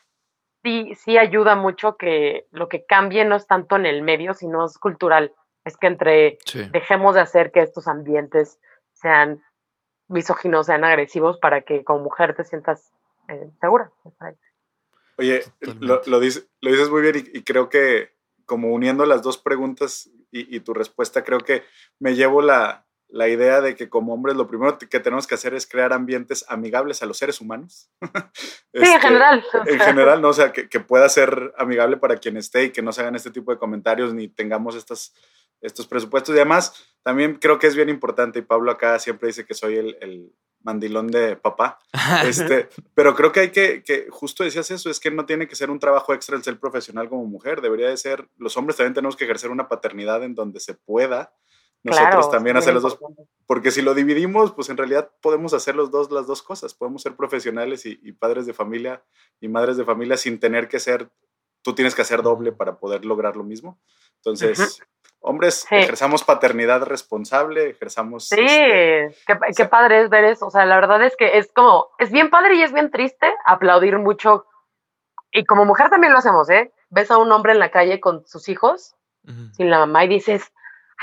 sí, 0.63 0.95
sí 0.95 1.19
ayuda 1.19 1.55
mucho 1.57 1.97
que 1.97 2.47
lo 2.51 2.69
que 2.69 2.85
cambie 2.85 3.25
no 3.25 3.37
es 3.37 3.47
tanto 3.47 3.77
en 3.77 3.87
el 3.87 4.03
medio, 4.03 4.35
sino 4.35 4.65
es 4.65 4.79
cultural. 4.79 5.33
Es 5.65 5.77
que 5.77 5.87
entre 5.87 6.39
Sí. 6.45 6.67
dejemos 6.71 7.15
de 7.15 7.21
hacer 7.23 7.51
que 7.53 7.61
estos 7.63 7.89
ambientes 7.89 8.59
sean 8.93 9.43
misóginos, 10.09 10.67
sean 10.67 10.85
agresivos, 10.85 11.39
para 11.39 11.63
que 11.63 11.85
como 11.85 12.05
mujer 12.05 12.35
te 12.35 12.45
sientas 12.45 12.93
eh, 13.29 13.51
segura. 13.61 13.91
Oye, 15.19 15.43
lo, 15.81 16.01
lo 16.07 16.21
dices, 16.21 16.49
lo 16.61 16.71
dices 16.71 16.91
muy 16.91 17.03
bien 17.03 17.17
y, 17.33 17.39
y 17.39 17.43
creo 17.45 17.69
que 17.69 18.15
como 18.47 18.73
uniendo 18.73 19.05
las 19.05 19.23
dos 19.23 19.37
preguntas 19.37 20.09
y, 20.31 20.57
y 20.57 20.61
tu 20.61 20.75
respuesta, 20.75 21.25
creo 21.25 21.41
que 21.41 21.63
me 21.99 22.15
llevo 22.15 22.43
la, 22.43 22.87
la 23.09 23.29
idea 23.29 23.61
de 23.61 23.75
que 23.75 23.89
como 23.89 24.13
hombres 24.13 24.37
lo 24.37 24.47
primero 24.49 24.77
que 24.79 25.01
tenemos 25.01 25.27
que 25.27 25.35
hacer 25.35 25.55
es 25.55 25.67
crear 25.67 25.93
ambientes 25.93 26.45
amigables 26.49 27.03
a 27.03 27.07
los 27.07 27.19
seres 27.19 27.41
humanos. 27.41 27.91
Sí, 28.75 28.81
en 28.81 28.83
Este, 28.85 29.01
general. 29.01 29.45
En 29.67 29.81
general, 29.81 30.21
¿no? 30.23 30.29
O 30.29 30.33
sea, 30.35 30.53
que, 30.53 30.69
que 30.69 30.79
pueda 30.79 31.09
ser 31.09 31.55
amigable 31.57 31.97
para 31.97 32.17
quien 32.19 32.37
esté 32.37 32.65
y 32.65 32.71
que 32.71 32.83
no 32.83 32.93
se 32.93 33.01
hagan 33.01 33.17
este 33.17 33.31
tipo 33.31 33.51
de 33.51 33.59
comentarios 33.59 34.13
ni 34.13 34.29
tengamos 34.29 34.77
estas, 34.77 35.15
estos 35.63 35.87
presupuestos. 35.87 36.35
Y 36.35 36.39
además, 36.39 36.75
también 37.03 37.37
creo 37.37 37.59
que 37.59 37.67
es 37.67 37.75
bien 37.75 37.89
importante, 37.89 38.39
y 38.39 38.43
Pablo 38.43 38.71
acá 38.71 38.99
siempre 38.99 39.29
dice 39.29 39.47
que 39.47 39.55
soy 39.55 39.77
el, 39.79 39.97
el- 40.03 40.33
mandilón 40.63 41.09
de 41.09 41.37
papá. 41.37 41.79
Este, 42.25 42.69
pero 42.95 43.15
creo 43.15 43.33
que 43.33 43.41
hay 43.41 43.51
que, 43.51 43.83
que, 43.83 44.07
justo 44.11 44.45
decías 44.45 44.71
eso, 44.71 44.91
es 44.91 45.01
que 45.01 45.11
no 45.11 45.27
tiene 45.27 45.47
que 45.47 45.57
ser 45.57 45.71
un 45.71 45.79
trabajo 45.79 46.15
extra 46.15 46.37
el 46.37 46.43
ser 46.43 46.59
profesional 46.59 47.09
como 47.09 47.25
mujer, 47.27 47.61
debería 47.61 47.89
de 47.89 47.97
ser, 47.97 48.29
los 48.37 48.57
hombres 48.57 48.77
también 48.77 48.95
tenemos 48.95 49.17
que 49.17 49.25
ejercer 49.25 49.51
una 49.51 49.69
paternidad 49.69 50.23
en 50.25 50.35
donde 50.35 50.61
se 50.61 50.75
pueda 50.75 51.33
nosotros 51.85 52.27
Claro, 52.27 52.31
también 52.31 52.57
hacer 52.57 52.75
los 52.75 52.83
dos, 52.83 52.99
porque 53.47 53.71
si 53.71 53.83
lo 53.83 53.95
dividimos, 53.95 54.53
pues 54.53 54.69
en 54.69 54.77
realidad 54.77 55.11
podemos 55.23 55.55
hacer 55.55 55.77
los 55.77 55.91
dos, 55.91 56.11
las 56.11 56.27
dos 56.27 56.43
cosas, 56.43 56.75
podemos 56.75 57.03
ser 57.03 57.15
profesionales 57.15 57.87
y, 57.87 58.01
y 58.03 58.13
padres 58.13 58.47
de 58.47 58.53
familia 58.53 59.05
y 59.41 59.49
madres 59.49 59.77
de 59.77 59.85
familia 59.85 60.17
sin 60.17 60.41
tener 60.41 60.69
que 60.69 60.81
ser, 60.81 61.09
tú 61.63 61.75
tienes 61.75 61.95
que 61.95 62.03
hacer 62.03 62.23
doble 62.23 62.53
para 62.53 62.79
poder 62.79 63.05
lograr 63.05 63.37
lo 63.37 63.45
mismo. 63.45 63.81
Entonces, 64.17 64.81
hombres, 65.21 65.67
Sí. 65.69 65.75
ejerzamos 65.77 66.25
paternidad 66.25 66.83
responsable, 66.85 67.71
ejerzamos... 67.71 68.29
Sí, 68.29 68.37
este, 68.41 69.15
qué, 69.27 69.53
sea- 69.55 69.71
padre 69.71 70.03
es 70.03 70.11
ver 70.11 70.25
eso. 70.25 70.47
O 70.47 70.51
sea, 70.51 70.65
la 70.65 70.77
verdad 70.77 71.03
es 71.03 71.17
que 71.17 71.39
es 71.39 71.51
como, 71.53 71.89
es 71.99 72.11
bien 72.11 72.31
padre 72.31 72.55
y 72.55 72.63
es 72.63 72.73
bien 72.73 72.91
triste 72.91 73.33
aplaudir 73.45 73.99
mucho. 73.99 74.47
Y 75.31 75.45
como 75.45 75.65
mujer 75.65 75.91
también 75.91 76.13
lo 76.13 76.19
hacemos, 76.21 76.49
¿eh? 76.51 76.73
Ves 76.91 77.11
a 77.11 77.19
un 77.19 77.31
hombre 77.33 77.53
en 77.53 77.59
la 77.59 77.71
calle 77.71 78.01
con 78.01 78.27
sus 78.27 78.49
hijos, 78.49 78.95
Ujú. 79.27 79.53
sin 79.55 79.69
la 79.71 79.79
mamá, 79.81 80.05
y 80.05 80.09
dices, 80.09 80.53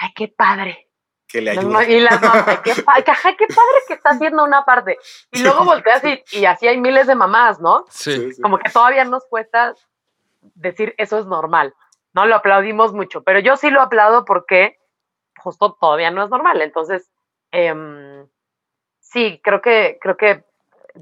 ay, 0.02 0.10
qué 0.16 0.28
padre. 0.30 0.82
que 1.28 1.42
le 1.42 1.52
ayuda. 1.52 1.84
Y 1.88 2.00
las 2.00 2.22
mamás, 2.22 2.60
qué, 2.64 2.74
pa- 2.84 3.02
qué 3.04 3.48
padre 3.48 3.80
que 3.88 3.94
está 3.96 4.12
haciendo 4.12 4.44
una 4.44 4.64
parte. 4.64 4.98
Y 5.32 5.44
luego 5.44 5.66
volteas 5.66 6.02
y, 6.06 6.24
y 6.32 6.46
así 6.46 6.68
hay 6.68 6.78
miles 6.80 7.08
de 7.08 7.16
mamás, 7.16 7.60
¿no? 7.60 7.84
Sí. 7.90 8.30
Como 8.42 8.58
que 8.58 8.70
todavía 8.72 9.04
nos 9.06 9.26
cuesta 9.26 9.74
decir 10.54 10.94
eso 10.98 11.20
es 11.20 11.26
normal. 11.26 11.74
No 12.16 12.26
lo 12.26 12.36
aplaudimos 12.36 12.94
mucho, 12.94 13.24
pero 13.24 13.40
yo 13.40 13.58
sí 13.58 13.70
lo 13.70 13.82
aplaudo 13.82 14.24
porque 14.24 14.80
justo 15.38 15.74
todavía 15.80 16.12
no 16.12 16.24
es 16.24 16.30
normal. 16.30 16.62
Entonces, 16.62 17.12
em, 17.52 18.26
sí, 19.00 19.42
creo 19.44 19.62
que, 19.62 20.00
creo 20.02 20.16
que 20.16 20.46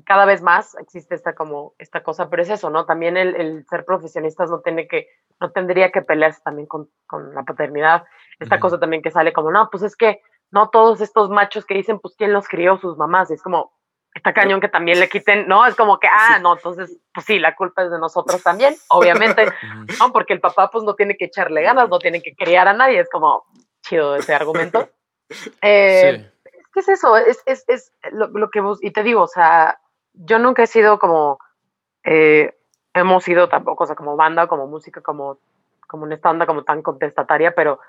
cada 0.05 0.25
vez 0.25 0.41
más 0.41 0.75
existe 0.79 1.13
esta 1.13 1.35
como 1.35 1.75
esta 1.77 2.01
cosa, 2.01 2.29
pero 2.31 2.41
es 2.41 2.49
eso, 2.49 2.71
¿no? 2.71 2.85
También 2.85 3.15
el, 3.15 3.35
el 3.35 3.65
ser 3.67 3.85
profesionistas 3.85 4.49
no 4.49 4.61
tiene 4.61 4.87
que, 4.87 5.07
no 5.39 5.51
tendría 5.51 5.91
que 5.91 6.01
pelearse 6.01 6.41
también 6.43 6.67
con, 6.67 6.89
con 7.05 7.35
la 7.35 7.43
paternidad. 7.43 8.05
Esta 8.39 8.59
cosa 8.59 8.79
también 8.79 9.03
que 9.03 9.11
sale 9.11 9.33
como, 9.33 9.51
no, 9.51 9.69
pues 9.69 9.83
es 9.83 9.95
que 9.95 10.21
no 10.49 10.69
todos 10.69 10.99
estos 10.99 11.29
machos 11.29 11.65
que 11.65 11.75
dicen, 11.75 11.99
pues 11.99 12.15
quién 12.17 12.33
los 12.33 12.47
crió, 12.47 12.77
sus 12.79 12.97
mamás, 12.97 13.29
es 13.29 13.43
como, 13.43 13.71
está 14.13 14.33
cañón 14.33 14.61
que 14.61 14.67
también 14.67 14.99
le 14.99 15.09
quiten, 15.09 15.47
¿no? 15.47 15.65
Es 15.65 15.75
como 15.75 15.99
que, 15.99 16.07
ah, 16.07 16.39
no, 16.39 16.55
entonces, 16.55 16.97
pues 17.13 17.25
sí, 17.25 17.39
la 17.39 17.55
culpa 17.55 17.83
es 17.83 17.91
de 17.91 17.99
nosotros 17.99 18.41
también, 18.43 18.75
obviamente. 18.89 19.47
¿no? 19.99 20.11
Porque 20.11 20.33
el 20.33 20.39
papá 20.39 20.69
pues 20.71 20.83
no 20.83 20.95
tiene 20.95 21.17
que 21.17 21.25
echarle 21.25 21.63
ganas, 21.63 21.89
no 21.89 21.99
tiene 21.99 22.21
que 22.21 22.35
criar 22.35 22.67
a 22.67 22.73
nadie, 22.73 22.99
es 22.99 23.09
como 23.09 23.45
chido 23.81 24.15
ese 24.15 24.33
argumento. 24.33 24.89
Eh, 25.63 26.19
Sí. 26.19 26.33
¿Qué 26.73 26.79
es 26.79 26.89
eso? 26.89 27.15
Es, 27.17 27.41
es, 27.45 27.63
es 27.67 27.91
lo, 28.11 28.27
lo 28.27 28.49
que 28.49 28.59
vos, 28.59 28.83
y 28.83 28.91
te 28.91 29.03
digo, 29.03 29.21
o 29.21 29.27
sea, 29.27 29.79
yo 30.13 30.39
nunca 30.39 30.63
he 30.63 30.67
sido 30.67 30.97
como, 30.97 31.39
eh, 32.03 32.55
hemos 32.93 33.23
sido 33.23 33.47
tampoco, 33.47 33.83
o 33.83 33.87
sea, 33.87 33.95
como 33.95 34.15
banda, 34.15 34.47
como 34.47 34.67
música, 34.67 35.01
como, 35.01 35.37
como 35.87 36.05
en 36.07 36.13
esta 36.13 36.31
onda 36.31 36.47
como 36.47 36.63
tan 36.63 36.81
contestataria, 36.81 37.53
pero, 37.53 37.79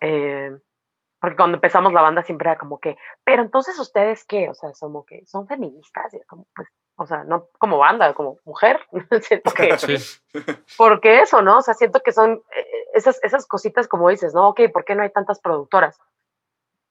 eh, 0.00 0.56
porque 1.24 1.36
cuando 1.36 1.56
empezamos 1.56 1.94
la 1.94 2.02
banda 2.02 2.22
siempre 2.22 2.50
era 2.50 2.58
como 2.58 2.78
que, 2.78 2.98
pero 3.24 3.40
entonces 3.40 3.78
ustedes 3.78 4.26
qué, 4.26 4.50
o 4.50 4.54
sea, 4.54 4.74
somos 4.74 5.06
que 5.06 5.24
son 5.24 5.46
feministas, 5.46 6.12
y 6.12 6.18
es 6.18 6.26
como, 6.26 6.46
pues, 6.54 6.68
o 6.96 7.06
sea, 7.06 7.24
no 7.24 7.48
como 7.56 7.78
banda, 7.78 8.12
como 8.12 8.36
mujer, 8.44 8.78
siento 9.22 9.50
que, 9.52 9.78
Sí. 9.78 9.96
porque 10.76 11.22
eso, 11.22 11.40
¿no? 11.40 11.60
O 11.60 11.62
sea, 11.62 11.72
siento 11.72 12.00
que 12.00 12.12
son 12.12 12.42
eh, 12.54 12.66
esas, 12.92 13.24
esas 13.24 13.46
cositas 13.46 13.88
como 13.88 14.10
dices, 14.10 14.34
¿no? 14.34 14.48
Ok, 14.48 14.60
¿por 14.70 14.84
qué 14.84 14.94
no 14.94 15.02
hay 15.02 15.08
tantas 15.08 15.40
productoras? 15.40 15.98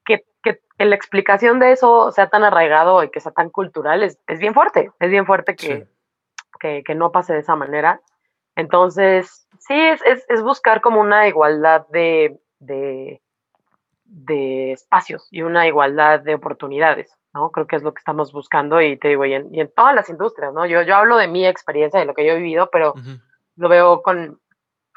Que, 0.04 0.26
que, 0.42 0.60
que 0.80 0.86
la 0.86 0.96
explicación 0.96 1.60
de 1.60 1.72
eso 1.72 2.12
sea 2.12 2.28
tan 2.32 2.44
arraigado 2.44 3.04
y 3.04 3.12
que 3.12 3.20
sea 3.20 3.34
tan 3.34 3.52
cultural 3.52 4.02
es, 4.02 4.18
es 4.26 4.40
bien 4.40 4.56
fuerte, 4.56 4.90
es 5.00 5.12
bien 5.12 5.28
fuerte 5.28 5.56
que, 5.56 5.78
Sí. 5.78 5.84
que, 6.60 6.84
que 6.84 6.96
no 6.96 7.12
pase 7.12 7.34
de 7.34 7.40
esa 7.42 7.56
manera. 7.56 8.02
Entonces, 8.56 9.48
sí, 9.60 9.76
es, 9.80 10.02
es, 10.06 10.26
es 10.28 10.42
buscar 10.42 10.82
como 10.82 11.02
una 11.02 11.28
igualdad 11.28 11.86
de, 11.90 12.40
de, 12.58 13.22
de 14.16 14.74
espacios 14.74 15.28
y 15.32 15.41
una 15.41 15.66
igualdad 15.68 16.20
de 16.22 16.36
oportunidades, 16.36 17.18
¿no? 17.34 17.49
Creo 17.51 17.66
que 17.68 17.76
es 17.78 17.84
lo 17.84 17.93
que 17.93 17.99
estamos 17.99 18.32
buscando 18.32 18.80
y 18.82 18.97
te 18.97 19.07
digo, 19.09 19.26
y 19.26 19.34
en, 19.34 19.53
y 19.53 19.59
en 19.59 19.72
todas 19.76 19.95
las 19.95 20.09
industrias, 20.09 20.53
¿no? 20.53 20.66
Yo, 20.68 20.84
yo 20.84 20.95
hablo 20.95 21.18
de 21.18 21.28
mi 21.28 21.45
experiencia, 21.47 21.99
de 21.99 22.05
lo 22.05 22.14
que 22.14 22.26
yo 22.26 22.34
he 22.34 22.38
vivido, 22.38 22.70
pero 22.72 22.93
lo 23.55 23.70
veo 23.70 24.01
con, 24.03 24.39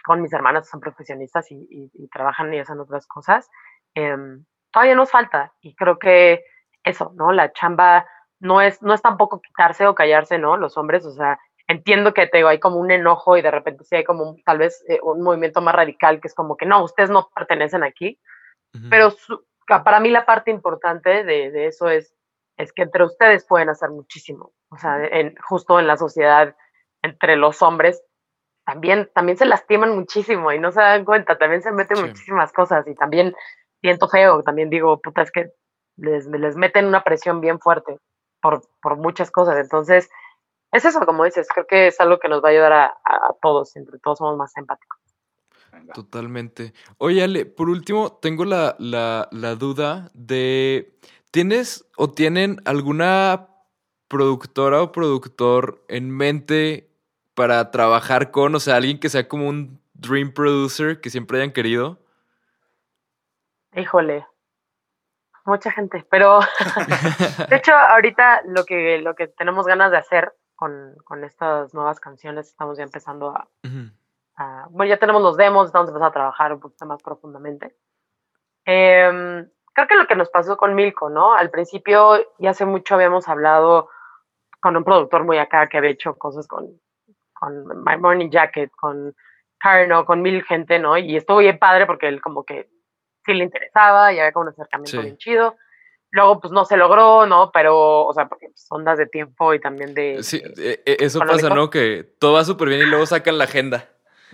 con 0.05 0.21
mis 0.23 0.33
hermanas 0.33 0.65
que 0.65 0.71
son 0.71 0.81
profesionistas 0.81 1.51
y, 1.51 1.57
y- 1.71 1.91
y 1.95 2.09
trabajan 2.09 2.53
y 2.53 2.59
hacen 2.59 2.79
otras 2.81 3.07
cosas. 3.07 3.49
em, 3.95 4.45
todavía 4.71 4.95
nos 4.95 5.11
falta 5.11 5.53
y 5.63 5.75
creo 5.75 5.99
que 5.99 6.45
eso, 6.85 7.13
¿no? 7.17 7.33
La 7.33 7.53
chamba 7.53 8.07
no 8.39 8.61
es, 8.61 8.83
no 8.83 8.93
es 8.93 9.01
tampoco 9.01 9.41
quitarse 9.41 9.87
o 9.87 9.95
callarse, 9.95 10.39
¿no? 10.39 10.59
Los 10.59 10.77
hombres, 10.77 11.07
o 11.07 11.13
sea, 11.13 11.39
entiendo 11.67 12.13
que 12.13 12.27
te 12.27 12.37
digo, 12.39 12.51
hay 12.51 12.61
como 12.61 12.77
un 12.77 12.91
enojo 12.91 13.39
y 13.39 13.43
de 13.43 13.51
repente 13.51 13.85
sí 13.85 13.97
hay 13.97 14.05
como 14.05 14.25
un- 14.31 14.43
tal 14.45 14.59
vez 14.59 14.85
eh, 14.89 14.99
un 15.03 15.23
movimiento 15.23 15.63
más 15.63 15.75
radical 15.75 16.21
que 16.21 16.29
es 16.29 16.35
como 16.35 16.57
que 16.59 16.67
no, 16.67 16.85
ustedes 16.85 17.09
no 17.11 17.31
pertenecen 17.35 17.83
aquí, 17.83 18.21
Pero 18.91 19.11
su- 19.11 19.45
para 19.67 20.01
mí 20.01 20.11
la 20.11 20.25
parte 20.27 20.51
importante 20.51 21.25
de, 21.25 21.51
de 21.51 21.67
eso 21.67 21.89
es, 21.89 22.15
es 22.57 22.73
que 22.73 22.83
entre 22.83 23.05
ustedes 23.05 23.45
pueden 23.47 23.69
hacer 23.69 23.91
muchísimo. 23.91 24.53
O 24.71 24.77
sea, 24.79 25.05
en, 25.05 25.35
justo 25.49 25.79
en 25.81 25.87
la 25.87 25.97
sociedad, 25.97 26.55
entre 27.03 27.37
los 27.37 27.63
hombres, 27.63 28.03
también, 28.65 29.11
también 29.15 29.39
se 29.39 29.45
lastiman 29.47 29.95
muchísimo 29.95 30.51
y 30.53 30.59
no 30.59 30.73
se 30.73 30.81
dan 30.81 31.05
cuenta, 31.05 31.39
también 31.39 31.63
se 31.63 31.71
meten 31.73 31.97
Sí. 31.99 32.03
muchísimas 32.05 32.53
cosas 32.53 32.87
y 32.89 32.95
también 32.95 33.35
siento 33.81 34.09
feo, 34.09 34.43
también 34.43 34.71
digo, 34.71 35.01
puta, 35.01 35.23
es 35.23 35.31
que 35.31 35.51
les, 35.97 36.27
les 36.27 36.57
meten 36.57 36.87
una 36.87 37.05
presión 37.05 37.41
bien 37.41 37.61
fuerte 37.61 37.99
por, 38.43 38.63
por 38.83 38.97
muchas 38.97 39.31
cosas. 39.31 39.57
Entonces, 39.59 40.11
es 40.73 40.85
eso, 40.85 41.01
como 41.07 41.25
dices, 41.25 41.47
creo 41.53 41.67
que 41.67 41.87
es 41.89 42.01
algo 42.01 42.19
que 42.19 42.29
nos 42.29 42.43
va 42.43 42.49
a 42.49 42.53
ayudar 42.53 42.73
a- 42.73 42.99
a 43.05 43.35
todos, 43.41 43.77
entre 43.77 43.99
todos 44.01 44.19
somos 44.19 44.37
más 44.37 44.57
empáticos. 44.57 44.99
Venga. 45.77 45.93
Totalmente. 45.93 46.73
Oye, 46.99 47.23
Ale, 47.23 47.47
por 47.47 47.69
último, 47.69 48.13
tengo 48.13 48.45
la, 48.45 48.77
la, 48.79 49.29
la 49.31 49.55
duda 49.55 50.11
de, 50.15 50.99
¿tienes 51.31 51.87
o 51.97 52.11
tienen 52.11 52.61
alguna 52.65 53.49
productora 54.09 54.83
o 54.83 54.93
productor 54.93 55.85
en 55.89 56.11
mente 56.11 56.91
para 57.35 57.71
trabajar 57.71 58.31
con, 58.31 58.55
o 58.55 58.61
sea, 58.61 58.77
alguien 58.77 58.99
que 58.99 59.11
sea 59.11 59.29
como 59.29 59.49
un 59.49 59.81
dream 59.95 60.33
producer 60.33 61.01
que 61.01 61.11
siempre 61.11 61.39
hayan 61.39 61.53
querido? 61.53 61.99
Híjole, 63.75 64.27
mucha 65.45 65.71
gente, 65.71 66.07
pero 66.11 66.41
de 67.51 67.57
hecho 67.57 67.75
ahorita 67.75 68.43
lo 68.47 68.65
que, 68.65 68.99
lo 68.99 69.15
que 69.15 69.29
tenemos 69.29 69.67
ganas 69.67 69.91
de 69.91 69.99
hacer 69.99 70.33
con, 70.55 70.97
con 71.05 71.25
estas 71.25 71.75
nuevas 71.75 72.01
canciones, 72.01 72.49
estamos 72.49 72.79
ya 72.79 72.85
empezando 72.85 73.29
a. 73.29 73.49
a- 74.37 74.67
bueno, 74.71 74.89
ya 74.91 74.99
tenemos 74.99 75.23
los 75.23 75.37
demos, 75.37 75.67
estamos 75.67 75.89
empezando 75.89 76.09
a 76.09 76.13
trabajar 76.13 76.53
un 76.53 76.61
poquito 76.61 76.87
más 76.87 77.03
profundamente. 77.03 77.77
Em, 78.65 79.49
creo 79.75 79.87
que 79.89 79.95
lo 79.97 80.07
que 80.07 80.17
nos 80.17 80.31
pasó 80.31 80.57
con 80.57 80.75
Milko, 80.75 81.09
¿no? 81.11 81.35
Al 81.35 81.51
principio 81.51 82.19
y 82.39 82.47
hace 82.47 82.65
mucho 82.67 82.95
habíamos 82.95 83.29
hablado 83.29 83.89
con 84.61 84.77
un 84.77 84.85
productor 84.85 85.25
muy 85.25 85.39
acá 85.39 85.67
que 85.69 85.79
había 85.79 85.91
hecho 85.91 86.15
cosas 86.17 86.47
con, 86.49 86.67
con 87.33 87.85
My 87.85 87.97
Morning 87.99 88.31
Jacket, 88.31 88.71
con 88.73 89.15
Carno, 89.59 90.05
con 90.05 90.23
mil 90.23 90.43
gente, 90.45 90.79
¿no? 90.79 90.97
Y 90.99 91.17
estuvo 91.17 91.39
bien 91.39 91.59
padre 91.59 91.87
porque 91.87 92.09
él 92.09 92.21
como 92.21 92.45
que 92.45 92.69
sí 93.25 93.35
le 93.35 93.45
interesaba 93.45 94.13
y 94.13 94.19
había 94.19 94.33
como 94.33 94.45
un 94.45 94.49
acercamiento 94.51 94.91
Sí. 94.99 95.03
bien 95.03 95.17
chido. 95.19 95.57
Luego, 96.11 96.41
pues 96.41 96.53
no 96.53 96.65
se 96.65 96.77
logró, 96.77 97.27
¿no? 97.27 97.51
Pero, 97.53 98.05
o 98.07 98.13
sea, 98.15 98.29
porque 98.29 98.47
pues, 98.49 98.67
ondas 98.71 98.97
de 98.97 99.07
tiempo 99.07 99.53
y 99.55 99.61
también 99.61 99.93
de. 99.93 100.23
Sí, 100.23 100.41
de- 100.41 100.73
eh, 100.73 100.83
eh, 100.87 100.97
eso 101.01 101.19
pasa. 101.21 101.51
¿no? 101.51 101.69
Que 101.69 102.05
todo 102.19 102.35
va 102.35 102.45
súper 102.45 102.69
bien 102.69 102.83
y 102.83 102.87
luego 102.87 103.07
sacan 103.07 103.39
la 103.39 103.45
agenda. 103.45 103.89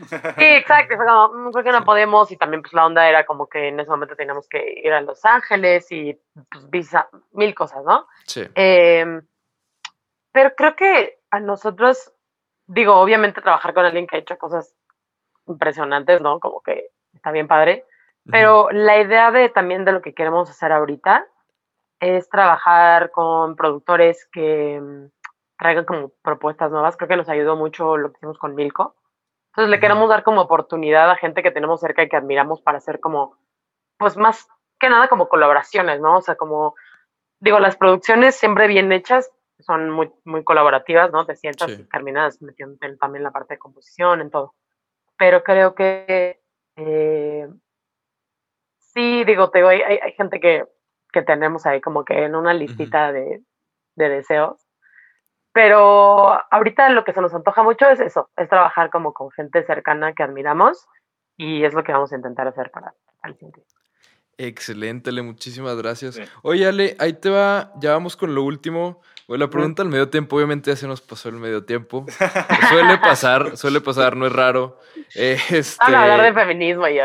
Sí, 0.08 0.44
exacto. 0.44 0.96
Fue 0.96 1.06
como, 1.06 1.28
"Mm, 1.28 1.52
creo 1.52 1.64
que 1.64 1.72
no 1.72 1.84
podemos. 1.84 2.30
Y 2.30 2.36
también, 2.36 2.62
pues 2.62 2.72
la 2.72 2.86
onda 2.86 3.08
era 3.08 3.24
como 3.24 3.48
que 3.48 3.68
en 3.68 3.80
ese 3.80 3.90
momento 3.90 4.16
teníamos 4.16 4.48
que 4.48 4.80
ir 4.84 4.92
a 4.92 5.00
Los 5.00 5.24
Ángeles 5.24 5.90
y 5.92 6.18
pues 6.50 6.68
visa, 6.70 7.08
mil 7.32 7.54
cosas, 7.54 7.84
¿no? 7.84 8.06
Sí. 8.26 8.48
Em, 8.54 9.22
pero 10.32 10.54
creo 10.56 10.74
que 10.76 11.20
a 11.30 11.40
nosotros, 11.40 12.12
digo, 12.66 12.94
obviamente 12.96 13.40
trabajar 13.42 13.74
con 13.74 13.84
alguien 13.84 14.06
que 14.06 14.16
ha 14.16 14.20
hecho 14.20 14.38
cosas 14.38 14.74
impresionantes, 15.46 16.20
¿no? 16.20 16.40
Como 16.40 16.60
que 16.62 16.88
está 17.14 17.30
bien 17.30 17.48
padre. 17.48 17.86
Pero 18.30 18.68
la 18.70 19.00
idea 19.00 19.32
de 19.32 19.48
también 19.48 19.84
de 19.84 19.90
lo 19.90 20.00
que 20.00 20.14
queremos 20.14 20.48
hacer 20.48 20.70
ahorita 20.70 21.26
es 21.98 22.28
trabajar 22.28 23.10
con 23.10 23.56
productores 23.56 24.28
que 24.32 24.80
mm, 24.80 25.06
traigan 25.58 25.84
como 25.84 26.12
propuestas 26.22 26.70
nuevas. 26.70 26.96
Creo 26.96 27.08
que 27.08 27.16
nos 27.16 27.28
ayudó 27.28 27.56
mucho 27.56 27.96
lo 27.96 28.12
que 28.12 28.18
hicimos 28.18 28.38
con 28.38 28.54
Milko. 28.54 28.94
Entonces 29.52 29.70
le 29.70 29.80
queremos 29.80 30.08
dar 30.08 30.22
como 30.22 30.40
oportunidad 30.40 31.10
a 31.10 31.16
gente 31.16 31.42
que 31.42 31.50
tenemos 31.50 31.80
cerca 31.80 32.02
y 32.02 32.08
que 32.08 32.16
admiramos 32.16 32.62
para 32.62 32.78
hacer 32.78 33.00
como, 33.00 33.36
pues 33.98 34.16
más 34.16 34.48
que 34.80 34.88
nada 34.88 35.08
como 35.08 35.28
colaboraciones, 35.28 36.00
¿no? 36.00 36.16
O 36.16 36.20
sea, 36.22 36.36
como, 36.36 36.74
digo, 37.38 37.58
las 37.60 37.76
producciones 37.76 38.34
siempre 38.34 38.66
bien 38.66 38.90
hechas 38.92 39.30
son 39.60 39.90
muy, 39.90 40.10
muy 40.24 40.42
colaborativas, 40.42 41.12
¿no? 41.12 41.24
Te 41.26 41.36
sientas 41.36 41.70
Sí. 41.70 41.82
y 41.82 41.84
terminas 41.84 42.38
en- 42.58 42.98
también 42.98 43.22
la 43.22 43.30
parte 43.30 43.54
de 43.54 43.58
composición, 43.58 44.20
en 44.22 44.30
todo. 44.30 44.54
Pero 45.18 45.44
creo 45.44 45.74
que 45.74 46.40
eh, 46.76 47.46
sí, 48.78 49.24
digo, 49.24 49.50
te 49.50 49.58
digo, 49.58 49.68
hay, 49.68 49.82
hay- 49.82 49.98
hay 50.02 50.12
gente 50.12 50.40
que, 50.40 50.64
que 51.12 51.22
tenemos 51.22 51.66
ahí 51.66 51.80
como 51.80 52.04
que 52.04 52.24
en 52.24 52.34
una 52.34 52.54
listita 52.54 53.12
de, 53.12 53.42
de 53.96 54.08
deseos. 54.08 54.61
Pero 55.52 56.40
ahorita 56.50 56.88
lo 56.90 57.04
que 57.04 57.12
se 57.12 57.20
nos 57.20 57.34
antoja 57.34 57.62
mucho 57.62 57.88
es 57.88 58.00
eso, 58.00 58.30
es 58.36 58.48
trabajar 58.48 58.90
como 58.90 59.12
con 59.12 59.30
gente 59.30 59.64
cercana 59.64 60.14
que 60.14 60.22
admiramos 60.22 60.86
y 61.36 61.64
es 61.64 61.74
lo 61.74 61.84
que 61.84 61.92
vamos 61.92 62.12
a 62.12 62.16
intentar 62.16 62.48
hacer 62.48 62.70
para 62.70 62.94
el 63.24 63.34
siguiente. 63.34 63.62
Excelente, 64.38 65.10
Ale, 65.10 65.22
muchísimas 65.22 65.76
gracias. 65.76 66.14
Sí. 66.14 66.22
Oye, 66.42 66.66
Ale, 66.66 66.96
ahí 66.98 67.12
te 67.12 67.28
va, 67.28 67.72
ya 67.80 67.92
vamos 67.92 68.16
con 68.16 68.34
lo 68.34 68.42
último. 68.42 69.02
Bueno, 69.28 69.44
la 69.44 69.50
pregunta 69.50 69.82
al 69.82 69.88
medio 69.88 70.08
tiempo, 70.08 70.36
obviamente 70.36 70.70
ya 70.70 70.76
se 70.76 70.88
nos 70.88 71.00
pasó 71.00 71.28
el 71.28 71.36
medio 71.36 71.64
tiempo. 71.64 72.06
suele 72.70 72.98
pasar, 72.98 73.56
suele 73.56 73.80
pasar, 73.80 74.16
no 74.16 74.26
es 74.26 74.32
raro. 74.32 74.78
Eh, 75.14 75.38
este... 75.50 75.84
Van 75.84 75.94
a 75.94 76.02
hablar 76.02 76.22
de 76.22 76.32
feminismo 76.32 76.88
y 76.88 76.96
yo, 76.96 77.04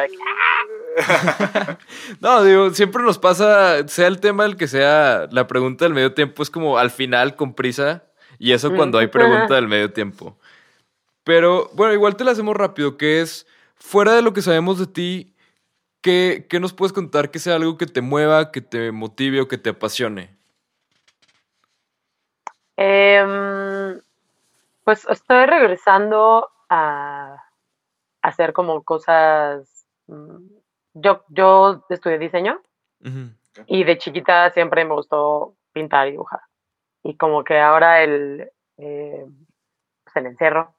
No, 2.22 2.44
digo, 2.44 2.70
siempre 2.72 3.04
nos 3.04 3.20
pasa, 3.20 3.88
sea 3.88 4.08
el 4.08 4.20
tema 4.20 4.46
el 4.46 4.56
que 4.56 4.68
sea, 4.68 5.28
la 5.32 5.48
pregunta 5.48 5.86
del 5.86 5.94
medio 5.94 6.14
tiempo 6.14 6.42
es 6.42 6.50
como 6.50 6.78
al 6.78 6.90
final 6.90 7.36
con 7.36 7.54
prisa 7.54 8.07
y 8.40 8.52
eso 8.52 8.74
cuando 8.74 8.98
hay 8.98 9.08
pregunta 9.08 9.56
del 9.56 9.68
medio 9.68 9.92
tiempo. 9.92 10.38
Pero 11.24 11.70
bueno, 11.74 11.94
igual 11.94 12.16
te 12.16 12.24
la 12.24 12.32
hacemos 12.32 12.56
rápido, 12.56 12.98
que 12.98 13.22
es, 13.22 13.48
fuera 13.76 14.14
de 14.14 14.22
lo 14.22 14.34
que 14.34 14.42
sabemos 14.42 14.80
de 14.80 14.88
ti, 14.88 15.36
¿qué, 16.02 16.46
qué 16.50 16.60
nos 16.60 16.74
puedes 16.74 16.94
contar 16.94 17.32
que 17.32 17.40
sea 17.40 17.56
algo 17.56 17.78
que 17.78 17.86
te 17.86 18.02
mueva, 18.02 18.52
que 18.52 18.62
te 18.62 18.92
motive 18.92 19.42
o 19.42 19.48
que 19.48 19.58
te 19.58 19.72
apasione? 19.72 20.38
Em, 22.78 24.00
pues 24.84 25.06
estoy 25.10 25.46
regresando 25.48 26.50
a 26.70 27.44
hacer 28.22 28.54
como 28.54 28.84
cosas. 28.84 29.86
mm, 30.08 30.38
Yo, 30.94 31.24
yo 31.30 31.84
estudié 31.90 32.20
diseño 32.20 32.62
y 33.66 33.84
de 33.84 33.98
chiquita 33.98 34.50
siempre 34.52 34.86
me 34.86 34.94
gustó 34.94 35.56
pintar 35.74 36.08
y 36.08 36.12
dibujar. 36.12 36.42
Y 37.08 37.16
como 37.16 37.44
que 37.44 37.58
ahora 37.60 38.02
el, 38.04 38.52
eh, 38.78 39.26
pues 40.04 40.16
el 40.18 40.26
encierro 40.26 40.76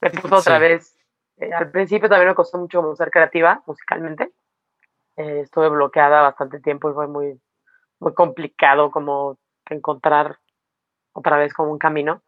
me 0.00 0.10
puso 0.10 0.36
otra 0.36 0.56
Sí. 0.56 0.60
vez. 0.60 0.94
eh, 1.40 1.54
al 1.54 1.70
principio 1.70 2.08
también 2.08 2.30
me 2.30 2.34
costó 2.34 2.58
mucho 2.58 2.82
como 2.82 2.96
ser 2.96 3.10
creativa 3.12 3.62
musicalmente. 3.64 4.32
Eh, 5.16 5.40
estuve 5.40 5.68
bloqueada 5.68 6.20
bastante 6.22 6.58
tiempo 6.58 6.90
y 6.90 6.94
fue 6.94 7.06
muy, 7.06 7.40
muy 8.00 8.12
complicado 8.12 8.90
como 8.90 9.38
encontrar 9.70 10.38
otra 11.12 11.36
vez 11.38 11.54
como 11.54 11.70
un 11.70 11.78
camino. 11.78 12.22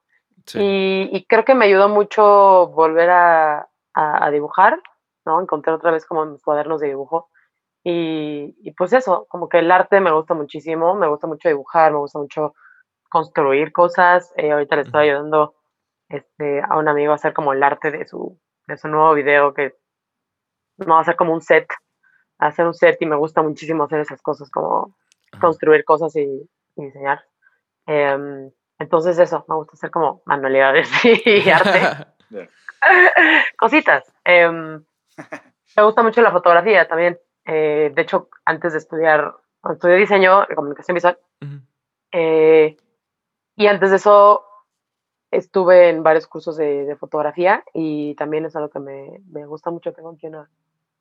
Sí. 0.47 0.61
Y, 0.61 1.11
y 1.17 1.25
creo 1.27 1.45
que 1.45 1.57
me 1.57 1.65
ayudó 1.65 1.89
mucho 1.89 2.69
volver 2.69 3.11
a, 3.11 3.69
a- 3.95 4.25
a 4.27 4.31
dibujar, 4.31 4.81
¿no? 5.25 5.41
Encontré 5.41 5.73
otra 5.73 5.91
vez 5.91 6.07
como 6.07 6.25
mis 6.27 6.43
cuadernos 6.43 6.81
de 6.81 6.87
dibujo. 6.89 7.31
Y, 7.83 8.55
y 8.63 8.71
pues 8.73 8.93
eso, 8.93 9.27
como 9.29 9.49
que 9.49 9.59
el 9.59 9.71
arte 9.73 10.01
me 10.01 10.13
gusta 10.13 10.35
muchísimo, 10.35 10.95
me 10.95 11.09
gusta 11.09 11.27
mucho 11.27 11.49
dibujar, 11.49 11.91
me 11.91 11.99
gusta 11.99 12.19
mucho 12.21 12.55
construir 13.11 13.73
cosas. 13.73 14.33
Eh, 14.37 14.53
ahorita 14.53 14.77
le 14.77 14.83
estoy 14.83 15.09
ayudando 15.09 15.55
este, 16.09 16.63
a 16.63 16.79
un 16.79 16.89
amigo 16.89 17.13
a 17.13 17.17
hacer 17.17 17.35
como 17.35 17.53
el 17.53 17.63
arte 17.63 17.91
de 17.91 18.07
su, 18.07 18.39
de 18.67 18.79
su 18.79 18.89
nuevo 18.89 19.13
video, 19.13 19.53
que 19.53 19.75
no 20.79 20.95
va 20.95 20.99
a 20.99 21.03
hacer 21.03 21.17
como 21.17 21.35
un 21.35 21.43
set, 21.43 21.69
a 22.39 22.47
hacer 22.47 22.67
un 22.67 22.73
set 22.73 22.97
y 23.01 23.07
me 23.07 23.17
gusta 23.17 23.43
muchísimo 23.43 23.85
hacer 23.85 24.01
esas 24.01 24.23
cosas, 24.23 24.51
como 24.51 24.97
Ajá. 25.33 25.41
construir 25.41 25.85
cosas 25.85 26.17
y, 26.17 26.49
y 26.77 26.85
diseñar. 26.85 27.23
Em, 27.87 28.51
entonces 28.79 29.19
eso, 29.19 29.45
me 29.49 29.57
gusta 29.57 29.73
hacer 29.75 29.91
como 29.91 30.23
manualidades 30.25 30.89
y 31.05 31.51
arte, 31.51 32.07
cositas. 33.59 34.11
Em, 34.25 34.83
me 35.77 35.83
gusta 35.83 36.03
mucho 36.03 36.23
la 36.23 36.33
fotografía 36.33 36.89
también. 36.89 37.19
Eh, 37.45 37.91
de 37.95 38.03
hecho, 38.03 38.29
antes 38.45 38.73
de 38.73 38.79
estudiar, 38.79 39.35
cuando 39.61 39.75
estudié 39.75 39.97
diseño 39.97 40.47
de 40.49 40.55
comunicación 40.55 40.95
visual, 40.95 41.19
eh, 42.13 42.77
y 43.61 43.67
antes 43.67 43.91
de 43.91 43.97
eso 43.97 44.45
estuve 45.31 45.91
en 45.91 46.03
varios 46.03 46.27
cursos 46.27 46.57
de, 46.57 46.85
de 46.87 46.97
fotografía 46.97 47.63
y 47.75 48.15
también 48.17 48.45
es 48.47 48.57
algo 48.57 48.71
que 48.71 48.81
me, 48.81 49.21
me 49.31 49.47
gusta 49.47 49.71
mucho. 49.71 49.93
Tengo 49.93 50.11
aquí 50.11 50.27
una, 50.27 50.51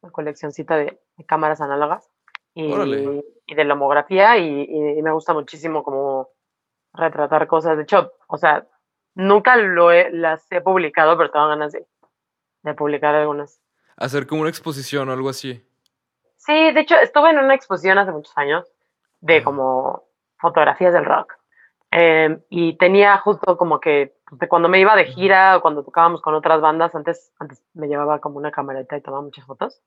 una 0.01 0.11
coleccioncita 0.11 0.75
de, 0.75 0.99
de 1.17 1.25
cámaras 1.25 1.61
análogas 1.61 2.09
y, 2.53 2.67
de 3.47 3.63
lomografía 3.63 4.37
y, 4.37 4.63
y- 4.69 4.99
y 4.99 5.01
me 5.01 5.11
gusta 5.11 5.33
muchísimo 5.33 5.83
como 5.83 6.29
retratar 6.93 7.47
cosas. 7.47 7.77
De 7.77 7.83
hecho, 7.83 8.11
o 8.27 8.37
sea, 8.37 8.67
nunca 9.15 9.55
lo 9.55 9.91
he- 9.91 10.11
las 10.11 10.45
he 10.51 10.61
publicado, 10.61 11.17
pero 11.17 11.31
tengo 11.31 11.47
ganas 11.47 11.71
de, 11.71 11.87
de 12.63 12.73
publicar 12.73 13.15
algunas. 13.15 13.59
Hacer 13.97 14.27
como 14.27 14.41
una 14.41 14.49
exposición 14.49 15.09
o 15.09 15.13
algo 15.13 15.29
así. 15.29 15.65
Sí, 16.37 16.71
de 16.73 16.79
hecho, 16.81 16.95
estuve 16.97 17.31
en 17.31 17.39
una 17.39 17.55
exposición 17.55 17.97
hace 17.97 18.11
muchos 18.11 18.37
años 18.37 18.71
de 19.21 19.43
como 19.43 20.03
fotografías 20.37 20.93
del 20.93 21.05
rock. 21.05 21.38
Em, 21.91 22.41
y 22.49 22.77
tenía 22.77 23.17
justo 23.17 23.57
como 23.57 23.79
que 23.79 24.15
cuando 24.47 24.69
me 24.69 24.79
iba 24.79 24.95
de 24.95 25.05
gira 25.05 25.57
o 25.57 25.61
cuando 25.61 25.83
tocábamos 25.83 26.21
con 26.21 26.35
otras 26.35 26.61
bandas, 26.61 26.93
antes, 26.93 27.33
antes 27.39 27.63
me 27.73 27.87
llevaba 27.87 28.19
como 28.19 28.37
una 28.37 28.51
camareta 28.51 28.95
y 28.95 29.01
tomaba 29.01 29.23
muchas 29.23 29.45
fotos. 29.45 29.81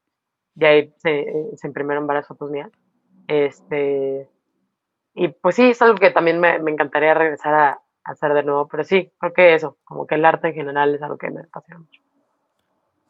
De 0.55 0.67
ahí 0.67 0.95
se, 0.99 1.21
eh, 1.21 1.51
se 1.57 1.67
imprimieron 1.69 2.07
varias 2.07 2.27
fotos 2.27 2.51
mías. 2.51 2.71
Este, 3.29 4.29
y 5.15 5.29
pues 5.29 5.55
sí, 5.55 5.71
es 5.71 5.81
algo 5.81 5.97
que 5.97 6.11
también 6.11 6.41
me, 6.41 6.59
me 6.59 6.73
encantaría 6.73 7.15
regresar 7.15 7.55
a, 7.55 7.69
a 8.05 8.11
hacer 8.11 8.35
de 8.35 8.43
nuevo. 8.43 8.67
Pero 8.69 8.83
sí, 8.85 9.13
creo 9.19 9.33
que 9.33 9.55
eso, 9.55 9.79
como 9.85 10.07
que 10.07 10.17
el 10.17 10.25
arte 10.25 10.49
en 10.49 10.55
general 10.55 10.95
es 10.95 11.03
algo 11.03 11.19
que 11.19 11.31
me 11.31 11.43
apasiona 11.43 11.81
mucho. 11.81 12.01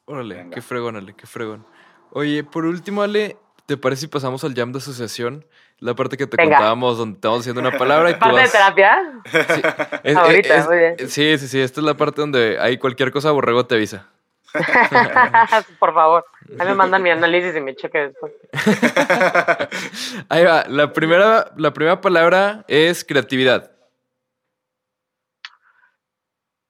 Órale, 0.05 0.34
Venga. 0.36 0.55
qué 0.55 0.61
fregón, 0.61 0.97
Ale, 0.97 1.14
qué 1.14 1.26
fregón. 1.26 1.64
Oye, 2.11 2.45
por 2.45 2.66
último, 2.66 3.03
Ale, 3.03 3.38
¿te 3.66 3.76
parece 3.76 4.02
si 4.02 4.06
pasamos 4.08 4.42
al 4.44 4.54
jam 4.54 4.72
de 4.72 4.78
asociación? 4.78 5.44
La 5.78 5.94
parte 5.94 6.16
que 6.16 6.26
te 6.26 6.36
Venga. 6.36 6.56
contábamos 6.56 6.98
donde 6.98 7.16
estamos 7.16 7.40
haciendo 7.40 7.60
una 7.60 7.72
palabra 7.76 8.10
y 8.10 8.14
tú 8.14 8.20
Parte 8.20 8.40
de 8.40 8.48
terapia. 8.48 9.22
Sí, 9.24 9.62
es- 10.04 10.16
Ahorita, 10.16 10.54
es- 10.56 10.66
muy 10.66 10.78
bien. 10.78 10.96
sí, 11.08 11.38
sí, 11.38 11.48
sí, 11.48 11.60
esta 11.60 11.80
es 11.80 11.84
la 11.86 11.96
parte 11.96 12.20
donde 12.20 12.58
hay 12.60 12.78
cualquier 12.78 13.10
cosa, 13.12 13.30
Borrego 13.32 13.66
te 13.66 13.74
avisa. 13.74 14.08
Por 15.78 15.94
favor, 15.94 16.24
ahí 16.58 16.66
me 16.66 16.74
mandan 16.74 17.02
mi 17.02 17.10
análisis 17.10 17.56
y 17.56 17.60
mi 17.60 17.74
cheque 17.74 17.98
después. 18.08 18.32
Ahí 20.28 20.44
va, 20.44 20.64
la 20.68 20.92
primera, 20.92 21.50
la 21.56 21.72
primera 21.72 22.00
palabra 22.02 22.64
es 22.68 23.02
creatividad. 23.04 23.70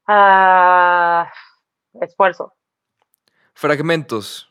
Ah, 0.07 1.29
esfuerzo. 2.01 2.53
Fragmentos. 3.55 4.49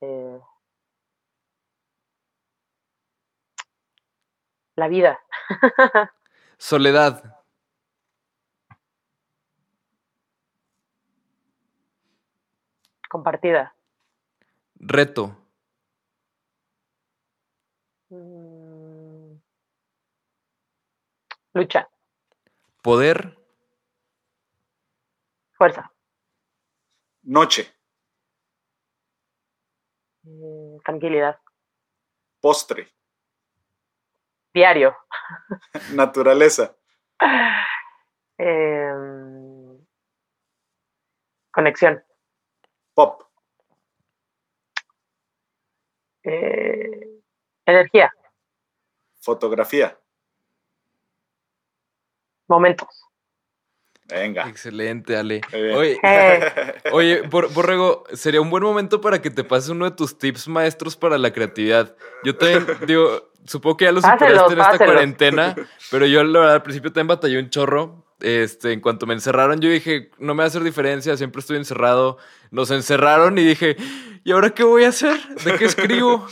eh, 0.00 0.38
la 4.78 4.88
vida. 4.88 5.18
Soledad. 6.56 7.22
Compartida. 13.08 13.74
Reto. 14.76 15.36
Mm, 18.10 19.34
lucha. 21.54 21.88
Poder. 22.82 23.36
Fuerza. 25.52 25.92
Noche, 27.22 27.74
Mm, 30.22 30.78
tranquilidad. 30.84 31.38
postre, 32.40 32.88
Diario. 34.58 34.96
naturaleza, 35.94 36.74
Em, 38.38 39.78
conexión. 41.52 42.02
pop, 42.94 43.22
Eh, 46.24 47.20
energía. 47.66 48.12
fotografía. 49.20 49.96
Momentos. 52.48 53.07
Venga. 54.08 54.48
Excelente, 54.48 55.16
Ale. 55.16 55.40
Oye, 55.52 55.98
oye, 56.92 57.22
Bor- 57.28 57.52
Borrego, 57.52 58.04
sería 58.12 58.40
un 58.40 58.48
buen 58.50 58.62
momento 58.62 59.00
para 59.00 59.20
que 59.20 59.30
te 59.30 59.44
pases 59.44 59.68
uno 59.70 59.84
de 59.84 59.90
tus 59.96 60.16
tips 60.18 60.48
maestros 60.48 60.96
para 60.96 61.18
la 61.18 61.32
creatividad. 61.32 61.94
Yo 62.24 62.34
también, 62.36 62.66
digo, 62.86 63.30
supongo 63.44 63.76
que 63.76 63.84
ya 63.84 63.92
lo 63.92 64.00
Páselos, 64.00 64.18
superaste 64.42 64.52
en 64.54 64.58
esta 64.60 64.70
páselos. 64.72 64.92
cuarentena, 64.94 65.56
pero 65.90 66.06
yo 66.06 66.24
la 66.24 66.38
verdad 66.40 66.54
al 66.56 66.62
principio 66.62 66.90
también 66.92 67.08
batallé 67.08 67.38
un 67.38 67.50
chorro. 67.50 68.04
Este, 68.20 68.72
en 68.72 68.80
cuanto 68.80 69.06
me 69.06 69.14
encerraron, 69.14 69.60
yo 69.60 69.70
dije, 69.70 70.10
no 70.18 70.34
me 70.34 70.38
va 70.38 70.44
a 70.44 70.46
hacer 70.48 70.64
diferencia, 70.64 71.16
siempre 71.16 71.38
estoy 71.38 71.56
encerrado. 71.56 72.18
Nos 72.50 72.72
encerraron 72.72 73.38
y 73.38 73.44
dije, 73.44 73.76
¿y 74.24 74.32
ahora 74.32 74.50
qué 74.50 74.64
voy 74.64 74.82
a 74.84 74.88
hacer? 74.88 75.16
¿De 75.44 75.54
qué 75.56 75.66
escribo? 75.66 76.26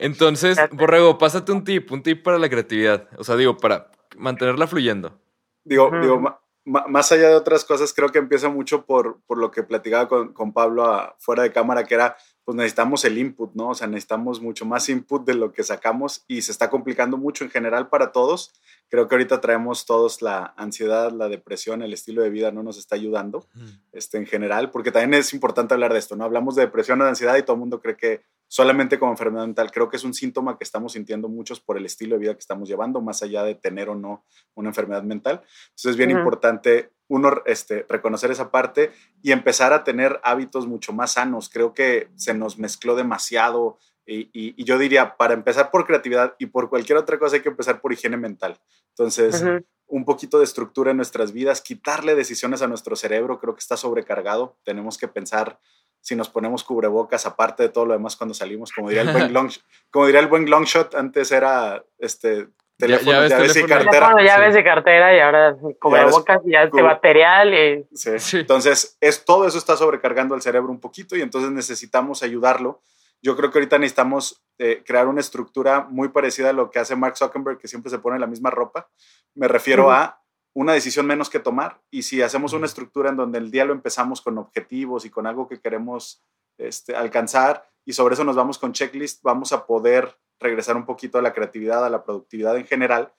Entonces. 0.00 0.58
Borrego, 0.72 1.16
pásate 1.18 1.52
un 1.52 1.62
tip, 1.62 1.92
un 1.92 2.02
tip 2.02 2.24
para 2.24 2.38
la 2.38 2.48
creatividad. 2.48 3.08
O 3.16 3.22
sea, 3.22 3.36
digo, 3.36 3.56
para 3.58 3.90
mantenerla 4.16 4.66
fluyendo. 4.66 5.16
Digo, 5.64 5.86
Ujú. 5.88 6.00
digo 6.00 6.40
más 6.64 7.12
allá 7.12 7.28
de 7.28 7.34
otras 7.34 7.64
cosas, 7.64 7.94
creo 7.94 8.10
que 8.10 8.18
empieza 8.18 8.48
mucho 8.48 8.84
por, 8.84 9.20
por 9.26 9.38
lo 9.38 9.50
que 9.50 9.62
platicaba 9.62 10.08
con, 10.08 10.32
con 10.32 10.52
Pablo 10.52 11.14
fuera 11.18 11.42
de 11.42 11.52
cámara, 11.52 11.84
que 11.84 11.94
era 11.94 12.16
pues 12.48 12.56
necesitamos 12.56 13.04
el 13.04 13.18
input, 13.18 13.52
¿no? 13.52 13.68
O 13.68 13.74
sea, 13.74 13.88
necesitamos 13.88 14.40
mucho 14.40 14.64
más 14.64 14.88
input 14.88 15.22
de 15.26 15.34
lo 15.34 15.52
que 15.52 15.62
sacamos 15.62 16.24
y 16.26 16.40
se 16.40 16.50
está 16.50 16.70
complicando 16.70 17.18
mucho 17.18 17.44
en 17.44 17.50
general 17.50 17.90
para 17.90 18.10
todos. 18.10 18.54
Creo 18.88 19.06
que 19.06 19.16
ahorita 19.16 19.42
traemos 19.42 19.84
todos 19.84 20.22
la 20.22 20.54
ansiedad, 20.56 21.12
la 21.12 21.28
depresión, 21.28 21.82
el 21.82 21.92
estilo 21.92 22.22
de 22.22 22.30
vida 22.30 22.50
no 22.50 22.62
nos 22.62 22.78
está 22.78 22.94
ayudando 22.94 23.46
este, 23.92 24.16
en 24.16 24.24
general, 24.24 24.70
porque 24.70 24.90
también 24.90 25.20
es 25.20 25.34
importante 25.34 25.74
hablar 25.74 25.92
de 25.92 25.98
esto, 25.98 26.16
¿no? 26.16 26.24
Hablamos 26.24 26.54
de 26.54 26.62
depresión 26.62 26.98
o 27.02 27.04
de 27.04 27.10
ansiedad 27.10 27.36
y 27.36 27.42
todo 27.42 27.52
el 27.52 27.60
mundo 27.60 27.82
cree 27.82 27.98
que 27.98 28.22
solamente 28.46 28.98
como 28.98 29.12
enfermedad 29.12 29.44
mental, 29.44 29.70
creo 29.70 29.90
que 29.90 29.98
es 29.98 30.04
un 30.04 30.14
síntoma 30.14 30.56
que 30.56 30.64
estamos 30.64 30.94
sintiendo 30.94 31.28
muchos 31.28 31.60
por 31.60 31.76
el 31.76 31.84
estilo 31.84 32.14
de 32.14 32.20
vida 32.20 32.32
que 32.32 32.40
estamos 32.40 32.66
llevando, 32.66 33.02
más 33.02 33.22
allá 33.22 33.42
de 33.42 33.56
tener 33.56 33.90
o 33.90 33.94
no 33.94 34.24
una 34.54 34.70
enfermedad 34.70 35.02
mental. 35.02 35.42
Entonces 35.64 35.90
es 35.90 35.96
bien 35.98 36.12
Ujú. 36.12 36.20
importante 36.20 36.92
uno 37.08 37.42
este, 37.46 37.86
reconocer 37.88 38.30
esa 38.30 38.50
parte 38.50 38.92
y 39.22 39.32
empezar 39.32 39.72
a 39.72 39.82
tener 39.84 40.20
hábitos 40.22 40.66
mucho 40.66 40.92
más 40.92 41.12
sanos. 41.12 41.48
Creo 41.48 41.74
que 41.74 42.08
se 42.16 42.34
nos 42.34 42.58
mezcló 42.58 42.94
demasiado 42.94 43.78
y, 44.06 44.30
y- 44.32 44.54
y 44.56 44.64
yo 44.64 44.78
diría, 44.78 45.16
para 45.16 45.34
empezar 45.34 45.70
por 45.70 45.86
creatividad 45.86 46.34
y 46.38 46.46
por 46.46 46.68
cualquier 46.70 46.98
otra 46.98 47.18
cosa 47.18 47.36
hay 47.36 47.42
que 47.42 47.48
empezar 47.50 47.80
por 47.80 47.92
higiene 47.92 48.16
mental. 48.16 48.58
Entonces, 48.90 49.42
un 49.86 50.04
poquito 50.04 50.38
de 50.38 50.44
estructura 50.44 50.90
en 50.90 50.98
nuestras 50.98 51.32
vidas, 51.32 51.60
quitarle 51.62 52.14
decisiones 52.14 52.60
a 52.62 52.68
nuestro 52.68 52.94
cerebro, 52.94 53.38
creo 53.38 53.54
que 53.54 53.60
está 53.60 53.76
sobrecargado. 53.76 54.56
Tenemos 54.64 54.98
que 54.98 55.08
pensar 55.08 55.58
si 56.00 56.14
nos 56.14 56.28
ponemos 56.28 56.62
cubrebocas, 56.62 57.24
aparte 57.26 57.62
de 57.64 57.68
todo 57.70 57.86
lo 57.86 57.92
demás 57.94 58.14
cuando 58.16 58.32
salimos, 58.34 58.70
como 58.72 58.88
diría 58.90 59.02
el 59.02 59.12
buen 59.12 59.32
long, 59.32 59.50
como 59.90 60.06
diría 60.06 60.20
el 60.20 60.26
buen 60.28 60.48
long 60.48 60.64
shot, 60.64 60.94
antes 60.94 61.32
era 61.32 61.84
este 61.98 62.48
teléfono, 62.78 63.12
llaves, 63.12 63.30
llaves 63.30 63.50
y 63.50 63.52
teléfono. 63.54 63.74
cartera. 63.74 64.06
Teléfono, 64.06 64.24
llaves 64.24 64.48
Sí. 64.52 64.56
de 64.58 64.64
cartera 64.64 65.16
y 65.16 65.20
ahora 65.20 65.56
cubrebocas 65.80 66.40
y 66.46 66.52
ya 66.52 66.60
cubre- 66.60 66.64
antibacterial 66.64 67.54
y 67.54 67.86
Sí. 67.94 68.18
Sí. 68.18 68.38
Entonces, 68.38 68.96
es, 69.00 69.24
todo 69.24 69.46
eso 69.46 69.58
está 69.58 69.76
sobrecargando 69.76 70.34
al 70.34 70.42
cerebro 70.42 70.70
un 70.70 70.80
poquito 70.80 71.16
y 71.16 71.20
entonces 71.22 71.50
necesitamos 71.50 72.22
ayudarlo. 72.22 72.80
Yo 73.20 73.36
creo 73.36 73.50
que 73.50 73.58
ahorita 73.58 73.78
necesitamos 73.78 74.42
eh, 74.58 74.82
crear 74.86 75.06
una 75.08 75.20
estructura 75.20 75.86
muy 75.90 76.08
parecida 76.08 76.50
a 76.50 76.52
lo 76.52 76.70
que 76.70 76.78
hace 76.78 76.96
Mark 76.96 77.16
Zuckerberg, 77.16 77.58
que 77.58 77.68
siempre 77.68 77.90
se 77.90 77.98
pone 77.98 78.18
la 78.18 78.26
misma 78.26 78.50
ropa. 78.50 78.88
Me 79.34 79.46
refiero 79.48 79.84
Ujú. 79.84 79.92
a 79.92 80.20
una 80.54 80.72
decisión 80.72 81.06
menos 81.06 81.30
que 81.30 81.38
tomar 81.38 81.80
y 81.90 82.02
si 82.02 82.22
hacemos 82.22 82.52
una 82.52 82.66
estructura 82.66 83.10
en 83.10 83.16
donde 83.16 83.38
el 83.38 83.50
día 83.52 83.64
lo 83.64 83.72
empezamos 83.72 84.20
con 84.20 84.38
objetivos 84.38 85.04
y 85.04 85.10
con 85.10 85.26
algo 85.26 85.46
que 85.48 85.60
queremos 85.60 86.24
este, 86.58 86.96
alcanzar 86.96 87.68
y 87.84 87.92
sobre 87.92 88.14
eso 88.14 88.24
nos 88.24 88.34
vamos 88.34 88.58
con 88.58 88.72
checklist, 88.72 89.22
vamos 89.22 89.52
a 89.52 89.64
poder 89.66 90.16
regresar 90.40 90.76
un 90.76 90.86
poquito 90.86 91.18
a 91.18 91.22
la 91.22 91.32
creatividad, 91.32 91.84
a 91.84 91.90
la 91.90 92.04
productividad 92.04 92.56
en 92.56 92.66
general, 92.66 93.12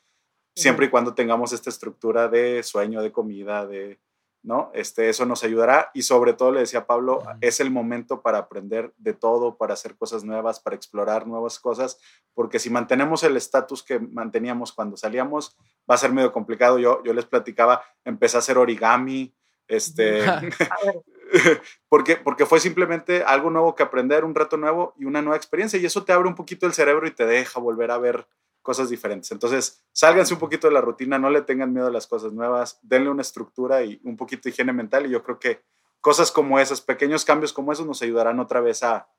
siempre 0.55 0.88
y 0.88 0.89
cuando 0.89 1.13
tengamos 1.13 1.53
esta 1.53 1.70
estructura 1.70 2.28
de 2.28 2.63
sueño, 2.63 3.01
de 3.01 3.11
comida, 3.11 3.65
de, 3.65 3.99
¿no? 4.41 4.72
Este, 4.74 5.09
eso 5.09 5.26
nos 5.26 5.43
ayudará 5.43 5.91
y 5.93 6.03
sobre 6.03 6.34
todo 6.34 6.51
le 6.51 6.61
decía 6.61 6.86
Pablo, 6.86 7.24
es 7.41 7.59
el 7.59 7.72
momento 7.72 8.22
para 8.22 8.38
aprender 8.38 8.93
de 8.97 9.13
todo, 9.13 9.57
para 9.57 9.74
hacer 9.74 9.97
cosas 9.97 10.24
nuevas, 10.24 10.59
para 10.59 10.76
explorar 10.76 11.28
nuevas 11.28 11.59
cosas, 11.59 11.99
porque 12.34 12.59
si 12.59 12.70
mantenemos 12.70 13.24
el 13.24 13.36
estatus 13.36 13.84
que 13.84 13.99
manteníamos 13.99 14.72
cuando 14.72 14.95
salíamos, 14.95 15.57
va 15.89 15.95
a 15.95 15.97
ser 15.97 16.11
medio 16.11 16.32
complicado. 16.32 16.80
Yo, 16.80 17.03
yo 17.03 17.13
les 17.13 17.26
platicaba, 17.26 17.84
empecé 18.05 18.38
a 18.38 18.39
hacer 18.39 18.57
origami, 18.57 19.34
este, 19.67 20.26
a 20.28 20.39
ver, 20.39 21.03
porque, 21.90 22.16
porque 22.16 22.46
fue 22.46 22.60
simplemente 22.60 23.24
algo 23.24 23.50
nuevo 23.50 23.76
que 23.76 23.84
aprender, 23.84 24.26
un 24.26 24.36
reto 24.36 24.58
nuevo 24.58 24.94
y 24.98 25.06
una 25.06 25.22
nueva 25.22 25.38
experiencia, 25.38 25.80
y 25.80 25.86
eso 25.86 26.04
te 26.04 26.14
abre 26.14 26.28
un 26.28 26.36
poquito 26.36 26.66
el 26.66 26.74
cerebro 26.74 27.08
y 27.08 27.12
te 27.12 27.26
deja 27.26 27.60
volver 27.60 27.92
a 27.92 27.98
ver 27.98 28.28
cosas 28.62 28.90
diferentes. 28.90 29.32
Entonces, 29.32 29.84
sálganse 29.92 30.34
un 30.34 30.40
poquito 30.40 30.68
de 30.68 30.74
la 30.74 30.82
rutina, 30.82 31.18
no 31.18 31.30
le 31.30 31.42
tengan 31.42 31.74
miedo 31.74 31.88
a 31.88 31.92
las 31.92 32.08
cosas 32.08 32.34
nuevas, 32.34 32.80
denle 32.82 33.10
una 33.10 33.22
estructura 33.22 33.84
y 33.84 34.00
un 34.04 34.18
poquito 34.18 34.44
de 34.44 34.50
higiene 34.52 34.74
mental, 34.74 35.06
y 35.06 35.10
yo 35.10 35.24
creo 35.24 35.40
que 35.40 35.64
cosas 36.02 36.32
como 36.32 36.60
esas, 36.60 36.82
pequeños 36.82 37.26
cambios 37.26 37.54
como 37.54 37.72
esos 37.72 37.86
nos 37.86 38.02
ayudarán 38.02 38.40
otra 38.40 38.62
vez 38.62 38.84
a, 38.84 39.10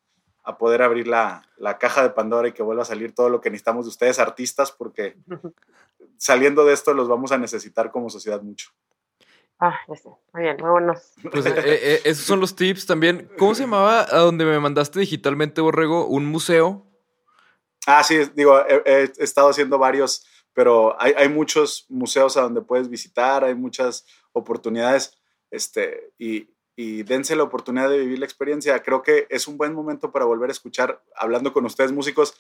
a 0.45 0.59
poder 0.59 0.83
abrir 0.83 1.07
la, 1.07 1.49
la 1.57 1.79
caja 1.79 2.03
de 2.03 2.11
Pandora 2.11 2.49
y 2.49 2.53
que 2.53 2.63
vuelva 2.63 2.83
a 2.83 2.87
salir 2.87 3.15
todo 3.15 3.29
lo 3.29 3.41
que 3.41 3.51
necesitamos 3.51 3.87
de 3.87 3.91
ustedes, 3.91 4.19
artistas, 4.19 4.73
porque 4.73 5.17
saliendo 6.17 6.65
de 6.65 6.73
esto 6.73 6.95
los 6.95 7.09
vamos 7.09 7.33
a 7.33 7.39
necesitar 7.39 7.91
como 7.91 8.11
sociedad 8.11 8.43
mucho. 8.43 8.71
Ah, 9.61 9.79
ya 9.89 9.95
sé. 9.95 10.09
Muy 10.33 10.43
bien, 10.43 10.57
muy 10.59 10.71
buenos. 10.71 11.13
Pues 11.31 11.45
eh, 11.45 11.53
eh, 11.57 12.01
esos 12.05 12.25
son 12.25 12.41
los 12.41 12.57
tips 12.57 12.87
también. 12.87 13.31
¿Cómo 13.37 13.55
se 13.55 13.65
llamaba 13.65 14.07
a 14.11 14.19
donde 14.19 14.47
me 14.47 14.59
mandaste 14.59 15.01
digitalmente, 15.01 15.61
Borrego? 15.61 16.07
¿Un 16.07 16.25
museo? 16.25 16.87
Ah, 17.87 18.03
sí, 18.03 18.19
digo, 18.35 18.59
he, 18.67 18.83
he 18.87 19.13
estado 19.19 19.51
haciendo 19.51 19.79
varios, 19.79 20.27
pero 20.55 21.01
hay, 21.01 21.13
hay 21.17 21.29
muchos 21.29 21.87
museos 21.91 22.37
a 22.37 22.43
donde 22.43 22.63
puedes 22.63 22.89
visitar, 22.89 23.45
hay 23.45 23.55
muchas 23.55 24.07
oportunidades, 24.33 25.19
este, 25.51 26.13
y, 26.19 26.49
y 26.77 27.03
dense 27.03 27.37
la 27.37 27.43
oportunidad 27.43 27.91
de 27.91 27.99
vivir 27.99 28.19
la 28.19 28.27
experiencia. 28.27 28.83
Creo 28.83 29.03
que 29.03 29.27
es 29.29 29.47
un 29.47 29.59
buen 29.59 29.75
momento 29.75 30.11
para 30.11 30.25
volver 30.25 30.49
a 30.49 30.53
escuchar, 30.53 31.03
hablando 31.15 31.53
con 31.53 31.67
ustedes 31.67 31.93
músicos, 31.93 32.35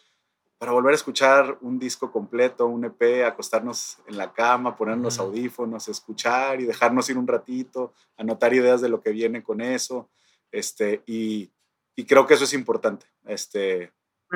para 0.61 0.73
volver 0.73 0.93
a 0.93 0.97
escuchar 0.97 1.57
un 1.63 1.79
disco 1.79 2.13
completo, 2.13 2.67
un 2.67 2.85
EP, 2.85 3.25
acostarnos 3.25 3.97
en 4.07 4.19
la 4.19 4.31
cama, 4.31 4.77
ponernos 4.77 5.19
audífonos, 5.19 5.89
escuchar 5.89 6.61
y 6.61 6.67
dejarnos 6.67 7.09
ir 7.09 7.17
un 7.17 7.27
ratito, 7.27 7.95
anotar 8.19 8.53
ideas 8.53 8.83
de 8.83 8.91
lo 8.91 9.01
que 9.01 9.11
viene 9.11 9.43
con 9.43 9.63
eso, 9.63 10.11
este, 10.53 11.03
y, 11.07 11.51
y 11.97 12.05
creo 12.05 12.27
que 12.27 12.35
eso 12.35 12.45
es 12.45 12.53
importante, 12.53 13.07
este. 13.25 13.91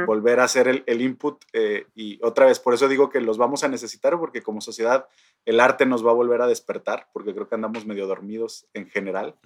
Volver 0.07 0.40
a 0.40 0.45
hacer 0.45 0.66
el, 0.68 0.82
el 0.86 1.01
input 1.01 1.45
eh, 1.53 1.86
y 1.95 2.18
otra 2.22 2.47
vez, 2.47 2.59
por 2.59 2.74
eso 2.74 2.88
digo 2.88 3.11
que 3.11 3.20
los 3.20 3.38
vamos 3.38 3.62
a 3.62 3.68
necesitar 3.68 4.18
porque 4.18 4.42
como 4.42 4.61
sociedad 4.61 5.07
el 5.45 5.61
arte 5.61 5.86
nos 5.86 6.05
va 6.05 6.11
a 6.11 6.14
volver 6.14 6.42
a 6.42 6.47
despertar 6.47 7.09
porque 7.12 7.32
creo 7.32 7.49
que 7.49 7.55
andamos 7.55 7.86
medio 7.86 8.07
dormidos 8.07 8.66
en 8.74 8.88
general, 8.88 9.36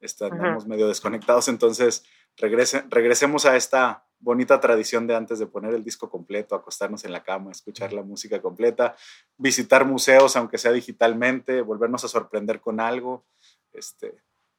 este, 0.00 0.24
andamos 0.24 0.66
medio 0.66 0.88
desconectados, 0.88 1.48
entonces 1.48 2.04
regrese, 2.36 2.84
regresemos 2.88 3.44
a 3.44 3.56
esta 3.56 4.06
bonita 4.20 4.60
tradición 4.60 5.06
de 5.06 5.14
antes 5.14 5.38
de 5.38 5.46
poner 5.46 5.74
el 5.74 5.84
disco 5.84 6.08
completo, 6.08 6.54
acostarnos 6.54 7.04
en 7.04 7.12
la 7.12 7.22
cama, 7.22 7.50
escuchar 7.50 7.92
la 7.92 8.02
música 8.02 8.40
completa, 8.40 8.96
visitar 9.36 9.84
museos 9.84 10.36
aunque 10.36 10.58
sea 10.58 10.72
digitalmente, 10.72 11.60
volvernos 11.60 12.04
a 12.04 12.08
sorprender 12.08 12.60
con 12.60 12.80
algo, 12.80 13.26
este, 13.72 14.16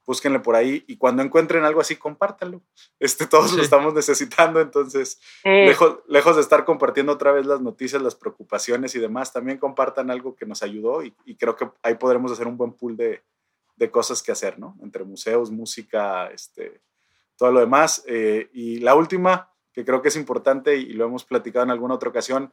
búsquenle 0.10 0.40
por 0.40 0.56
ahí 0.56 0.84
y 0.88 0.98
cuando 0.98 1.22
encuentren 1.22 1.64
algo 1.66 1.82
así, 1.82 1.96
compártanlo. 1.96 2.64
Este, 3.00 3.28
todos 3.28 3.52
Sí. 3.52 3.58
lo 3.58 3.62
estamos 3.62 3.94
necesitando, 3.94 4.60
entonces 4.60 5.20
Sí, 5.44 5.50
lejos, 5.50 6.00
lejos 6.08 6.36
de 6.36 6.42
estar 6.42 6.66
compartiendo 6.66 7.14
otra 7.14 7.32
vez 7.32 7.46
las 7.46 7.62
noticias, 7.62 8.02
las 8.02 8.16
preocupaciones 8.16 8.96
y 8.96 9.00
demás, 9.00 9.32
también 9.32 9.60
compartan 9.60 10.10
algo 10.10 10.36
que 10.36 10.48
nos 10.48 10.64
ayudó 10.64 11.04
y, 11.04 11.14
y 11.26 11.36
creo 11.36 11.56
que 11.56 11.70
ahí 11.84 11.94
podremos 11.94 12.32
hacer 12.32 12.48
un 12.48 12.58
buen 12.58 12.74
pool 12.74 12.98
de, 12.98 13.22
de 13.76 13.92
cosas 13.92 14.24
que 14.24 14.32
hacer, 14.32 14.58
¿no? 14.58 14.76
Entre 14.82 15.04
museos, 15.04 15.52
música, 15.52 16.28
este, 16.32 16.82
todo 17.38 17.52
lo 17.52 17.60
demás. 17.60 18.04
Eh, 18.08 18.50
y 18.52 18.80
la 18.80 18.96
última, 18.96 19.54
que 19.72 19.86
creo 19.86 20.02
que 20.02 20.08
es 20.08 20.16
importante 20.16 20.76
y 20.76 20.94
lo 20.94 21.06
hemos 21.06 21.24
platicado 21.24 21.66
en 21.66 21.70
alguna 21.72 21.94
otra 21.94 22.10
ocasión, 22.10 22.52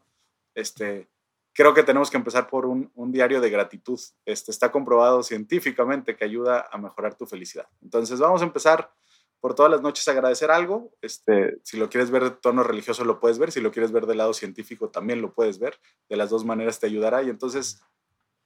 este, 0.55 1.09
creo 1.57 1.73
que 1.73 1.83
tenemos 1.83 2.11
que 2.11 2.19
empezar 2.19 2.47
por 2.49 2.67
un, 2.67 2.91
un 2.95 3.11
diario 3.11 3.41
de 3.41 3.49
gratitud. 3.49 3.99
Este, 4.27 4.51
está 4.51 4.71
comprobado 4.71 5.23
científicamente 5.23 6.15
que 6.15 6.25
ayuda 6.25 6.69
a 6.71 6.77
mejorar 6.77 7.17
tu 7.17 7.27
felicidad. 7.27 7.67
Entonces 7.83 8.21
vamos 8.21 8.43
a 8.43 8.45
empezar 8.45 8.93
por 9.41 9.55
todas 9.55 9.73
las 9.73 9.81
noches 9.81 10.07
a 10.07 10.11
agradecer 10.11 10.51
algo. 10.51 10.93
Este, 11.01 11.59
si 11.63 11.79
lo 11.79 11.89
quieres 11.89 12.11
ver 12.11 12.25
de 12.25 12.31
tono 12.31 12.63
religioso 12.63 13.07
lo 13.07 13.21
puedes 13.21 13.39
ver, 13.39 13.53
si 13.53 13.63
lo 13.63 13.73
quieres 13.73 13.91
ver 13.91 14.07
del 14.07 14.19
lado 14.19 14.35
científico 14.35 14.91
también 14.91 15.23
lo 15.23 15.33
puedes 15.33 15.59
ver. 15.59 15.79
De 16.11 16.17
las 16.17 16.29
dos 16.29 16.45
maneras 16.45 16.79
te 16.79 16.89
ayudará 16.89 17.23
y 17.23 17.31
entonces 17.31 17.81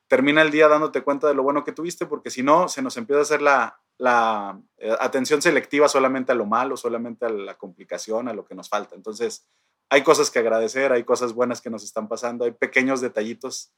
termina 0.06 0.42
el 0.42 0.52
día 0.52 0.68
dándote 0.68 1.02
cuenta 1.02 1.26
de 1.26 1.34
lo 1.34 1.42
bueno 1.42 1.64
que 1.64 1.72
tuviste, 1.72 2.06
porque 2.06 2.30
si 2.30 2.44
no, 2.44 2.68
se 2.68 2.80
nos 2.80 2.96
empieza 2.96 3.20
a 3.20 3.22
hacer 3.22 3.42
la, 3.42 3.80
la 3.98 4.60
eh, 4.78 4.94
atención 5.00 5.42
selectiva 5.42 5.88
solamente 5.88 6.30
a 6.30 6.36
lo 6.36 6.46
malo, 6.46 6.76
solamente 6.76 7.26
a 7.26 7.30
la 7.30 7.56
complicación, 7.56 8.28
a 8.28 8.34
lo 8.34 8.44
que 8.44 8.54
nos 8.54 8.68
falta. 8.68 8.94
Entonces, 8.94 9.48
hay 9.90 10.02
cosas 10.02 10.30
que 10.30 10.38
agradecer, 10.38 10.92
hay 10.92 11.04
cosas 11.04 11.32
buenas 11.34 11.60
que 11.60 11.68
nos 11.70 11.84
están 11.84 12.08
pasando, 12.08 12.44
hay 12.44 12.52
pequeños 12.52 13.00
detallitos. 13.00 13.72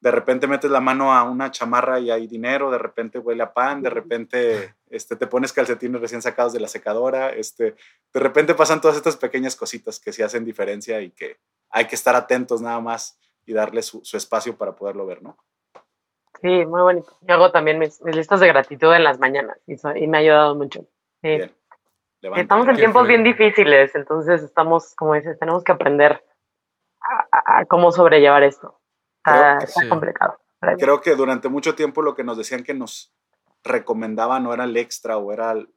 De 0.00 0.10
repente 0.10 0.46
metes 0.46 0.70
la 0.70 0.80
mano 0.80 1.14
a 1.14 1.22
una 1.22 1.50
chamarra 1.50 1.98
y 1.98 2.10
hay 2.10 2.26
dinero, 2.26 2.70
de 2.70 2.76
repente 2.78 3.18
huele 3.18 3.42
a 3.42 3.54
pan, 3.54 3.80
de 3.80 3.88
repente 3.90 4.74
este, 4.90 5.16
te 5.16 5.26
pones 5.26 5.52
calcetines 5.54 6.00
recién 6.00 6.20
sacados 6.20 6.52
de 6.52 6.60
la 6.60 6.68
secadora, 6.68 7.30
este, 7.30 7.74
de 8.12 8.20
repente 8.20 8.54
pasan 8.54 8.80
todas 8.82 8.96
estas 8.98 9.16
pequeñas 9.16 9.56
cositas 9.56 9.98
que 9.98 10.12
sí 10.12 10.22
hacen 10.22 10.44
diferencia 10.44 11.00
y 11.00 11.10
que 11.12 11.38
hay 11.70 11.86
que 11.86 11.94
estar 11.94 12.14
atentos 12.14 12.60
nada 12.60 12.78
más 12.80 13.18
y 13.46 13.54
darle 13.54 13.82
su, 13.82 14.04
su 14.04 14.16
espacio 14.18 14.56
para 14.58 14.76
poderlo 14.76 15.06
ver, 15.06 15.22
¿no? 15.22 15.38
sí, 16.42 16.66
muy 16.66 16.82
bonito. 16.82 17.16
Yo 17.22 17.34
hago 17.34 17.50
también 17.50 17.78
mis, 17.78 18.00
mis 18.02 18.14
listas 18.14 18.40
de 18.40 18.48
gratitud 18.48 18.92
en 18.92 19.02
las 19.04 19.18
mañanas 19.18 19.56
y, 19.66 19.78
so- 19.78 19.96
y 19.96 20.06
me 20.06 20.18
ha 20.18 20.20
ayudado 20.20 20.54
mucho. 20.54 20.80
Sí. 21.22 21.28
Bien. 21.28 21.56
Levanta. 22.20 22.42
Estamos 22.42 22.68
en 22.68 22.76
tiempos 22.76 23.06
bien 23.06 23.22
difíciles, 23.24 23.94
entonces 23.94 24.42
estamos, 24.42 24.94
como 24.96 25.14
dices, 25.14 25.38
tenemos 25.38 25.62
que 25.64 25.72
aprender 25.72 26.24
a, 27.00 27.36
a- 27.36 27.58
a 27.60 27.64
cómo 27.66 27.92
sobrellevar 27.92 28.42
esto. 28.42 28.80
Está, 29.18 29.58
está 29.58 29.80
sí. 29.82 29.88
complicado. 29.88 30.38
Creo 30.78 31.00
que 31.00 31.14
durante 31.14 31.48
mucho 31.48 31.74
tiempo 31.74 32.00
lo 32.02 32.14
que 32.14 32.24
nos 32.24 32.38
decían 32.38 32.64
que 32.64 32.74
nos 32.74 33.12
recomendaban 33.64 34.42
no 34.44 34.54
era 34.54 34.64
el 34.64 34.76
extra 34.76 35.16
o 35.18 35.32
era 35.32 35.52
el- 35.52 35.68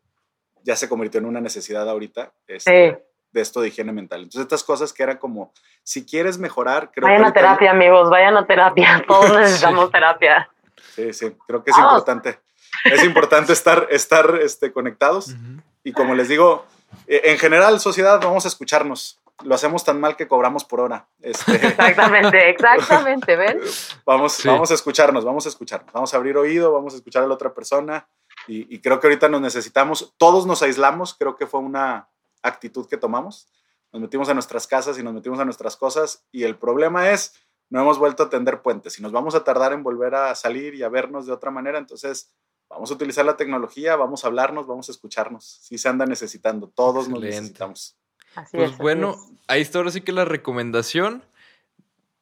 ya 0.64 0.76
se 0.76 0.88
convirtió 0.90 1.20
en 1.20 1.26
una 1.26 1.42
necesidad 1.42 1.88
ahorita 1.90 2.32
este, 2.48 2.92
Sí. 2.96 2.98
de 3.32 3.42
esto 3.42 3.62
de 3.62 3.68
higiene 3.70 3.92
mental. 3.92 4.20
Entonces 4.22 4.42
estas 4.42 4.64
cosas 4.64 4.94
que 4.94 5.04
eran 5.04 5.18
como, 5.18 5.52
si 5.84 6.06
quieres 6.06 6.38
mejorar, 6.38 6.92
creo 6.92 7.08
Vayan 7.08 7.22
que 7.22 7.24
a 7.24 7.28
ahorita- 7.28 7.40
terapia, 7.42 7.72
amigos, 7.72 8.10
vayan 8.10 8.38
a 8.38 8.46
terapia. 8.48 9.04
Todos 9.08 9.34
necesitamos 9.38 9.92
terapia. 9.92 10.50
Sí, 10.96 11.14
sí, 11.14 11.36
creo 11.48 11.64
que 11.64 11.72
es 11.72 11.78
Vamos. 11.78 11.94
importante. 11.94 12.40
Es 12.86 13.04
importante 13.04 13.52
estar, 13.54 13.88
estar 13.90 14.36
este, 14.42 14.72
conectados. 14.72 15.30
Ujú. 15.34 15.62
Y 15.84 15.94
como 15.94 16.16
les 16.16 16.28
digo, 16.28 16.66
eh, 17.08 17.22
en 17.26 17.38
general, 17.38 17.80
sociedad, 17.80 18.20
vamos 18.22 18.46
a 18.46 18.48
escucharnos. 18.48 19.20
Lo 19.44 19.56
hacemos 19.56 19.86
tan 19.86 20.00
mal 20.02 20.18
que 20.18 20.28
cobramos 20.28 20.66
por 20.66 20.82
hora. 20.82 21.08
Este, 21.22 21.56
Exactamente, 21.68 22.50
exactamente, 22.50 23.36
¿ven? 23.38 23.60
vamos, 24.06 24.34
Sí. 24.34 24.48
vamos 24.48 24.70
a 24.72 24.74
escucharnos, 24.74 25.24
vamos 25.24 25.46
a 25.46 25.50
escucharnos. 25.50 25.94
Vamos 25.94 26.14
a 26.14 26.18
abrir 26.18 26.36
oído, 26.38 26.74
vamos 26.74 26.94
a 26.94 26.98
escuchar 26.98 27.24
a 27.24 27.28
la 27.28 27.34
otra 27.36 27.54
persona. 27.54 28.10
Y, 28.48 28.74
y 28.74 28.80
creo 28.82 29.00
que 29.00 29.08
ahorita 29.08 29.30
nos 29.30 29.42
necesitamos. 29.42 30.14
Todos 30.18 30.46
nos 30.46 30.62
aislamos, 30.62 31.14
creo 31.14 31.36
que 31.38 31.48
fue 31.48 31.62
una 31.62 32.10
actitud 32.44 32.88
que 32.88 32.98
tomamos. 32.98 33.48
Nos 33.92 34.02
metimos 34.02 34.28
a 34.30 34.34
nuestras 34.34 34.68
casas 34.68 35.00
y 35.00 35.04
nos 35.04 35.14
metimos 35.14 35.40
a 35.40 35.46
nuestras 35.46 35.78
cosas. 35.78 36.26
Y 36.32 36.44
el 36.44 36.58
problema 36.58 37.12
es, 37.12 37.34
no 37.70 37.80
hemos 37.82 37.98
vuelto 37.98 38.24
a 38.24 38.30
tender 38.30 38.62
puentes. 38.62 39.00
Y 39.00 39.02
nos 39.02 39.12
vamos 39.14 39.36
a 39.36 39.44
tardar 39.46 39.72
en 39.74 39.84
volver 39.84 40.16
a 40.16 40.36
salir 40.36 40.76
y 40.76 40.84
a 40.84 40.90
vernos 40.90 41.26
de 41.26 41.32
otra 41.34 41.50
manera. 41.50 41.78
Entonces, 41.80 42.34
vamos 42.70 42.92
a 42.92 42.94
utilizar 42.94 43.26
la 43.26 43.36
tecnología, 43.36 43.96
vamos 43.96 44.24
a 44.24 44.28
hablarnos, 44.28 44.68
vamos 44.68 44.88
a 44.90 44.92
escucharnos. 44.92 45.60
Sí 45.62 45.78
se 45.78 45.90
anda 45.90 46.06
necesitando, 46.06 46.68
todos 46.70 47.10
nos 47.10 47.20
necesitamos. 47.22 47.98
Así 48.36 48.58
Pues 48.58 48.70
es. 48.70 48.74
así 48.76 48.82
bueno, 48.82 49.12
es. 49.12 49.40
ahí 49.48 49.62
está 49.62 49.80
ahora 49.80 49.92
sí 49.92 50.02
que 50.02 50.12
la 50.12 50.26
recomendación. 50.26 51.24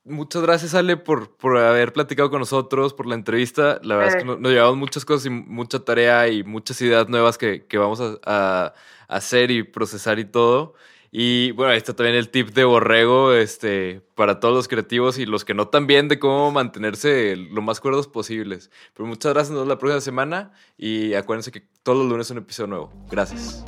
Muchas 0.06 0.42
gracias, 0.42 0.74
Ale, 0.74 0.96
por, 0.96 1.36
por 1.36 1.58
haber 1.58 1.92
platicado 1.92 2.30
con 2.30 2.40
nosotros, 2.40 2.94
por 2.94 3.08
la 3.08 3.16
entrevista. 3.16 3.80
La 3.84 3.98
verdad 3.98 4.16
es 4.16 4.24
que 4.24 4.26
nos, 4.26 4.40
nos 4.40 4.54
llevamos 4.54 4.78
muchas 4.78 5.04
cosas 5.04 5.26
y 5.26 5.30
mucha 5.30 5.80
tarea 5.80 6.30
y 6.30 6.44
muchas 6.46 6.80
ideas 6.82 7.10
nuevas 7.10 7.38
que, 7.38 7.66
que 7.66 7.78
vamos 7.78 8.00
a, 8.00 8.18
a 8.24 8.74
hacer 9.10 9.52
y 9.52 9.64
procesar 9.64 10.18
y 10.18 10.24
todo. 10.26 10.76
Y 11.12 11.52
bueno, 11.52 11.72
ahí 11.72 11.78
está 11.78 11.96
también 11.96 12.16
el 12.16 12.30
tip 12.30 12.50
de 12.50 12.64
Borrego 12.64 13.34
este, 13.34 14.02
para 14.16 14.40
todos 14.40 14.54
los 14.54 14.68
creativos 14.68 15.18
y 15.18 15.26
los 15.26 15.46
que 15.46 15.54
no 15.54 15.68
también 15.68 16.08
de 16.08 16.20
cómo 16.20 16.52
mantenerse 16.52 17.36
lo 17.36 17.62
más 17.62 17.80
cuerdos 17.80 18.08
posibles. 18.08 18.72
Pero 18.94 19.08
muchas 19.08 19.34
gracias, 19.34 19.52
nos 19.52 19.60
vemos 19.60 19.70
la 19.70 19.80
próxima 19.80 20.02
semana 20.02 20.52
y 20.78 21.14
acuérdense 21.14 21.52
que 21.52 21.64
todos 21.84 22.00
los 22.00 22.08
lunes 22.08 22.30
un 22.32 22.40
episodio 22.40 22.68
nuevo. 22.68 22.94
Gracias. 23.10 23.64